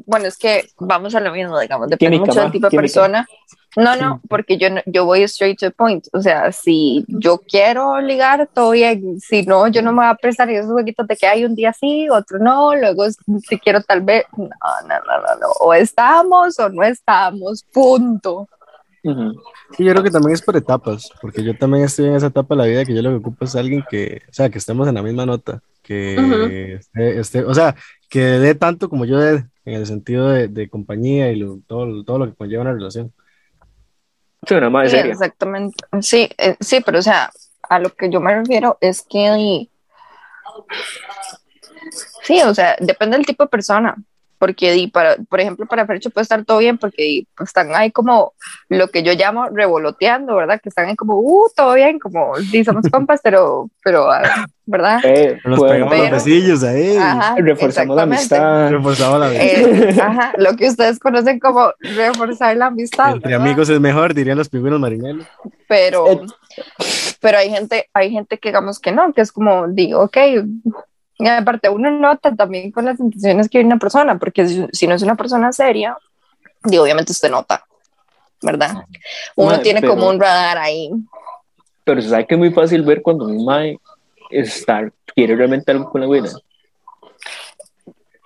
bueno, 0.06 0.26
es 0.26 0.36
que 0.36 0.64
vamos 0.78 1.14
a 1.14 1.20
lo 1.20 1.32
mismo, 1.32 1.58
digamos, 1.58 1.88
depende 1.88 2.16
Química, 2.16 2.32
mucho 2.32 2.42
del 2.42 2.52
tipo 2.52 2.68
de 2.68 2.76
persona. 2.76 3.26
No, 3.74 3.96
no, 3.96 4.20
porque 4.28 4.58
yo, 4.58 4.68
yo 4.84 5.06
voy 5.06 5.22
straight 5.22 5.58
to 5.58 5.66
the 5.66 5.70
point. 5.70 6.06
O 6.12 6.20
sea, 6.20 6.52
si 6.52 7.04
yo 7.08 7.38
quiero 7.38 8.02
ligar, 8.02 8.46
todo 8.52 8.72
bien. 8.72 9.18
Si 9.18 9.44
no, 9.44 9.66
yo 9.68 9.80
no 9.80 9.92
me 9.92 10.02
voy 10.02 10.06
a 10.08 10.14
prestar 10.14 10.50
esos 10.50 10.70
jueguitos 10.70 11.06
de 11.06 11.16
que 11.16 11.26
hay 11.26 11.46
un 11.46 11.54
día 11.54 11.72
sí, 11.72 12.06
otro 12.10 12.38
no. 12.38 12.74
Luego, 12.74 13.06
si 13.48 13.58
quiero, 13.58 13.80
tal 13.80 14.02
vez. 14.02 14.26
No, 14.36 14.44
no, 14.46 14.94
no, 15.06 15.18
no, 15.22 15.40
no. 15.40 15.48
O 15.60 15.72
estamos 15.72 16.58
o 16.58 16.68
no 16.68 16.82
estamos, 16.82 17.64
punto. 17.72 18.46
Sí, 19.02 19.84
yo 19.84 19.90
creo 19.92 20.02
que 20.02 20.10
también 20.10 20.34
es 20.34 20.42
por 20.42 20.56
etapas, 20.56 21.10
porque 21.20 21.42
yo 21.42 21.56
también 21.56 21.84
estoy 21.84 22.06
en 22.06 22.14
esa 22.14 22.28
etapa 22.28 22.54
de 22.54 22.58
la 22.60 22.66
vida 22.68 22.84
que 22.84 22.94
yo 22.94 23.02
lo 23.02 23.10
que 23.10 23.16
ocupo 23.16 23.44
es 23.44 23.56
alguien 23.56 23.82
que, 23.88 24.22
o 24.28 24.32
sea, 24.32 24.48
que 24.48 24.58
estemos 24.58 24.86
en 24.86 24.94
la 24.94 25.02
misma 25.02 25.26
nota, 25.26 25.60
que 25.82 26.16
Ujú. 26.20 26.44
esté, 26.78 27.18
esté- 27.20 27.44
o 27.44 27.52
sea, 27.54 27.74
que 28.08 28.20
dé 28.20 28.54
tanto 28.54 28.88
como 28.88 29.04
yo 29.04 29.18
dé, 29.18 29.44
en 29.64 29.74
el 29.74 29.86
sentido 29.86 30.28
de, 30.28 30.48
de 30.48 30.68
compañía 30.68 31.32
y 31.32 31.36
lo- 31.36 31.58
todo, 31.66 32.04
todo 32.04 32.18
lo 32.20 32.26
que 32.26 32.34
conlleva 32.36 32.62
una 32.62 32.72
relación. 32.74 33.12
Sí, 34.46 34.54
una 34.54 34.70
madre 34.70 34.90
Sí, 34.90 34.96
seria. 34.96 35.12
exactamente. 35.12 35.84
Sí, 36.00 36.28
eh, 36.38 36.56
sí, 36.60 36.80
pero 36.84 36.98
o 36.98 37.02
sea, 37.02 37.30
a 37.68 37.78
lo 37.78 37.90
que 37.94 38.10
yo 38.10 38.20
me 38.20 38.34
refiero 38.34 38.78
es 38.80 39.02
que 39.02 39.68
sí, 42.22 42.40
o 42.42 42.54
sea, 42.54 42.76
depende 42.80 43.16
del 43.16 43.26
tipo 43.26 43.44
de 43.44 43.48
persona. 43.48 43.96
Porque, 44.42 44.72
di, 44.72 44.88
para, 44.88 45.14
por 45.30 45.38
ejemplo, 45.38 45.66
para 45.66 45.86
Fercho 45.86 46.10
puede 46.10 46.22
estar 46.24 46.44
todo 46.44 46.58
bien 46.58 46.76
porque 46.76 47.00
di, 47.04 47.28
pues, 47.36 47.50
están 47.50 47.76
ahí 47.76 47.92
como 47.92 48.32
lo 48.68 48.88
que 48.88 49.04
yo 49.04 49.12
llamo 49.12 49.46
revoloteando, 49.50 50.34
¿verdad? 50.34 50.60
Que 50.60 50.68
están 50.68 50.88
ahí 50.88 50.96
como, 50.96 51.20
uh, 51.20 51.48
todo 51.54 51.74
bien, 51.74 52.00
como, 52.00 52.34
sí, 52.50 52.64
somos 52.64 52.82
compas, 52.90 53.20
pero, 53.22 53.70
pero 53.84 54.10
ah, 54.10 54.46
¿verdad? 54.66 54.98
Eh, 55.04 55.38
Nos 55.44 55.60
pegamos 55.60 55.92
los 55.96 56.00
pero- 56.00 56.14
besillos 56.16 56.64
ahí. 56.64 56.96
Ajá, 56.96 57.36
reforzamos 57.38 57.94
la 57.94 58.02
amistad. 58.02 58.70
Reforzamos 58.70 59.20
la 59.20 59.32
Eh, 59.32 59.96
ajá, 60.02 60.32
lo 60.38 60.56
que 60.56 60.66
ustedes 60.70 60.98
conocen 60.98 61.38
como 61.38 61.70
reforzar 61.78 62.56
la 62.56 62.66
amistad. 62.66 63.12
Entre 63.12 63.30
¿verdad? 63.30 63.46
amigos 63.46 63.68
es 63.68 63.78
mejor, 63.78 64.12
dirían 64.12 64.38
los 64.38 64.48
pingüinos 64.48 64.80
marineros. 64.80 65.24
pero 65.68 66.08
Eh. 66.10 66.20
pero 67.20 67.38
hay 67.38 67.48
gente 67.48 67.88
hay 67.94 68.10
gente 68.10 68.38
que 68.38 68.48
digamos 68.48 68.80
que 68.80 68.90
no 68.90 69.12
que 69.12 69.20
es 69.22 69.30
como 69.30 69.68
digo 69.68 70.00
ok 70.02 70.16
y 71.24 71.28
aparte 71.28 71.68
uno 71.68 71.90
nota 71.90 72.34
también 72.34 72.70
con 72.72 72.84
las 72.84 72.98
intenciones 73.00 73.48
que 73.48 73.58
hay 73.58 73.64
una 73.64 73.78
persona 73.78 74.18
porque 74.18 74.46
si, 74.48 74.66
si 74.72 74.86
no 74.86 74.94
es 74.94 75.02
una 75.02 75.14
persona 75.14 75.52
seria 75.52 75.96
digo, 76.64 76.82
obviamente 76.84 77.12
usted 77.12 77.30
nota 77.30 77.64
verdad 78.42 78.84
uno 79.36 79.60
tiene 79.60 79.80
pero- 79.80 79.94
como 79.94 80.08
un 80.08 80.18
radar 80.20 80.58
ahí 80.58 80.90
Pero 81.84 82.00
se 82.02 82.08
sabe 82.08 82.26
que 82.26 82.34
es 82.34 82.38
muy 82.38 82.50
fácil 82.52 82.82
ver 82.82 83.02
cuando 83.02 83.24
un 83.26 83.44
mae 83.44 83.78
está, 84.30 84.90
quiere 85.14 85.36
realmente 85.36 85.70
algo 85.72 85.90
con 85.90 86.00
la 86.00 86.06
güera. 86.06 86.28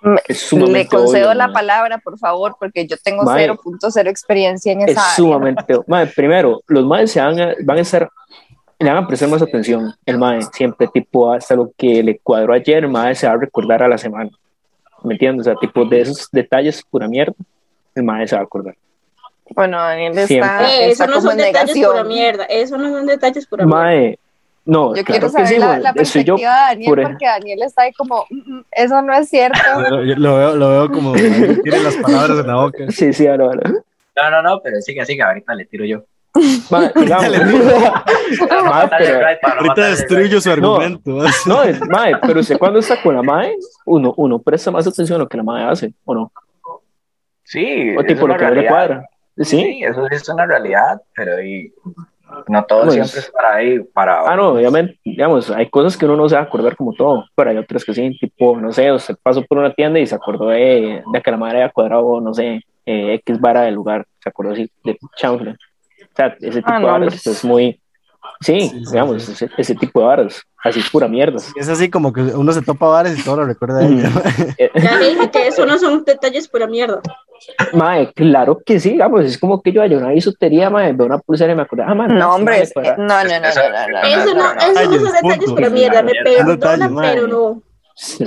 Me- 0.01 0.21
Es 0.27 0.53
le 0.53 0.87
concedo 0.87 1.25
obvio, 1.29 1.33
la 1.33 1.47
mae. 1.47 1.53
palabra 1.53 1.97
por 1.97 2.17
favor 2.19 2.55
porque 2.59 2.85
yo 2.87 2.95
tengo 3.03 3.23
Mae. 3.23 3.47
0.0 3.49 4.07
experiencia 4.09 4.71
en 4.71 4.81
Es 4.81 4.89
esa 4.91 5.01
área. 5.01 5.15
sumamente. 5.15 5.75
Mae, 5.87 6.05
primero, 6.07 6.61
los 6.67 6.85
maes 6.85 7.11
se 7.11 7.19
van 7.19 7.39
a, 7.41 7.53
van 7.63 7.77
a 7.79 7.81
estar, 7.81 8.09
le 8.79 8.89
van 8.89 9.03
a 9.03 9.07
prestar 9.07 9.29
más 9.29 9.41
atención. 9.41 9.93
El 10.05 10.17
mae 10.17 10.41
siempre, 10.53 10.87
tipo, 10.87 11.31
hasta 11.31 11.55
lo 11.55 11.71
que 11.77 12.03
le 12.03 12.19
cuadró 12.19 12.53
ayer, 12.53 12.83
el 12.83 12.89
mae 12.89 13.15
se 13.15 13.27
va 13.27 13.33
a 13.33 13.37
recordar 13.37 13.83
a 13.83 13.87
la 13.87 13.97
semana. 13.97 14.29
¿Me 15.03 15.13
entiendes? 15.13 15.47
O 15.47 15.49
sea, 15.51 15.55
tipo, 15.59 15.85
de 15.85 16.01
esos 16.01 16.29
detalles 16.31 16.83
pura 16.83 17.07
mierda, 17.07 17.33
el 17.95 18.03
mae 18.03 18.27
se 18.27 18.35
va 18.35 18.41
a 18.41 18.45
acordar. 18.45 18.75
bueno 19.49 19.77
Daniel 19.77 20.17
está. 20.17 20.63
Eh, 20.69 20.91
está 20.91 21.05
eso 21.05 21.07
no 21.07 21.13
como 21.17 21.29
son 21.29 21.37
detalles 21.37 21.77
pura 21.77 22.03
mierda. 22.03 22.43
Eso 22.45 22.77
no 22.77 22.89
son 22.91 23.05
detalles 23.05 23.47
pura 23.47 23.65
mierda. 23.65 23.81
Mae, 23.81 24.19
no, 24.65 24.93
yo 24.93 25.03
claro 25.05 25.05
quiero 25.05 25.27
que 25.27 25.31
saber 25.31 25.47
sí, 25.47 25.57
la, 25.59 25.79
la 25.79 25.93
Soy 26.03 26.23
yo, 26.25 26.35
perspectiva 26.35 26.51
de 26.51 26.59
Daniel 26.67 26.89
por 26.89 27.03
porque 27.03 27.25
Daniel 27.25 27.61
está 27.63 27.83
ahí 27.83 27.93
como 27.93 28.25
"Mm, 28.29 28.57
mm, 28.57 28.65
eso 28.71 29.01
no 29.01 29.13
es 29.13 29.29
cierto 29.29 29.57
lo, 29.89 30.03
yo 30.03 30.15
lo 30.17 30.35
veo, 30.35 30.55
lo 30.57 30.69
veo 30.69 30.91
como 30.91 31.13
tiene 31.13 31.79
las 31.83 31.95
palabras 31.95 32.39
en 32.39 32.47
la 32.47 32.55
boca. 32.55 32.83
Sí, 32.89 33.13
sí, 33.13 33.25
ahora, 33.27 33.45
ahora. 33.45 33.71
No, 33.71 34.31
no, 34.31 34.41
no, 34.41 34.59
pero 34.61 34.81
sigue, 34.81 35.05
sigue, 35.05 35.23
ahorita 35.23 35.55
le 35.55 35.65
tiro 35.65 35.85
yo. 35.85 36.03
Digamos. 36.95 37.27
Pero- 38.97 39.27
Ahorita 39.59 39.87
destruyo 39.89 40.41
su 40.41 40.51
argumento. 40.51 41.11
No, 41.45 41.63
es, 41.63 41.79
mae, 41.87 42.15
pero 42.21 42.39
usted 42.39 42.57
cuando 42.57 42.79
está 42.79 43.01
con 43.01 43.15
la 43.15 43.23
mae, 43.23 43.55
uno, 43.85 44.13
uno 44.17 44.39
presta 44.39 44.71
más 44.71 44.85
atención 44.87 45.17
a 45.19 45.23
lo 45.23 45.29
que 45.29 45.37
la 45.37 45.43
mae 45.43 45.63
hace, 45.65 45.93
¿o 46.05 46.13
no? 46.13 46.31
Sí, 47.43 47.95
O 47.97 48.03
tipo 48.03 48.27
lo 48.27 48.35
que 48.35 48.43
no 48.45 48.51
le 48.51 48.67
cuadra. 48.67 49.05
¿Sí? 49.37 49.45
Sí, 49.45 49.83
eso 49.83 50.01
sí 50.09 50.15
es 50.15 50.27
una 50.29 50.45
realidad, 50.45 51.01
pero 51.15 51.41
y 51.41 51.71
no 52.47 52.65
todo 52.65 52.81
Pues- 52.85 52.93
siempre 52.95 53.19
es 53.19 53.31
para 53.31 53.55
ahí, 53.55 53.79
para... 53.93 54.29
Ah, 54.29 54.35
no, 54.35 54.49
obviamente, 54.49 54.99
digamos, 55.05 55.49
hay 55.51 55.69
cosas 55.69 55.95
que 55.95 56.05
uno 56.05 56.17
no 56.17 56.27
se 56.27 56.35
va 56.35 56.41
a 56.41 56.45
acordar 56.45 56.75
como 56.75 56.91
todo, 56.93 57.23
pero 57.35 57.51
hay 57.51 57.57
otras 57.57 57.85
que 57.85 57.93
sí, 57.93 58.17
tipo, 58.19 58.57
no 58.59 58.73
sé, 58.73 58.91
usted 58.91 59.15
pasó 59.23 59.45
por 59.45 59.59
una 59.59 59.73
tienda 59.73 59.99
y 59.99 60.07
se 60.07 60.15
acordó 60.15 60.49
de, 60.49 61.03
de 61.13 61.21
que 61.21 61.31
la 61.31 61.37
madre 61.37 61.61
había 61.61 61.71
cuadrado, 61.71 62.19
no 62.19 62.33
sé, 62.33 62.61
eh, 62.85 63.13
X 63.25 63.39
vara 63.39 63.61
del 63.61 63.75
lugar, 63.75 64.05
se 64.21 64.27
acordó 64.29 64.51
así 64.51 64.69
de 64.83 64.97
chanfle. 65.15 65.55
Sea, 66.17 66.35
ese 66.41 66.57
tipo 66.57 66.69
Ah, 66.69 66.79
de 66.79 66.85
no, 66.85 66.93
hombre. 66.95 67.15
es 67.15 67.45
muy, 67.45 67.79
sí, 68.41 68.59
Sí, 68.59 68.69
sí, 68.69 68.85
digamos, 68.91 69.23
sí. 69.23 69.31
Ese, 69.33 69.49
ese 69.57 69.75
tipo 69.75 69.99
de 70.01 70.05
varas, 70.07 70.41
así 70.63 70.81
pura 70.91 71.07
mierda. 71.07 71.37
Es 71.55 71.69
así 71.69 71.89
como 71.89 72.11
que 72.11 72.21
uno 72.21 72.51
se 72.51 72.61
topa 72.63 72.87
bares 72.87 73.17
y 73.19 73.23
todo 73.23 73.37
lo 73.37 73.45
recuerda 73.45 73.79
de 73.79 73.85
ella. 73.87 74.09
Eh, 74.57 74.71
Ya 74.81 74.95
le 74.95 75.09
dije 75.09 75.29
que 75.31 75.47
eso 75.47 75.65
no 75.65 75.77
son 75.77 76.03
detalles 76.03 76.47
pura 76.49 76.67
mierda. 76.67 77.01
Mae, 77.71 78.11
claro 78.13 78.59
que 78.65 78.79
sí, 78.79 78.91
digamos, 78.93 79.23
es 79.23 79.37
como 79.37 79.61
que 79.61 79.71
yo 79.71 79.81
vaya 79.81 79.95
a 79.95 79.99
una 79.99 80.09
bisutería, 80.09 80.71
mae, 80.71 80.91
veo 80.93 81.05
una 81.05 81.19
pulsera 81.19 81.53
y 81.53 81.55
me 81.55 81.61
acuerdo, 81.61 81.85
ah, 81.87 81.93
mae, 81.93 82.07
No, 82.07 82.33
hombre, 82.33 82.61
es- 82.63 82.73
no, 82.75 82.83
no, 82.83 82.95
no, 82.97 83.23
no, 83.23 83.23
no, 83.23 83.87
no, 83.87 84.07
Eso 84.07 84.33
no, 84.33 84.55
no, 84.55 84.61
eso 84.61 84.89
no 84.89 84.99
son 84.99 85.13
detalles 85.13 85.51
pura 85.51 85.69
mierda. 85.69 86.01
Me 86.01 86.13
Son 86.15 86.23
perdona, 86.23 86.87
detalles, 86.87 86.89
pero 87.01 87.27
no. 87.27 87.61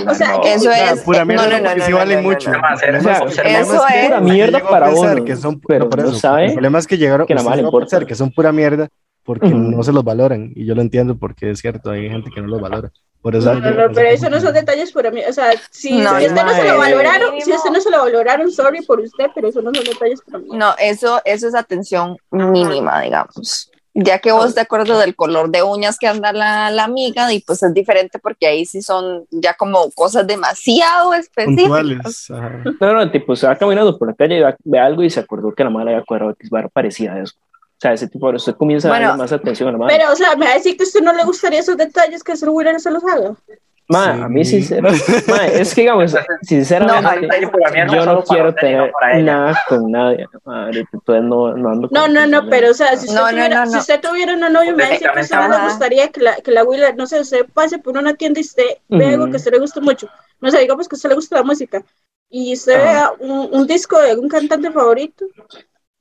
O 0.08 0.14
sea, 0.14 0.36
No. 0.36 0.42
Eso 0.44 0.70
es. 0.72 1.00
pura 1.02 1.24
mierda, 1.24 1.44
no, 1.46 1.50
no, 1.50 1.58
no, 1.58 1.64
porque 1.64 1.78
no, 1.78 1.84
sí 1.86 1.90
no, 1.92 1.96
valen 1.98 2.16
no, 2.16 2.22
no, 2.22 2.28
mucho. 2.28 2.50
eso 2.50 3.86
es- 3.88 4.06
pura 4.06 4.20
mierda 4.20 4.68
para 4.68 4.90
uno, 4.90 5.24
que 5.24 5.36
son, 5.36 5.60
pero 5.60 5.88
por 5.88 6.00
no 6.02 6.08
eso, 6.08 6.18
sabe 6.18 6.46
El 6.46 6.52
problema 6.54 6.78
es 6.78 6.86
que 6.86 6.98
llegaron 6.98 7.26
que 7.26 7.34
llegó 7.34 7.68
a 7.76 7.80
pensar 7.80 8.04
que 8.06 8.14
son 8.16 8.32
pura 8.32 8.50
mierda 8.52 8.88
porque 9.22 9.46
Ujú. 9.46 9.56
no 9.56 9.82
se 9.84 9.92
los 9.92 10.02
valoran. 10.02 10.50
Y 10.56 10.66
yo 10.66 10.74
lo 10.74 10.80
entiendo 10.82 11.16
porque 11.16 11.50
es 11.50 11.60
cierto, 11.60 11.90
hay 11.90 12.08
gente 12.08 12.30
que 12.34 12.40
no 12.40 12.48
los 12.48 12.60
valora. 12.60 12.90
Por 13.22 13.36
eso 13.36 13.52
No, 13.54 13.60
no, 13.60 13.70
no, 13.88 13.92
pero 13.94 14.08
eso 14.08 14.28
no 14.30 14.40
son 14.40 14.54
detalles 14.54 14.90
pura 14.92 15.10
mierda. 15.10 15.30
O 15.30 15.32
sea, 15.34 15.52
si, 15.70 15.98
No, 15.98 16.18
si 16.18 16.26
usted 16.26 16.42
no 16.42 16.52
se 16.54 16.64
lo 16.64 16.78
valoraron, 16.78 17.40
si 17.40 17.52
usted 17.52 17.70
no 17.70 17.80
se 17.80 17.90
lo 17.90 17.98
valoraron, 17.98 18.50
sorry 18.50 18.82
por 18.84 18.98
usted, 18.98 19.26
pero 19.34 19.48
eso 19.48 19.60
no 19.62 19.72
son 19.74 19.84
detalles 19.84 20.20
pura 20.22 20.38
mierda. 20.38 20.56
No, 20.56 20.74
eso, 20.80 21.20
eso 21.24 21.46
es 21.46 21.54
atención 21.54 22.16
mínima, 22.30 23.00
digamos. 23.02 23.69
Ya 23.92 24.20
que 24.20 24.30
vos 24.30 24.54
te 24.54 24.60
acuerdas 24.60 25.00
del 25.00 25.16
color 25.16 25.50
de 25.50 25.62
uñas 25.64 25.98
que 25.98 26.06
anda 26.06 26.32
la, 26.32 26.70
la 26.70 26.84
amiga, 26.84 27.32
y 27.32 27.40
pues 27.40 27.62
es 27.64 27.74
diferente 27.74 28.18
porque 28.20 28.46
ahí 28.46 28.64
sí 28.64 28.82
son 28.82 29.24
ya 29.30 29.54
como 29.54 29.90
cosas 29.92 30.26
demasiado 30.26 31.12
específicas. 31.14 32.30
No, 32.80 32.92
no, 32.94 33.10
tipo, 33.10 33.34
se 33.34 33.46
va 33.48 33.56
caminando 33.56 33.98
por 33.98 34.08
la 34.08 34.14
calle 34.14 34.38
y 34.38 34.40
va- 34.40 34.56
ve 34.64 34.78
algo 34.78 35.02
y 35.02 35.10
se 35.10 35.18
acordó 35.20 35.52
que 35.52 35.64
la 35.64 35.70
madre 35.70 35.94
había 35.94 36.04
cuadrado 36.04 36.30
X 36.32 36.50
vara 36.50 36.68
parecida 36.68 37.14
a 37.14 37.22
eso. 37.22 37.34
O 37.36 37.80
sea, 37.80 37.92
ese 37.94 38.08
tipo 38.08 38.30
de 38.30 38.36
usted 38.36 38.54
comienza 38.54 38.88
a 38.88 38.90
darle 38.92 39.22
más 39.22 39.32
atención 39.32 39.68
a 39.70 39.72
la 39.72 39.78
madre. 39.78 39.96
Pero, 39.96 40.12
o 40.12 40.16
sea, 40.16 40.36
me 40.36 40.44
va 40.46 40.52
a 40.52 40.54
decir 40.54 40.76
que 40.76 40.82
a 40.82 40.86
usted 40.86 41.00
no 41.00 41.12
le 41.12 41.24
gustaría 41.24 41.60
esos 41.60 41.76
detalles 41.76 42.22
que 42.22 42.32
el 42.32 42.50
güey 42.50 42.78
se 42.78 42.90
los 42.90 43.02
haga. 43.04 43.34
Ma, 43.90 44.14
Sí. 44.14 44.20
a 44.22 44.28
mí 44.28 44.44
sinceramente, 44.44 45.04
ma, 45.26 45.46
es 45.46 45.74
que 45.74 45.80
digamos, 45.80 46.14
sinceramente, 46.42 47.28
yo 47.92 48.06
no 48.06 48.22
quiero 48.22 48.54
tener 48.54 48.92
nada 49.24 49.60
con 49.68 49.90
nadie, 49.90 50.26
madre, 50.44 50.84
entonces 50.92 51.24
no, 51.24 51.54
no 51.56 51.68
ando 51.70 51.88
No, 51.90 52.02
con- 52.02 52.12
no, 52.14 52.26
no, 52.28 52.48
pero, 52.48 52.70
o 52.70 52.74
sea, 52.74 52.96
si 52.96 53.06
usted, 53.08 53.20
No, 53.20 53.28
tuviera, 53.28 53.48
no, 53.48 53.64
no. 53.64 53.70
si 53.72 53.78
usted 53.78 54.00
tuviera 54.00 54.34
una 54.34 54.48
novia, 54.48 54.74
me 54.74 54.86
decir 54.86 55.10
que 55.12 55.20
usted 55.20 55.36
le 55.50 55.64
gustaría 55.64 56.08
que 56.08 56.20
la, 56.20 56.36
que 56.36 56.52
la 56.52 56.62
güila, 56.62 56.92
no 56.92 57.06
sé, 57.06 57.20
usted 57.20 57.46
pase 57.52 57.78
por 57.80 57.98
una 57.98 58.14
tienda 58.14 58.38
y 58.38 58.44
usted 58.44 58.64
ve 58.88 59.06
algo 59.08 59.26
que 59.26 59.32
a 59.32 59.36
usted 59.36 59.50
le 59.52 59.58
gusta 59.58 59.80
mucho. 59.80 60.08
No 60.40 60.50
sé, 60.52 60.60
digamos 60.60 60.88
que 60.88 60.94
a 60.94 60.96
usted 60.96 61.08
le 61.08 61.14
gusta 61.16 61.36
la 61.36 61.42
música 61.42 61.82
y 62.30 62.52
usted 62.54 62.76
vea 62.78 63.12
un, 63.18 63.48
un 63.52 63.66
disco 63.66 63.98
de 64.00 64.10
algún 64.12 64.28
cantante 64.28 64.70
favorito 64.70 65.26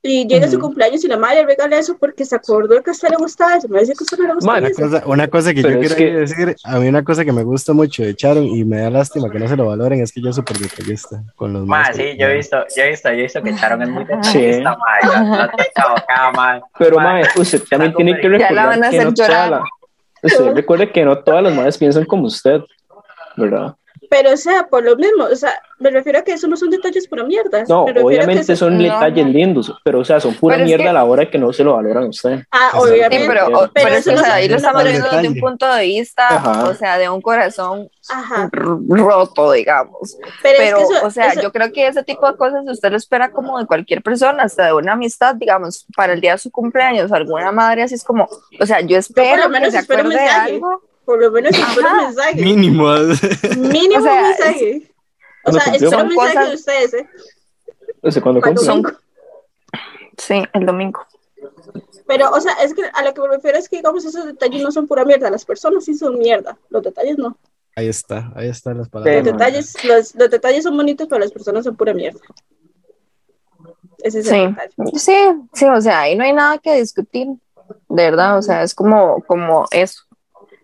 y 0.02 0.26
llega 0.28 0.47
su 0.47 0.56
Ujú. 0.58 0.68
cumpleaños 0.68 1.04
y 1.04 1.10
la 1.10 1.18
madre 1.18 1.41
le 1.41 1.47
regala 1.47 1.78
eso 1.78 1.97
porque 2.00 2.24
se 2.24 2.34
acordó 2.34 2.82
que 2.82 2.89
a 2.89 2.93
usted 2.93 3.10
le 3.10 3.18
gustaba 3.18 3.58
eso. 3.58 3.68
Me 3.68 3.80
decir 3.80 3.95
que 3.97 4.04
a 4.04 4.06
usted 4.06 4.18
no 4.18 4.28
le 4.28 4.34
gusta 4.36 4.50
Ma, 4.52 4.58
Una 4.60 4.68
eso. 4.70 4.82
cosa, 4.82 5.04
una 5.06 5.28
cosa 5.28 5.54
que 5.54 5.62
Pero 5.62 5.74
yo 5.74 5.80
quiero 5.82 5.95
que- 5.97 6.12
decir, 6.20 6.56
a 6.64 6.80
mí 6.80 6.88
una 6.88 7.04
cosa 7.04 7.26
que 7.26 7.34
me 7.34 7.43
gusta 7.43 7.74
mucho 7.74 8.04
de 8.04 8.16
Charon 8.16 8.45
y 8.45 8.64
me 8.64 8.78
da 8.78 8.89
lástima 8.89 9.30
que 9.30 9.39
no 9.39 9.47
se 9.50 9.58
lo 9.58 9.66
valoren 9.66 10.00
es 10.02 10.14
que 10.14 10.22
yo 10.22 10.32
soy 10.32 10.41
súper 10.45 10.58
detallista 10.58 11.22
con 11.36 11.52
los 11.52 11.66
más 11.66 11.95
sí, 11.97 12.16
yo 12.18 12.28
he 12.28 12.36
visto, 12.36 12.64
yo 12.78 12.84
he 12.84 12.89
visto, 12.91 13.10
yo 13.10 13.16
he 13.18 13.22
visto 13.24 13.41
que 13.43 13.56
Charon 13.56 13.82
es 13.82 13.89
muy 13.89 14.06
Sí. 14.24 14.39
detallista, 14.39 14.78
ma, 14.78 14.86
yo 15.04 16.60
no. 16.60 16.70
Pero, 16.78 16.95
Ma, 16.97 17.04
ma, 17.16 17.22
usted 17.36 17.62
también 17.70 17.93
tiene 17.93 18.20
que 18.20 18.30
Ya 18.39 18.52
la 18.52 18.66
van 18.68 18.84
a 18.84 18.89
recordar 18.89 18.91
que 18.91 18.97
hacer 18.97 19.06
no 19.06 19.14
toda 19.14 19.28
llorar. 19.28 19.50
la, 19.52 19.64
usted 20.24 20.54
recuerde 20.56 20.91
que 20.91 21.06
no 21.06 21.18
todas 21.20 21.43
las 21.43 21.54
madres 21.54 21.78
piensan 21.78 22.06
como 22.06 22.26
usted, 22.28 22.62
¿verdad? 23.36 23.76
Pero, 24.10 24.34
o 24.34 24.38
sea, 24.38 24.68
por 24.68 24.84
lo 24.84 24.95
mismo, 24.95 25.26
o 25.26 25.36
sea, 25.36 25.53
me 25.78 25.91
refiero 25.91 26.20
a 26.20 26.22
que 26.24 26.34
eso 26.34 26.47
no 26.47 26.57
son 26.57 26.70
detalles 26.72 27.07
pura 27.07 27.24
mierda. 27.24 27.64
No, 27.70 27.86
que 27.86 27.99
obviamente 28.01 28.55
son 28.55 28.78
no. 28.78 28.84
detalles 28.84 29.26
lindos, 29.28 29.72
pero, 29.84 29.99
o 29.99 30.05
sea, 30.05 30.20
son 30.20 30.34
pura 30.34 30.55
Pero 30.55 30.64
es 30.66 30.68
mierda 30.70 30.84
que- 30.86 30.89
a 30.89 30.93
la 30.93 31.03
hora 31.05 31.22
de 31.26 31.30
que 31.30 31.38
no 31.38 31.53
se 31.53 31.64
lo 31.64 31.76
valoran 31.76 32.05
a 32.05 32.07
usted. 32.10 32.43
Ah, 32.51 32.72
obviamente. 32.74 33.20
Sí, 33.20 33.26
pero, 33.28 33.45
Pero 33.45 33.60
o- 33.60 33.70
pero 33.72 33.88
es 33.89 33.97
eso 33.97 34.10
que, 34.10 34.16
no 34.16 34.22
o 34.22 34.24
sea, 34.26 34.34
se- 34.34 34.39
ahí 34.41 34.49
lo 34.49 34.55
estamos 34.55 34.84
no, 34.84 34.89
viendo 34.89 35.10
desde 35.10 35.28
un 35.28 35.39
punto 35.39 35.72
de 35.74 35.84
vista, 35.86 36.28
Ajá. 36.28 36.66
o 36.70 36.74
sea, 36.74 36.97
de 36.97 37.07
un 37.10 37.22
corazón 37.22 37.89
Ajá. 38.10 38.49
roto, 38.51 39.51
digamos. 39.51 40.18
Pero, 40.41 40.55
Pero, 40.57 40.78
es 40.80 40.88
que 40.89 40.95
eso, 40.95 41.05
o 41.05 41.12
sea, 41.12 41.28
eso- 41.30 41.41
yo 41.41 41.51
creo 41.51 41.72
que 41.72 41.88
ese 41.88 42.03
tipo 42.03 42.30
de 42.30 42.38
cosas 42.38 42.64
usted 42.68 42.89
lo 42.91 42.97
espera 42.97 43.32
como 43.32 43.60
de 43.60 43.66
cualquier 43.66 44.01
persona, 44.01 44.43
hasta 44.43 44.66
de 44.66 44.74
una 44.74 44.93
amistad, 44.93 45.36
digamos, 45.36 45.86
para 45.95 46.14
el 46.14 46.22
día 46.22 46.34
de 46.34 46.38
su 46.39 46.51
cumpleaños, 46.51 47.12
alguna 47.12 47.51
madre 47.51 47.84
así 47.84 47.95
es 47.95 48.03
como, 48.03 48.28
o 48.60 48.66
sea, 48.66 48.82
yo 48.82 48.97
espero 48.97 49.43
que 49.43 49.49
menos 49.49 49.72
se 49.72 49.80
espero 49.80 50.01
un 50.01 50.07
acuerde 50.14 50.24
de 50.24 50.30
algo. 50.32 50.82
Por 51.10 51.20
lo 51.20 51.32
menos 51.32 51.51
espero 51.57 51.89
un 51.89 51.97
mensaje. 51.97 52.36
Mínimo. 52.43 52.88
Mínimo 53.57 53.97
O 53.99 54.03
sea, 54.03 54.22
un 54.22 54.28
mensaje. 54.30 54.93
O 55.43 55.51
No 55.51 55.60
sea, 55.60 55.74
espero 55.74 55.97
un 56.03 56.07
mensaje 56.10 56.34
cosas- 56.36 56.49
de 56.49 56.55
ustedes, 56.55 56.93
¿eh? 56.93 57.10
O 58.03 58.12
sea, 58.12 58.22
cuando 58.22 58.41
Cuando 58.41 58.62
cumple. 58.62 58.91
son- 58.93 58.99
Sí, 60.20 60.43
el 60.53 60.66
domingo. 60.68 60.99
Pero, 62.05 62.30
o 62.30 62.39
sea, 62.39 62.53
es 62.64 62.76
que 62.76 62.84
a 62.93 63.03
lo 63.03 63.14
que 63.16 63.22
me 63.22 63.28
refiero 63.30 63.57
es 63.57 63.68
que, 63.68 63.78
digamos, 63.78 64.05
esos 64.05 64.24
detalles 64.26 64.62
no 64.62 64.72
son 64.72 64.86
pura 64.88 65.03
mierda. 65.03 65.32
Las 65.32 65.45
personas 65.45 65.84
sí 65.86 65.95
son 65.95 66.20
mierda. 66.20 66.55
Los 66.70 66.84
detalles 66.84 67.18
no. 67.18 67.36
Ahí 67.76 67.88
está, 67.88 68.32
ahí 68.36 68.49
están 68.49 68.78
las 68.78 68.88
Sí, 68.88 68.91
Los 68.93 69.03
palabras. 69.03 69.26
no. 69.26 69.32
detalles, 69.32 69.84
los, 69.84 70.14
los 70.16 70.30
detalles 70.30 70.64
son 70.64 70.78
bonitos, 70.78 71.07
pero 71.07 71.20
las 71.22 71.32
personas 71.32 71.64
son 71.64 71.76
pura 71.76 71.93
mierda. 71.95 72.20
Ese 74.03 74.20
es 74.20 74.28
Sí. 74.28 74.36
el 74.36 74.49
detalle. 74.55 74.99
Sí, 74.99 75.18
sí, 75.53 75.66
o 75.66 75.82
sea, 75.82 76.01
ahí 76.01 76.16
no 76.16 76.24
hay 76.24 76.34
nada 76.34 76.60
que 76.60 76.76
discutir, 76.76 77.28
de 77.89 78.03
verdad, 78.12 78.38
o 78.38 78.41
sea, 78.43 78.62
es 78.62 78.76
como, 78.76 79.24
como 79.24 79.66
eso. 79.72 80.03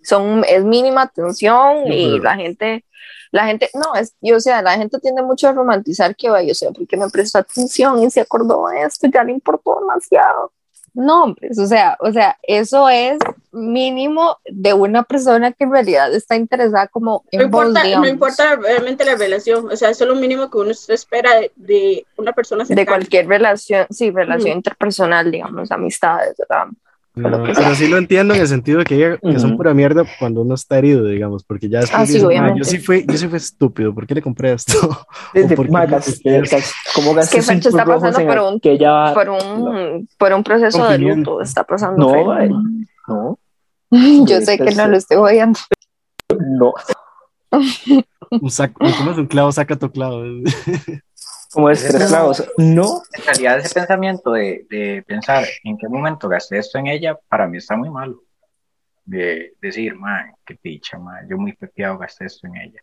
Son, 0.05 0.43
es 0.47 0.63
mínima 0.63 1.03
atención 1.03 1.91
y 1.91 2.19
la 2.19 2.35
gente, 2.35 2.85
la 3.31 3.45
gente, 3.45 3.69
no, 3.73 3.95
es, 3.95 4.15
y, 4.21 4.31
o 4.31 4.39
sea, 4.39 4.61
la 4.61 4.77
gente 4.77 4.99
tiende 4.99 5.21
mucho 5.21 5.47
a 5.47 5.53
romantizar 5.53 6.15
que 6.15 6.29
vaya, 6.29 6.51
o 6.51 6.55
sea, 6.55 6.71
porque 6.71 6.97
me 6.97 7.09
prestó 7.09 7.39
atención 7.39 8.01
y 8.03 8.09
se 8.09 8.21
acordó 8.21 8.67
de 8.67 8.83
esto, 8.83 9.07
ya 9.07 9.23
le 9.23 9.31
importó 9.31 9.79
demasiado. 9.79 10.51
No, 10.95 11.23
hombre, 11.23 11.49
o 11.51 11.65
sea, 11.65 11.97
o 11.99 12.11
sea, 12.13 12.37
eso 12.43 12.87
es 12.87 13.19
mínimo 13.51 14.37
de 14.45 14.73
una 14.73 15.03
persona 15.03 15.51
que 15.51 15.65
en 15.65 15.71
realidad 15.71 16.13
está 16.13 16.37
interesada 16.37 16.87
como 16.87 17.25
en 17.31 17.41
No 17.41 17.49
vos, 17.49 17.67
importa, 17.67 17.99
no 17.99 18.07
importa 18.07 18.55
realmente 18.55 19.03
la 19.03 19.15
relación. 19.15 19.69
O 19.69 19.75
sea, 19.75 19.89
eso 19.89 20.05
es 20.05 20.09
lo 20.09 20.15
mínimo 20.15 20.49
que 20.49 20.57
uno 20.57 20.71
espera 20.71 21.35
de, 21.35 21.51
de 21.57 22.05
una 22.15 22.31
persona 22.31 22.63
de 22.63 22.67
cercana. 22.67 22.85
cualquier 22.85 23.27
relación, 23.27 23.87
sí, 23.89 24.09
relación 24.09 24.57
interpersonal, 24.57 25.29
digamos, 25.29 25.69
amistades, 25.69 26.37
¿verdad? 26.37 26.67
No, 27.15 27.43
pero 27.43 27.75
sí 27.75 27.87
lo 27.87 27.97
entiendo 27.97 28.33
en 28.33 28.41
el 28.41 28.47
sentido 28.47 28.79
de 28.79 28.85
que, 28.85 28.95
ella- 28.95 29.17
que 29.17 29.39
son 29.39 29.55
pura 29.55 29.73
mierda 29.73 30.03
cuando 30.19 30.41
uno 30.41 30.53
está 30.55 30.77
herido, 30.77 31.05
digamos, 31.05 31.43
porque 31.45 31.69
ya 31.69 31.79
después 31.79 31.97
Ah, 32.01 32.05
sí, 32.05 32.13
dices, 32.13 32.23
"Ma, 32.23 32.27
obviamente. 32.27 32.59
yo 32.59 32.63
sí 32.65 32.77
fui, 32.79 33.05
yo 33.07 33.17
sí 33.17 33.27
fui 33.29 33.37
estúpido, 33.37 33.93
¿por 33.95 34.05
qué 34.05 34.15
le 34.15 34.21
compré 34.21 34.51
esto? 34.53 34.73
Sí, 35.33 35.39
¿O 35.45 35.47
sí, 35.47 35.55
por 35.55 35.65
qué 35.67 35.71
ma, 35.71 35.85
no 35.85 35.91
gasté- 35.97 36.43
¿Cómo 36.93 37.11
Es 37.11 37.29
que 37.29 37.37
gasté 37.37 37.41
Fercho 37.41 37.69
cinco 37.69 37.69
está 37.69 37.85
pasando 37.85 38.25
por 38.27 38.39
un- 38.39 38.57
aquella- 38.57 39.13
Por 39.13 39.29
un, 39.29 40.07
por 40.17 40.33
un 40.33 40.43
proceso 40.43 40.87
de 40.89 40.97
luto 40.97 41.41
está 41.41 41.63
pasando. 41.63 41.97
No, 42.05 42.11
Fer. 42.35 42.49
ma, 42.49 42.63
no, 43.07 43.39
Yo 44.27 44.41
sé 44.41 44.57
que 44.57 44.71
no 44.75 44.87
lo 44.87 44.97
estoy 44.97 45.17
odiando. 45.17 45.59
no. 46.39 46.73
Un 48.31 48.49
saco, 48.49 48.79
¿cómo 48.97 49.11
es 49.11 49.17
un 49.17 49.27
clavo? 49.27 49.51
Saca 49.51 49.77
tu 49.77 49.89
clavo. 49.89 50.21
Como 51.55 51.69
es 51.69 51.87
tres 51.87 52.07
clavos. 52.09 52.43
No, 52.57 53.01
En 53.13 53.23
realidad 53.23 53.59
ese 53.59 53.73
pensamiento 53.73 54.33
de, 54.33 54.65
de 54.69 55.03
pensar 55.07 55.45
en 55.63 55.77
qué 55.77 55.87
momento 55.87 56.27
gasté 56.27 56.57
esto 56.57 56.77
en 56.77 56.87
ella, 56.87 57.17
para 57.29 57.47
mí 57.47 57.57
está 57.59 57.77
muy 57.77 57.89
malo. 57.89 58.21
De 59.05 59.53
decir, 59.61 59.95
man, 59.95 60.33
qué 60.45 60.55
picha, 60.55 60.99
man, 60.99 61.25
yo 61.29 61.37
muy 61.37 61.53
pepeado 61.53 61.97
gasté 61.97 62.25
esto 62.25 62.45
en 62.47 62.57
ella. 62.57 62.81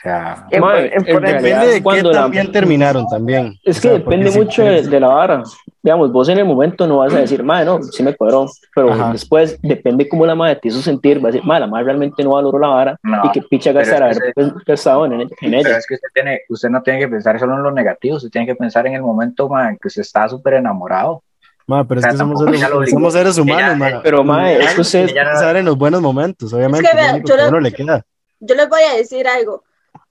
O 0.00 0.02
sea, 0.02 0.46
Ma, 0.58 0.72
por- 0.72 0.78
en 0.78 1.04
realidad, 1.04 1.42
Depende 1.42 1.66
de 1.66 1.74
qué 1.74 1.82
cuando 1.82 2.10
la- 2.12 2.20
tan 2.22 2.30
bien 2.30 2.50
terminaron 2.52 3.06
también. 3.06 3.58
Es 3.62 3.78
O 3.78 3.82
que 3.82 3.88
sea, 3.88 4.02
porque 4.02 4.16
depende 4.16 4.30
mucho 4.44 4.64
de, 4.64 4.82
de 4.82 5.00
la 5.00 5.08
vara. 5.08 5.42
Digamos, 5.82 6.10
vos 6.10 6.26
en 6.30 6.38
el 6.38 6.44
momento 6.46 6.86
no 6.86 6.98
vas 6.98 7.12
a 7.12 7.18
decir, 7.20 7.42
madre, 7.42 7.66
no, 7.66 7.82
sí 7.82 8.02
me 8.02 8.14
cuadró. 8.14 8.46
Pero 8.74 8.92
Ajá. 8.92 9.12
después 9.12 9.58
depende 9.60 10.08
cómo 10.08 10.24
la 10.24 10.34
madre 10.34 10.56
te 10.56 10.68
hizo 10.68 10.80
sentir. 10.80 11.18
Va 11.22 11.28
a 11.28 11.32
decir, 11.32 11.46
madre, 11.46 11.60
la 11.60 11.66
madre 11.66 11.84
realmente 11.84 12.24
no 12.24 12.30
valoró 12.30 12.58
la 12.58 12.68
vara 12.68 12.96
No, 13.02 13.20
y 13.24 13.30
que 13.30 13.42
picha 13.42 13.72
pero 13.74 13.80
gastar 13.80 14.10
es 14.10 14.18
que 14.18 14.32
haber 14.40 14.54
gastado 14.66 15.04
en, 15.04 15.12
en 15.20 15.28
pero 15.38 15.56
ella. 15.58 15.76
es 15.78 15.86
que 15.86 15.94
usted, 15.94 16.08
tiene, 16.14 16.40
usted 16.48 16.68
no 16.70 16.82
tiene 16.82 16.98
que 17.00 17.08
pensar 17.08 17.38
solo 17.38 17.54
en 17.56 17.62
lo 17.62 17.70
negativo, 17.70 18.16
usted 18.16 18.30
tiene 18.30 18.46
que 18.46 18.54
pensar 18.54 18.86
en 18.86 18.94
el 18.94 19.02
momento 19.02 19.48
man, 19.50 19.76
que 19.80 19.88
usted 19.88 20.00
está 20.00 20.26
súper 20.30 20.54
enamorado. 20.54 21.22
Ma, 21.66 21.84
pero 21.84 22.00
es 22.00 22.04
O 22.06 22.08
sea, 22.08 22.12
que 22.12 22.16
somos 22.18 22.40
seres, 22.42 22.90
somos 22.90 23.12
seres 23.12 23.36
humanos, 23.38 23.76
Ella- 23.76 23.96
ma. 23.96 24.00
Pero, 24.02 24.24
mae, 24.24 24.58
es 24.64 24.74
que 24.74 24.80
usted- 24.80 25.08
Ella 25.10 25.24
no- 25.34 25.58
en 25.58 25.64
los 25.66 25.76
buenos 25.76 26.00
momentos, 26.00 26.52
obviamente. 26.54 26.86
Es 26.86 26.90
que, 26.94 26.98
es 27.00 27.04
vea, 27.12 27.16
yo 27.18 27.24
que 27.24 27.32
a 27.32 27.36
lo- 27.44 27.48
uno 27.50 27.60
le 27.60 27.72
queda. 27.72 28.02
yo 28.40 28.54
les 28.54 28.68
voy 28.68 28.80
a 28.82 28.96
decir 28.96 29.28
algo. 29.28 29.62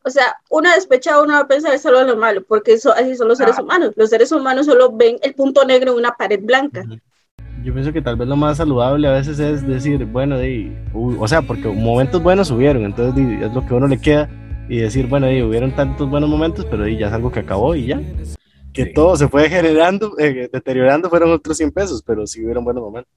O 0.06 0.10
sea, 0.10 0.36
uno 0.50 0.70
despechado 0.74 1.24
uno 1.24 1.34
va 1.34 1.40
a 1.42 1.48
pensar 1.48 1.78
solo 1.78 2.02
en 2.02 2.08
lo 2.08 2.16
malo, 2.18 2.44
porque 2.48 2.74
eso, 2.74 2.92
así 2.94 3.16
son 3.16 3.28
los 3.28 3.38
seres 3.38 3.56
Ah. 3.58 3.64
humanos. 3.64 3.92
Los 3.96 4.10
seres 4.10 4.32
humanos 4.32 4.66
solo 4.66 4.92
ven 4.92 5.18
el 5.22 5.34
punto 5.36 5.66
negro 5.66 5.92
en 5.92 5.98
una 6.00 6.12
pared 6.12 6.40
blanca. 6.42 6.86
Yo 7.64 7.74
pienso 7.74 7.92
que 7.92 8.02
tal 8.02 8.16
vez 8.16 8.28
lo 8.28 8.38
más 8.38 8.56
saludable 8.58 9.08
a 9.08 9.12
veces 9.12 9.38
es 9.40 9.68
decir, 9.68 10.06
bueno, 10.06 10.38
uy, 10.94 11.18
o 11.20 11.28
sea, 11.28 11.42
porque 11.42 11.68
momentos 11.68 12.24
buenos 12.24 12.50
hubieron, 12.52 12.84
entonces 12.86 13.22
es 13.42 13.54
lo 13.54 13.66
que 13.66 13.74
a 13.74 13.78
uno 13.78 13.88
le 13.88 14.00
queda 14.00 14.30
y 14.70 14.78
decir, 14.78 15.08
bueno, 15.08 15.28
di, 15.28 15.42
hubieron 15.42 15.76
tantos 15.76 16.10
buenos 16.10 16.30
momentos, 16.30 16.66
pero 16.72 16.88
ya 16.88 17.08
es 17.08 17.14
algo 17.14 17.32
que 17.32 17.42
acabó 17.42 17.76
y 17.76 17.88
ya. 17.88 18.00
Que 18.72 18.86
Sí. 18.86 18.94
todo 18.94 19.18
se 19.18 19.28
fue 19.28 19.50
generando, 19.50 20.14
eh, 20.20 20.48
deteriorando, 20.54 21.10
fueron 21.10 21.32
otros 21.34 21.58
100 21.58 21.72
pesos, 21.72 22.02
pero 22.06 22.26
sí 22.26 22.42
hubieron 22.44 22.64
buenos 22.64 22.82
momentos. 22.84 23.12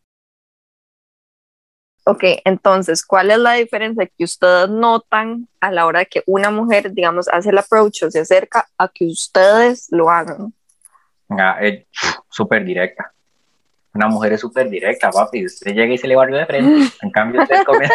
Ok, 2.05 2.24
entonces, 2.44 3.05
¿cuál 3.07 3.30
es 3.30 3.38
la 3.38 3.53
diferencia 3.53 4.07
que 4.07 4.24
ustedes 4.24 4.68
notan 4.68 5.46
a 5.61 5.70
la 5.70 5.86
hora 5.86 6.00
de 6.00 6.07
que 6.07 6.22
una 6.26 6.50
mujer, 6.50 6.92
digamos, 6.92 7.28
hace 7.28 7.50
el 7.50 7.59
approach 7.59 8.03
o 8.03 8.11
se 8.11 8.20
acerca 8.20 8.66
a 8.76 8.88
que 8.88 9.07
ustedes 9.07 9.86
lo 9.90 10.11
hagan? 10.11 10.53
Ah, 11.30 11.59
es 11.61 11.86
súper 12.28 12.64
directa. 12.64 13.12
Una 13.94 14.09
mujer 14.09 14.32
es 14.32 14.40
súper 14.40 14.68
directa, 14.68 15.11
papi. 15.11 15.46
Usted 15.46 15.72
llega 15.74 15.94
y 15.94 15.98
se 15.98 16.09
le 16.09 16.16
barrió 16.16 16.36
de 16.38 16.46
frente. 16.46 16.92
En 17.03 17.11
cambio, 17.11 17.42
usted 17.42 17.62
comienza, 17.66 17.94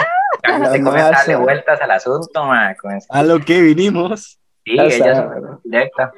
usted 0.62 0.84
comienza 0.84 1.08
a 1.08 1.12
darle 1.12 1.36
vueltas 1.36 1.82
al 1.82 1.91
asunto, 1.91 2.45
man. 2.45 2.76
A 3.10 3.24
lo 3.24 3.39
que 3.39 3.62
vinimos. 3.62 4.39
Sí, 4.64 4.80
O 4.80 4.84
ella 4.84 5.12
es 5.12 5.18
súper 5.18 5.41
directa. 5.64 6.12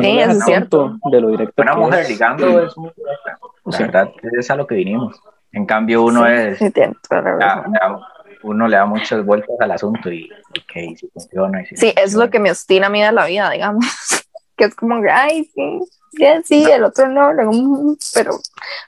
Sí, 0.00 0.18
es 0.20 0.44
cierto. 0.44 0.96
De 1.10 1.20
lo 1.20 1.28
directo 1.28 1.62
Una 1.62 1.74
mujer 1.74 2.00
es. 2.00 2.08
ligando 2.10 2.62
es 2.62 2.76
muy 2.76 2.90
directa. 2.96 3.38
La 3.64 3.76
Sí. 3.76 3.82
verdad, 3.82 4.08
es 4.38 4.50
a 4.50 4.56
lo 4.56 4.66
que 4.66 4.74
vinimos. 4.76 5.20
En 5.52 5.66
cambio, 5.66 6.02
uno 6.02 6.24
Sí, 6.26 6.32
es. 6.32 6.58
sí, 6.58 6.70
tiene 6.70 6.94
toda 7.08 7.22
la 7.22 7.98
uno 8.42 8.68
le 8.68 8.76
da 8.76 8.86
muchas 8.86 9.24
vueltas 9.24 9.56
al 9.60 9.72
asunto 9.72 10.12
y, 10.12 10.30
ok, 10.50 10.96
si 10.96 11.08
funciona. 11.08 11.62
Y 11.62 11.66
si 11.66 11.76
Sí, 11.76 11.92
es 11.96 12.14
lo 12.14 12.30
que 12.30 12.38
me 12.38 12.50
obstina 12.50 12.86
a 12.86 12.90
mí 12.90 13.02
de 13.02 13.12
la 13.12 13.26
vida, 13.26 13.50
digamos. 13.50 13.84
que 14.56 14.64
es 14.64 14.74
como, 14.74 15.00
que, 15.02 15.10
ay, 15.10 15.44
sí, 15.54 15.80
bien, 16.12 16.44
sí, 16.44 16.64
el 16.64 16.84
otro 16.84 17.08
no, 17.08 17.32
mm, 17.32 17.96
pero, 18.14 18.32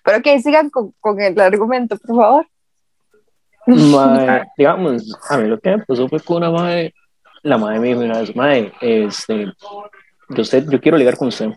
pero 0.05 0.23
que 0.23 0.39
sigan 0.41 0.71
con, 0.71 0.93
con 1.01 1.21
el 1.21 1.39
argumento, 1.41 1.97
por 1.99 2.17
favor. 2.17 2.47
Mae, 3.67 4.45
digamos, 4.59 5.05
a 5.29 5.37
mí 5.39 5.49
lo 5.49 5.61
que 5.61 5.77
me 5.77 5.85
pasó 5.85 6.09
fue 6.09 6.21
con 6.21 6.39
una 6.39 6.51
madre, 6.51 6.95
la 7.43 7.59
madre 7.59 7.79
me 7.81 7.89
dijo 7.89 8.01
una 8.01 8.21
vez, 8.21 8.35
madre, 8.35 8.73
este, 8.81 9.53
yo, 10.31 10.43
usted, 10.43 10.67
yo 10.69 10.81
quiero 10.81 10.97
ligar 10.99 11.17
con 11.17 11.29
usted. 11.29 11.51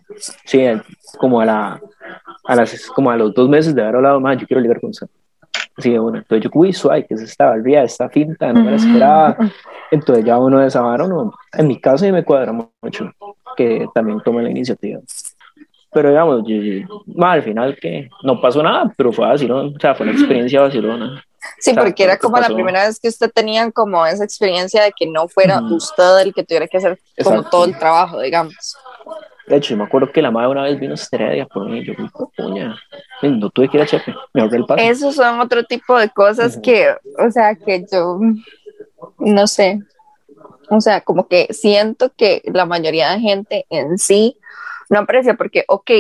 Sí, 0.46 0.64
como 1.18 1.40
a 1.42 1.46
la, 1.46 1.82
a 2.46 2.56
las, 2.56 2.88
como 2.92 3.10
a 3.12 3.18
los 3.18 3.34
dos 3.34 3.50
meses 3.50 3.74
de 3.76 3.82
haber 3.82 3.96
hablado, 3.98 4.20
madre, 4.20 4.40
yo 4.42 4.48
quiero 4.48 4.62
ligar 4.62 4.80
con 4.80 4.90
usted. 4.92 5.08
Sí, 5.78 5.98
una. 5.98 6.20
Entonces 6.20 6.44
yo, 6.44 6.50
uy, 6.60 6.74
suave, 6.74 7.06
que 7.06 7.16
es 7.16 7.22
esta 7.22 7.46
barría, 7.48 7.84
esta 7.84 8.10
finta, 8.10 8.52
no 8.54 8.64
me 8.64 8.72
la 8.72 8.78
esperaba. 8.78 9.38
Entonces 9.92 10.24
ya 10.26 10.38
uno 10.38 10.60
de 10.60 10.68
esa 10.68 10.82
vara, 10.82 11.08
no, 11.08 11.34
en 11.58 11.68
mi 11.68 11.80
caso 11.80 12.06
sí 12.06 12.12
me 12.12 12.24
cuadra 12.24 12.52
mucho 12.52 13.12
que 13.56 13.88
también 13.94 14.20
tome 14.22 14.42
la 14.44 14.50
iniciativa. 14.50 15.00
Pero 15.92 16.10
digamos, 16.10 16.44
yo, 16.48 16.56
yo- 16.56 17.04
ma, 17.16 17.34
al 17.34 17.44
final 17.44 17.78
que 17.80 18.10
no 18.24 18.42
pasó 18.42 18.64
nada, 18.64 18.92
pero 18.98 19.12
fue 19.12 19.28
¿no? 19.48 19.68
O 19.68 19.80
sea, 19.80 19.94
fue 19.94 20.06
una 20.08 20.14
experiencia 20.14 20.62
vacilona. 20.62 21.24
Sí, 21.60 21.72
O 21.72 21.74
sea, 21.74 21.84
porque 21.84 22.04
era 22.04 22.14
¿qué 22.16 22.20
como 22.22 22.38
la 22.38 22.44
pasó? 22.44 22.56
primera 22.56 22.88
vez 22.88 23.00
que 23.00 23.08
usted 23.08 23.32
tenía 23.32 23.72
como 23.72 24.06
esa 24.06 24.24
experiencia 24.24 24.84
de 24.84 24.92
que 24.94 25.08
no 25.08 25.28
fuera 25.28 25.60
Ujú. 25.62 25.76
usted 25.76 26.20
el 26.22 26.34
que 26.34 26.44
tuviera 26.44 26.68
que 26.68 26.78
hacer 26.78 27.00
como 27.24 27.36
Exacto. 27.38 27.50
todo 27.50 27.66
el 27.66 27.78
trabajo, 27.78 28.20
digamos. 28.22 28.78
De 29.48 29.58
hecho, 29.58 29.72
yo 29.72 29.78
me 29.78 29.84
acuerdo 29.84 30.10
que 30.12 30.22
la 30.22 30.32
madre 30.32 30.50
una 30.50 30.64
vez 30.64 30.80
vino 30.80 30.94
a 30.94 30.96
Estrella 30.96 31.46
por 31.48 31.70
mí, 31.70 31.84
yo, 31.84 31.92
"Hijo 31.94 32.32
de 32.38 32.44
puña, 32.44 32.76
no 33.22 33.50
tuve 33.50 33.68
que 33.70 33.76
ir 33.78 33.84
a 33.84 33.86
Chepe, 33.86 34.16
me 34.34 34.42
ahorré 34.42 34.58
el 34.58 34.66
paso. 34.66 34.82
Esos 34.82 35.16
son 35.16 35.42
otro 35.42 35.64
tipo 35.66 35.98
de 36.00 36.10
cosas 36.10 36.58
que, 36.64 36.96
o 37.20 37.30
sea, 37.30 37.54
que 37.56 37.86
yo 37.92 38.20
no 39.20 39.48
sé. 39.48 39.80
O 40.70 40.80
sea, 40.80 41.02
como 41.02 41.28
que 41.28 41.48
siento 41.52 42.12
que 42.16 42.42
la 42.46 42.66
mayoría 42.66 43.12
de 43.12 43.20
gente 43.20 43.66
en 43.70 43.98
sí 43.98 44.38
no 44.90 45.00
aprecia 45.00 45.34
porque, 45.34 45.66
ok, 45.68 45.92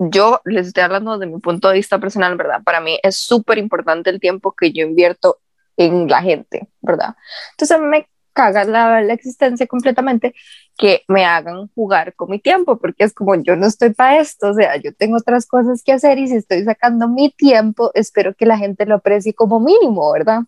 yo 0.00 0.40
les 0.46 0.68
estoy 0.68 0.82
hablando 0.82 1.18
desde 1.18 1.30
mi 1.30 1.40
punto 1.40 1.68
de 1.68 1.74
vista 1.74 1.98
personal, 1.98 2.34
¿verdad? 2.36 2.62
Para 2.64 2.80
mí 2.80 2.98
es 3.02 3.16
súper 3.16 3.58
importante 3.58 4.08
el 4.08 4.18
tiempo 4.18 4.52
que 4.52 4.72
yo 4.72 4.84
invierto 4.86 5.38
en 5.76 6.08
la 6.08 6.22
gente, 6.22 6.68
¿verdad? 6.80 7.14
Entonces 7.52 7.78
me 7.80 8.08
caga 8.32 8.64
la, 8.64 9.02
la 9.02 9.12
existencia 9.12 9.66
completamente 9.66 10.34
que 10.78 11.02
me 11.08 11.26
hagan 11.26 11.68
jugar 11.74 12.14
con 12.14 12.30
mi 12.30 12.38
tiempo, 12.38 12.78
porque 12.78 13.04
es 13.04 13.12
como 13.12 13.34
yo 13.34 13.56
no 13.56 13.66
estoy 13.66 13.92
para 13.92 14.20
esto, 14.20 14.48
o 14.50 14.54
sea, 14.54 14.76
yo 14.76 14.94
tengo 14.94 15.18
otras 15.18 15.46
cosas 15.46 15.82
que 15.82 15.92
hacer 15.92 16.18
y 16.18 16.28
si 16.28 16.36
estoy 16.36 16.64
sacando 16.64 17.06
mi 17.06 17.30
tiempo, 17.30 17.90
espero 17.94 18.34
que 18.34 18.46
la 18.46 18.56
gente 18.56 18.86
lo 18.86 18.96
aprecie 18.96 19.34
como 19.34 19.60
mínimo, 19.60 20.10
¿verdad? 20.12 20.40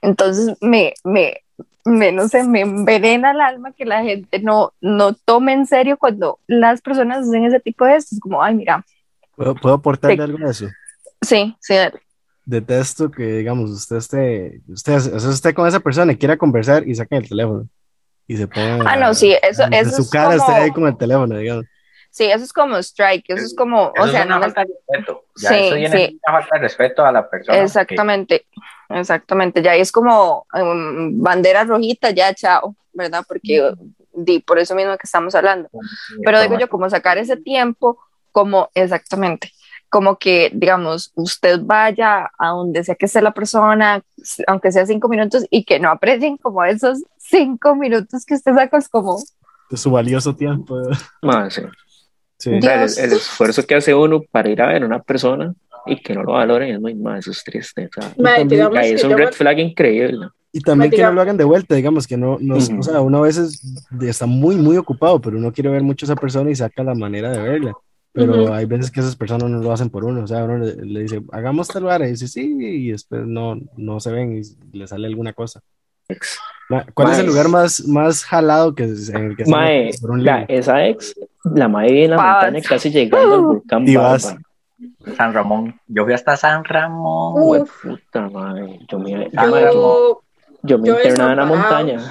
Entonces 0.00 0.56
me, 0.62 0.94
me, 1.04 1.41
me, 1.84 2.12
no 2.12 2.28
sé, 2.28 2.44
me 2.44 2.60
envenena 2.60 3.32
el 3.32 3.40
alma 3.40 3.72
que 3.72 3.84
la 3.84 4.02
gente 4.02 4.38
no, 4.40 4.72
no 4.80 5.14
tome 5.14 5.52
en 5.52 5.66
serio 5.66 5.96
cuando 5.96 6.38
las 6.46 6.80
personas 6.80 7.26
hacen 7.26 7.44
ese 7.44 7.60
tipo 7.60 7.84
de 7.84 7.96
esto, 7.96 8.14
es 8.14 8.20
como, 8.20 8.42
ay, 8.42 8.54
mira, 8.54 8.84
¿Puedo, 9.36 9.54
puedo 9.54 9.74
aportarle 9.76 10.22
algo 10.22 10.46
a 10.46 10.50
eso? 10.50 10.68
sí, 11.22 11.56
sí, 11.60 11.74
dale. 11.74 12.00
Detesto 12.44 13.10
que, 13.10 13.24
digamos, 13.24 13.70
usted 13.70 13.96
esté, 13.96 14.60
usted, 14.68 14.94
esté 14.94 15.54
con 15.54 15.66
esa 15.66 15.80
persona 15.80 16.12
y 16.12 16.16
quiera 16.16 16.36
conversar 16.36 16.86
y 16.86 16.94
saquen 16.94 17.22
el 17.22 17.28
teléfono 17.28 17.68
y 18.26 18.36
se 18.36 18.46
pongan. 18.48 18.86
Ah, 18.86 18.96
no, 18.96 19.14
sí, 19.14 19.36
eso, 19.42 19.62
en 19.64 19.74
eso 19.74 19.90
su 19.90 20.02
es 20.02 20.10
cara 20.10 20.36
como, 20.36 20.50
esté 20.50 20.52
ahí 20.52 20.70
con 20.72 20.86
el 20.86 20.96
teléfono, 20.96 21.36
digamos. 21.36 21.64
Sí, 22.12 22.24
eso 22.26 22.44
es 22.44 22.52
como 22.52 22.76
strike, 22.78 23.24
eso 23.30 23.44
es 23.44 23.54
como, 23.56 23.90
Eso 23.96 24.04
o 24.04 24.08
sea, 24.08 24.20
es 24.20 24.26
una 24.26 24.36
no 24.36 24.42
falta 24.42 24.60
de 24.64 24.68
respeto. 24.88 25.24
Ya 25.36 25.48
Sí, 25.48 25.54
eso 25.56 25.74
viene 25.74 26.06
sí. 26.06 26.20
una 26.28 26.38
falta 26.40 26.56
de 26.56 26.62
respeto 26.62 27.04
a 27.04 27.10
la 27.10 27.28
persona. 27.28 27.56
porque- 27.58 27.64
Exactamente, 27.64 28.46
exactamente. 28.90 29.62
Ya 29.62 29.74
es 29.74 29.90
como 29.90 30.46
um, 30.54 31.20
bandera 31.20 31.64
rojita, 31.64 32.10
ya 32.10 32.32
chao, 32.34 32.76
¿verdad? 32.92 33.24
Porque 33.26 33.72
di, 34.12 34.40
por 34.40 34.58
eso 34.58 34.74
mismo 34.74 34.92
que 34.92 35.04
estamos 35.06 35.34
hablando. 35.34 35.68
Pero 36.24 36.40
digo 36.42 36.58
yo, 36.58 36.68
como 36.68 36.88
sacar 36.90 37.18
ese 37.18 37.36
tiempo, 37.36 37.98
como 38.30 38.70
exactamente, 38.74 39.50
como 39.88 40.18
que, 40.18 40.50
digamos, 40.54 41.12
usted 41.16 41.60
vaya 41.62 42.30
a 42.38 42.48
donde 42.48 42.82
sea 42.84 42.94
que 42.94 43.06
esté 43.06 43.20
la 43.22 43.32
persona, 43.32 44.02
aunque 44.46 44.70
sea 44.72 44.86
cinco 44.86 45.08
minutos, 45.08 45.44
y 45.50 45.64
que 45.64 45.80
no 45.80 45.90
aprecien 45.90 46.36
como 46.38 46.64
esos 46.64 47.02
cinco 47.18 47.74
minutos 47.74 48.24
que 48.26 48.34
usted 48.34 48.54
saca, 48.54 48.78
es 48.78 48.88
como, 48.88 49.22
De 49.70 49.76
su 49.76 49.90
valioso 49.90 50.34
tiempo. 50.36 50.76
Ma, 51.22 51.50
sí. 51.50 51.62
Sí. 52.42 52.50
O 52.54 52.60
sea, 52.60 52.82
el, 52.82 52.90
el 52.98 53.12
esfuerzo 53.12 53.62
que 53.62 53.76
hace 53.76 53.94
uno 53.94 54.20
para 54.28 54.50
ir 54.50 54.60
a 54.60 54.66
ver 54.66 54.82
a 54.82 54.86
una 54.86 55.00
persona 55.00 55.54
y 55.86 56.02
que 56.02 56.12
no 56.12 56.24
lo 56.24 56.32
valoren 56.32 56.74
es 56.74 56.80
muy 56.80 56.92
más, 56.96 57.20
eso 57.20 57.30
es 57.30 57.44
triste. 57.44 57.86
O 57.86 58.00
sea, 58.00 58.12
también 58.34 58.62
ahí 58.76 58.90
que 58.90 58.94
es 58.96 59.04
un 59.04 59.16
red 59.16 59.30
flag 59.30 59.60
increíble. 59.60 60.26
Y 60.50 60.60
también 60.60 60.90
que 60.90 61.02
no 61.02 61.12
lo 61.12 61.20
hagan 61.20 61.36
de 61.36 61.44
vuelta, 61.44 61.76
digamos, 61.76 62.08
que 62.08 62.16
no, 62.16 62.38
no 62.40 62.56
Ujú. 62.56 62.80
o 62.80 62.82
sea, 62.82 63.00
uno 63.00 63.18
a 63.18 63.20
veces 63.20 63.62
está 64.00 64.26
muy, 64.26 64.56
muy 64.56 64.76
ocupado, 64.76 65.20
pero 65.20 65.38
uno 65.38 65.52
quiere 65.52 65.70
ver 65.70 65.84
mucho 65.84 66.04
a 66.04 66.08
esa 66.08 66.16
persona 66.16 66.50
y 66.50 66.56
saca 66.56 66.82
la 66.82 66.96
manera 66.96 67.30
de 67.30 67.48
verla. 67.48 67.74
Pero 68.12 68.42
Ujú. 68.42 68.52
hay 68.52 68.66
veces 68.66 68.90
que 68.90 68.98
esas 68.98 69.14
personas 69.14 69.48
no 69.48 69.60
lo 69.60 69.72
hacen 69.72 69.88
por 69.88 70.04
uno, 70.04 70.24
o 70.24 70.26
sea, 70.26 70.44
uno 70.44 70.58
le, 70.58 70.74
le 70.84 71.02
dice, 71.02 71.22
hagamos 71.30 71.68
tal 71.68 71.82
lugar, 71.82 72.02
y 72.02 72.08
dice, 72.08 72.26
sí, 72.26 72.56
y 72.58 72.90
después 72.90 73.24
no, 73.24 73.56
no 73.76 74.00
se 74.00 74.10
ven 74.10 74.42
y 74.42 74.76
le 74.76 74.88
sale 74.88 75.06
alguna 75.06 75.32
cosa. 75.32 75.60
¿Cuál 76.94 77.12
es 77.12 77.18
el 77.18 77.26
lugar 77.26 77.48
más, 77.48 77.84
más 77.86 78.24
jalado 78.24 78.74
que, 78.74 78.84
es- 78.84 79.08
en 79.10 79.30
el 79.30 79.36
que 79.36 79.44
se 79.44 79.50
Mae, 79.50 79.90
la, 80.16 80.42
esa 80.48 80.86
ex, 80.86 81.14
la 81.44 81.68
madre 81.68 82.04
en 82.04 82.10
la 82.12 82.16
montaña 82.16 82.60
casi 82.66 82.90
llegando 82.90 83.34
al 83.34 83.40
volcán 83.42 83.84
Divas. 83.84 84.24
Bárbaro. 84.24 85.16
San 85.16 85.34
Ramón. 85.34 85.80
Yo 85.86 86.04
fui 86.04 86.12
hasta 86.14 86.36
San 86.36 86.64
Ramón. 86.64 87.34
Uf. 87.36 87.82
Puta 87.82 88.28
madre. 88.30 88.80
Yo 88.88 88.98
me, 88.98 89.30
Ah, 89.36 89.44
yo 89.46 89.50
me- 89.52 89.62
Yo, 89.62 90.22
yo 90.62 90.78
me 90.78 90.88
yo 90.88 90.94
internaba 90.96 91.32
en 91.32 91.38
la 91.38 91.44
montaña. 91.44 91.96
No. 91.96 92.02
yo 92.02 92.08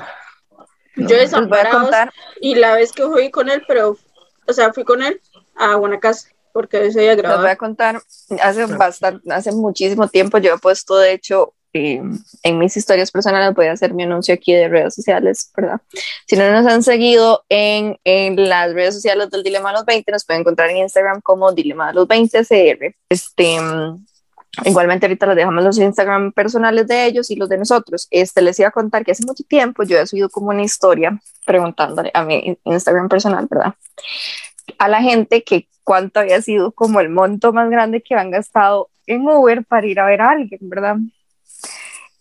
Les 0.95 1.07
voy 1.07 1.15
a 1.15 1.19
desamparados 1.21 1.81
contar, 1.81 2.11
y 2.39 2.55
la 2.55 2.73
vez 2.75 2.91
que 2.91 3.03
fui 3.03 3.31
con 3.31 3.49
él, 3.49 3.63
pero, 3.67 3.97
o 4.47 4.53
sea, 4.53 4.71
fui 4.73 4.83
con 4.83 5.01
él 5.01 5.19
a 5.55 5.75
Guanacaste 5.75 6.35
porque 6.53 6.85
ese 6.87 6.99
día 7.01 7.15
les 7.15 7.23
voy 7.37 7.49
a 7.49 7.55
contar, 7.55 8.01
hace 8.43 8.65
bastante, 8.65 9.31
hace 9.33 9.51
muchísimo 9.53 10.07
tiempo 10.09 10.37
yo 10.37 10.53
he 10.53 10.57
puesto, 10.57 10.97
de 10.97 11.13
hecho, 11.13 11.53
eh, 11.73 12.01
en 12.43 12.57
mis 12.59 12.75
historias 12.75 13.11
personales, 13.11 13.53
voy 13.53 13.67
a 13.67 13.71
hacer 13.71 13.93
mi 13.93 14.03
anuncio 14.03 14.33
aquí 14.33 14.53
de 14.53 14.67
redes 14.67 14.93
sociales, 14.93 15.51
¿verdad? 15.55 15.81
Si 16.27 16.35
no 16.35 16.51
nos 16.51 16.65
han 16.65 16.83
seguido 16.83 17.43
en, 17.49 17.97
en 18.03 18.49
las 18.49 18.73
redes 18.73 18.95
sociales 18.95 19.29
del 19.29 19.43
Dilema 19.43 19.69
de 19.69 19.77
los 19.77 19.85
20, 19.85 20.11
nos 20.11 20.25
pueden 20.25 20.41
encontrar 20.41 20.69
en 20.69 20.77
Instagram 20.77 21.21
como 21.21 21.51
Dilema 21.51 21.87
de 21.87 21.93
los 21.93 22.07
20 22.07 22.45
CR. 22.45 22.95
Este, 23.09 23.61
mm, 23.61 24.05
igualmente 24.65 25.05
ahorita 25.05 25.27
les 25.27 25.35
dejamos 25.37 25.63
los 25.63 25.77
Instagram 25.77 26.33
personales 26.33 26.87
de 26.87 27.05
ellos 27.05 27.31
y 27.31 27.35
los 27.35 27.47
de 27.47 27.57
nosotros. 27.57 28.07
Este, 28.11 28.41
les 28.41 28.59
iba 28.59 28.67
a 28.67 28.71
contar 28.71 29.05
que 29.05 29.11
hace 29.11 29.25
mucho 29.25 29.43
tiempo 29.45 29.83
yo 29.83 29.97
he 29.97 30.05
subido 30.05 30.29
como 30.29 30.49
una 30.49 30.63
historia 30.63 31.19
preguntándole 31.45 32.11
a 32.13 32.23
mi 32.23 32.57
Instagram 32.65 33.07
personal, 33.07 33.47
¿verdad? 33.49 33.75
A 34.77 34.87
la 34.89 35.01
gente 35.01 35.43
que 35.43 35.67
cuánto 35.83 36.19
había 36.19 36.41
sido 36.41 36.71
como 36.71 36.99
el 36.99 37.09
monto 37.09 37.53
más 37.53 37.69
grande 37.69 38.01
que 38.01 38.15
han 38.15 38.31
gastado 38.31 38.89
en 39.07 39.27
Uber 39.27 39.65
para 39.65 39.87
ir 39.87 39.99
a 39.99 40.05
ver 40.05 40.21
a 40.21 40.31
alguien, 40.31 40.59
¿verdad? 40.63 40.97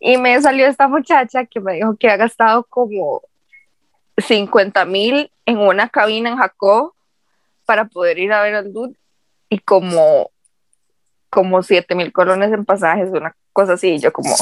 Y 0.01 0.17
me 0.17 0.41
salió 0.41 0.67
esta 0.67 0.89
muchacha 0.89 1.45
que 1.45 1.61
me 1.61 1.75
dijo 1.75 1.95
que 1.97 2.11
ha 2.11 2.17
gastado 2.17 2.65
como 2.65 3.23
50 4.17 4.85
mil 4.87 5.31
en 5.45 5.59
una 5.59 5.89
cabina 5.89 6.31
en 6.31 6.39
Jacob 6.39 6.95
para 7.67 7.85
poder 7.85 8.19
ir 8.19 8.33
a 8.33 8.43
ver 8.43 8.55
al 8.55 8.73
dude 8.73 8.97
y 9.51 9.59
como, 9.59 10.31
como 11.29 11.63
7 11.63 11.95
mil 11.95 12.13
colones 12.13 12.53
en 12.53 12.65
pasajes, 12.65 13.11
una 13.11 13.37
cosa 13.53 13.75
así, 13.75 13.91
y 13.91 13.99
yo 13.99 14.13
como, 14.13 14.35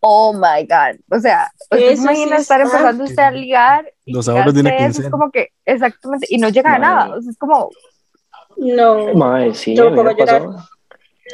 oh 0.00 0.32
my 0.32 0.66
God, 0.66 1.00
o 1.10 1.20
sea, 1.20 1.50
¿usted 1.70 1.96
se 1.96 2.02
imagina 2.02 2.36
sí 2.36 2.42
estar 2.42 2.60
empezando 2.60 3.04
usted 3.04 3.22
a 3.22 3.30
ligar 3.30 3.92
y 4.04 4.12
Los 4.12 4.28
ahorros 4.28 4.54
de 4.54 4.60
una 4.60 4.70
eso? 4.70 4.78
es 4.78 4.86
quincena. 4.92 5.10
como 5.10 5.30
que, 5.30 5.52
exactamente, 5.64 6.26
y 6.30 6.38
no 6.38 6.48
llega 6.50 6.74
a 6.74 6.78
nada, 6.78 7.16
o 7.16 7.20
sea, 7.20 7.30
es 7.30 7.38
como, 7.38 7.70
No, 8.56 9.14
Madre, 9.14 9.54
sí, 9.54 9.74
Yo 9.74 9.90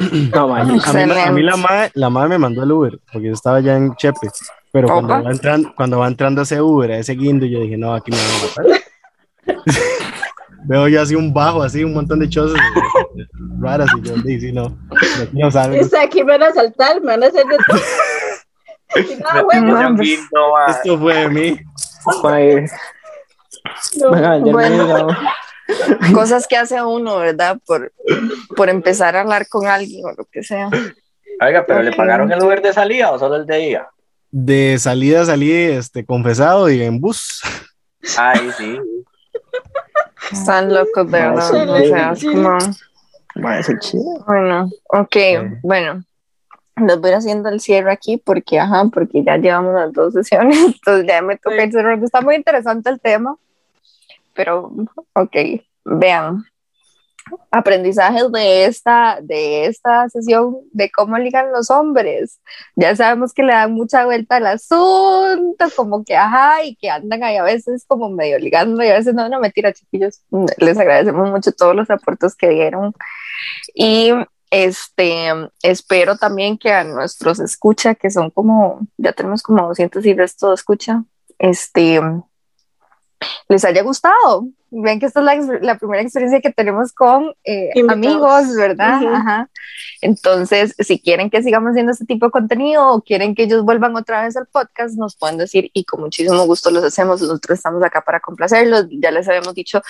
a 0.00 0.04
mí. 0.04 0.30
No, 0.34 0.54
A 0.54 0.64
mí, 0.64 0.78
la- 1.06 1.26
a 1.26 1.30
mí 1.30 1.42
la 1.42 1.56
madre, 1.56 1.90
la 1.94 2.10
madre 2.10 2.28
me 2.30 2.38
mandó 2.38 2.62
el 2.62 2.72
Uber, 2.72 2.98
porque 3.12 3.28
yo 3.28 3.32
estaba 3.32 3.60
ya 3.60 3.76
en 3.76 3.94
Chepe. 3.96 4.28
Pero 4.72 4.88
cuando 4.88 5.22
va, 5.22 5.30
entrando, 5.30 5.72
cuando 5.76 5.98
va 6.00 6.08
entrando 6.08 6.40
a 6.40 6.44
ese 6.44 6.60
Uber, 6.60 6.90
a 6.92 6.98
ese 6.98 7.14
guindo, 7.14 7.46
yo 7.46 7.60
dije, 7.60 7.76
no, 7.76 7.94
aquí 7.94 8.10
me 8.10 8.16
van 8.16 8.26
a 8.26 8.72
matar. 9.56 9.64
Veo 10.66 10.88
ya 10.88 11.02
así 11.02 11.14
un 11.14 11.32
bajo, 11.32 11.62
así 11.62 11.84
un 11.84 11.92
montón 11.92 12.18
de 12.20 12.26
eh, 12.26 13.26
raras, 13.60 13.88
y 13.98 14.02
yo 14.08 14.14
dije, 14.16 14.48
sí, 14.48 14.52
no, 14.52 14.76
no 15.32 15.50
salgo. 15.50 15.76
es 15.76 15.92
aquí 15.94 16.24
me 16.24 16.38
van 16.38 16.44
a 16.44 16.52
saltar, 16.52 17.00
me 17.02 17.08
van 17.08 17.22
a 17.22 17.26
hacer 17.26 17.44
de 17.46 17.56
todo. 17.68 17.80
Bueno, 19.44 19.74
va. 19.74 20.66
Esto 20.68 20.96
fue 20.98 21.14
de 21.14 21.28
mí. 21.28 21.60
No. 23.96 24.10
Bueno. 24.52 25.08
cosas 26.14 26.46
que 26.46 26.56
hace 26.56 26.82
uno, 26.82 27.18
¿verdad? 27.18 27.58
Por, 27.66 27.92
por 28.56 28.68
empezar 28.68 29.16
a 29.16 29.20
hablar 29.22 29.48
con 29.48 29.66
alguien 29.66 30.04
o 30.04 30.12
lo 30.12 30.24
que 30.26 30.42
sea. 30.42 30.68
Oiga, 31.40 31.64
pero 31.66 31.82
¿le 31.82 31.92
pagaron 31.92 32.30
el 32.32 32.42
Uber 32.42 32.62
de 32.62 32.72
salida 32.72 33.10
o 33.12 33.18
solo 33.18 33.36
el 33.36 33.46
de 33.46 33.68
ida? 33.70 33.88
De 34.30 34.76
salida 34.78 35.24
salí 35.24 35.52
este, 35.52 36.04
confesado 36.04 36.68
y 36.70 36.82
en 36.82 37.00
bus. 37.00 37.40
Ay, 38.18 38.50
sí. 38.56 38.78
Están 40.32 40.72
locos, 40.72 41.10
de 41.10 41.20
verdad. 41.20 41.50
sí, 41.50 41.56
O 41.56 41.78
sea, 41.88 42.12
es 42.12 42.24
como, 42.24 42.58
bueno, 44.26 44.70
ok, 44.88 45.16
bueno. 45.62 46.04
Les 46.76 46.98
voy 47.00 47.12
haciendo 47.12 47.48
el 47.50 47.60
cierre 47.60 47.92
aquí 47.92 48.16
porque, 48.16 48.58
ajá, 48.58 48.86
porque 48.92 49.22
ya 49.22 49.36
llevamos 49.36 49.74
las 49.74 49.92
dos 49.92 50.12
sesiones, 50.12 50.58
entonces 50.66 51.06
ya 51.06 51.22
me 51.22 51.36
toca 51.36 51.56
Sí. 51.56 51.62
ir 51.66 51.72
cerrando. 51.72 52.04
Está 52.06 52.20
muy 52.20 52.34
interesante 52.34 52.90
el 52.90 53.00
tema, 53.00 53.36
pero, 54.34 54.72
ok, 55.14 55.36
vean. 55.84 56.44
Aprendizajes 57.50 58.30
de 58.32 58.66
esta, 58.66 59.18
de 59.22 59.64
esta 59.64 60.08
sesión 60.10 60.56
de 60.72 60.90
cómo 60.90 61.16
ligan 61.16 61.52
los 61.52 61.70
hombres. 61.70 62.38
Ya 62.76 62.94
sabemos 62.94 63.32
que 63.32 63.42
le 63.42 63.54
dan 63.54 63.72
mucha 63.72 64.04
vuelta 64.04 64.36
al 64.36 64.46
asunto, 64.46 65.64
como 65.74 66.04
que 66.04 66.16
ajá, 66.16 66.62
y 66.64 66.76
que 66.76 66.90
andan 66.90 67.22
ahí 67.22 67.36
a 67.36 67.42
veces 67.42 67.86
como 67.86 68.10
medio 68.10 68.38
ligando 68.38 68.84
y 68.84 68.88
a 68.88 68.94
veces 68.94 69.14
no, 69.14 69.28
no, 69.30 69.40
mentira, 69.40 69.72
chiquillos. 69.72 70.20
Les 70.58 70.76
agradecemos 70.76 71.30
mucho 71.30 71.52
todos 71.52 71.74
los 71.74 71.88
aportes 71.88 72.34
que 72.36 72.50
dieron. 72.50 72.92
Y 73.74 74.12
este, 74.50 75.26
espero 75.62 76.16
también 76.16 76.58
que 76.58 76.70
a 76.70 76.84
nuestros 76.84 77.40
escucha, 77.40 77.94
que 77.94 78.10
son 78.10 78.30
como, 78.30 78.86
ya 78.96 79.12
tenemos 79.12 79.42
como 79.42 79.66
200 79.66 80.04
y 80.06 80.14
resto 80.14 80.52
escucha, 80.52 81.04
este, 81.38 82.00
les 83.48 83.64
haya 83.64 83.82
gustado. 83.82 84.48
Ven 84.76 84.98
que 84.98 85.06
esta 85.06 85.20
es 85.32 85.46
la, 85.62 85.78
primera 85.78 86.02
experiencia 86.02 86.40
que 86.40 86.50
tenemos 86.50 86.92
con 86.92 87.32
eh, 87.44 87.70
amigos, 87.88 88.56
¿verdad? 88.56 89.00
Ajá. 89.14 89.48
Entonces, 90.00 90.74
si 90.80 90.98
quieren 90.98 91.30
que 91.30 91.42
sigamos 91.42 91.70
haciendo 91.70 91.92
este 91.92 92.06
tipo 92.06 92.26
de 92.26 92.32
contenido 92.32 92.88
o 92.88 93.00
quieren 93.00 93.36
que 93.36 93.44
ellos 93.44 93.64
vuelvan 93.64 93.94
otra 93.94 94.24
vez 94.24 94.36
al 94.36 94.46
podcast, 94.46 94.96
nos 94.96 95.16
pueden 95.16 95.38
decir 95.38 95.70
y 95.72 95.84
con 95.84 96.00
muchísimo 96.00 96.44
gusto 96.44 96.72
los 96.72 96.82
hacemos. 96.82 97.22
Nosotros 97.22 97.58
estamos 97.58 97.82
acá 97.84 98.00
para 98.00 98.18
complacerlos. 98.18 98.86
Ya 98.90 99.12
les 99.12 99.28
habíamos 99.28 99.54
dicho 99.54 99.80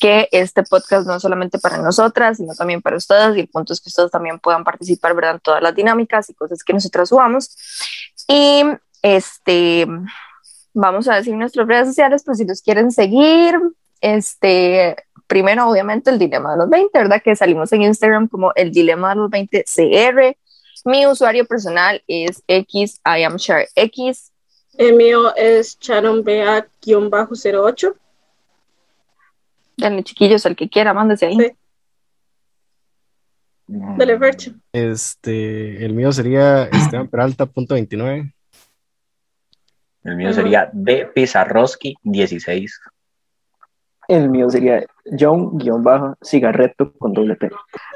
que 0.00 0.28
este 0.32 0.64
podcast 0.64 1.06
no 1.06 1.14
es 1.14 1.22
solamente 1.22 1.58
para 1.60 1.78
nosotras, 1.78 2.38
sino 2.38 2.52
también 2.54 2.82
para 2.82 2.96
ustedes 2.96 3.36
y 3.36 3.40
el 3.40 3.48
punto 3.48 3.72
es 3.72 3.80
que 3.80 3.90
ustedes 3.90 4.10
también 4.10 4.40
puedan 4.40 4.64
participar, 4.64 5.14
¿verdad? 5.14 5.34
En 5.34 5.40
todas 5.40 5.62
las 5.62 5.74
dinámicas 5.74 6.28
y 6.30 6.34
cosas 6.34 6.64
que 6.64 6.72
nosotros 6.72 7.08
subamos. 7.08 7.56
Y 8.26 8.64
este, 9.02 9.86
vamos 10.74 11.08
a 11.08 11.16
decir 11.16 11.34
nuestras 11.34 11.66
redes 11.66 11.88
sociales, 11.88 12.22
pues 12.24 12.38
si 12.38 12.44
nos 12.44 12.62
quieren 12.62 12.90
seguir, 12.90 13.58
este, 14.00 14.96
primero 15.26 15.68
obviamente 15.68 16.10
el 16.10 16.18
Dilema 16.18 16.52
de 16.52 16.58
los 16.58 16.68
20, 16.68 16.98
¿verdad? 16.98 17.22
Que 17.22 17.36
salimos 17.36 17.72
en 17.72 17.82
Instagram 17.82 18.28
como 18.28 18.52
el 18.54 18.72
Dilema 18.72 19.10
de 19.10 19.16
los 19.16 19.30
20 19.30 19.64
CR. 19.64 20.36
Mi 20.84 21.06
usuario 21.06 21.46
personal 21.46 22.02
es 22.06 22.42
X, 22.46 23.00
I 23.04 23.22
am 23.22 23.36
Char 23.36 23.66
X. 23.74 24.32
El 24.74 24.96
mío 24.96 25.34
es 25.36 25.78
charonbea-08. 25.78 27.94
Dale, 29.76 30.02
chiquillos, 30.02 30.46
al 30.46 30.56
que 30.56 30.68
quiera, 30.68 30.92
mándese 30.92 31.26
ahí. 31.26 31.36
Dale, 33.66 34.18
Fercho. 34.18 34.52
Este, 34.72 35.84
el 35.84 35.94
mío 35.94 36.10
sería 36.12 36.64
estebanperalta.29. 36.64 38.34
El 40.04 40.16
mío 40.16 40.32
sería 40.32 40.70
B. 40.72 41.10
Pizarroski 41.14 41.94
16. 42.02 42.80
El 44.08 44.28
mío 44.28 44.50
sería 44.50 44.84
John-Cigarretto 45.18 46.92
con 46.98 47.12
doble 47.12 47.36
P. 47.36 47.50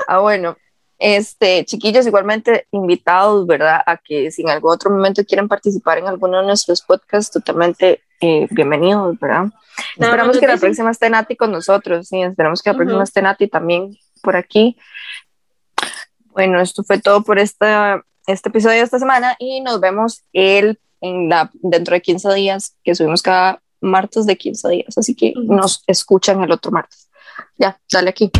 Ah, 0.06 0.20
bueno. 0.20 0.56
Este, 0.98 1.64
chiquillos, 1.66 2.06
igualmente 2.06 2.66
invitados, 2.70 3.46
¿verdad? 3.46 3.82
A 3.84 3.98
que 3.98 4.30
si 4.30 4.42
en 4.42 4.48
algún 4.48 4.72
otro 4.72 4.90
momento 4.90 5.24
quieren 5.24 5.46
participar 5.46 5.98
en 5.98 6.06
alguno 6.06 6.40
de 6.40 6.46
nuestros 6.46 6.80
podcasts, 6.80 7.32
totalmente 7.32 8.00
eh, 8.20 8.46
bienvenidos, 8.50 9.18
¿verdad? 9.20 9.44
No, 9.98 10.06
esperamos 10.06 10.36
no 10.36 10.40
que 10.40 10.46
la 10.46 10.56
próxima 10.56 10.90
esté 10.90 11.10
Nati 11.10 11.36
con 11.36 11.52
nosotros, 11.52 12.08
sí, 12.08 12.22
esperamos 12.22 12.62
que 12.62 12.70
la 12.70 12.72
uh 12.72 12.76
-huh. 12.76 12.78
próxima 12.78 13.04
esté 13.04 13.20
Nati 13.20 13.46
también 13.48 13.94
por 14.22 14.36
aquí. 14.36 14.78
Bueno, 16.30 16.62
esto 16.62 16.82
fue 16.82 16.98
todo 16.98 17.22
por 17.22 17.38
esta, 17.38 18.02
este 18.26 18.48
episodio 18.48 18.76
de 18.76 18.84
esta 18.84 18.98
semana 18.98 19.36
y 19.38 19.60
nos 19.60 19.80
vemos 19.80 20.24
el 20.32 20.78
en 21.00 21.28
la, 21.28 21.50
dentro 21.54 21.94
de 21.94 22.02
15 22.02 22.34
días, 22.34 22.76
que 22.82 22.94
subimos 22.94 23.22
cada 23.22 23.62
martes 23.80 24.26
de 24.26 24.36
15 24.36 24.68
días, 24.68 24.98
así 24.98 25.14
que 25.14 25.32
nos 25.36 25.82
escuchan 25.86 26.42
el 26.42 26.50
otro 26.50 26.70
martes. 26.72 27.08
Ya, 27.58 27.78
dale 27.90 28.10
aquí. 28.10 28.30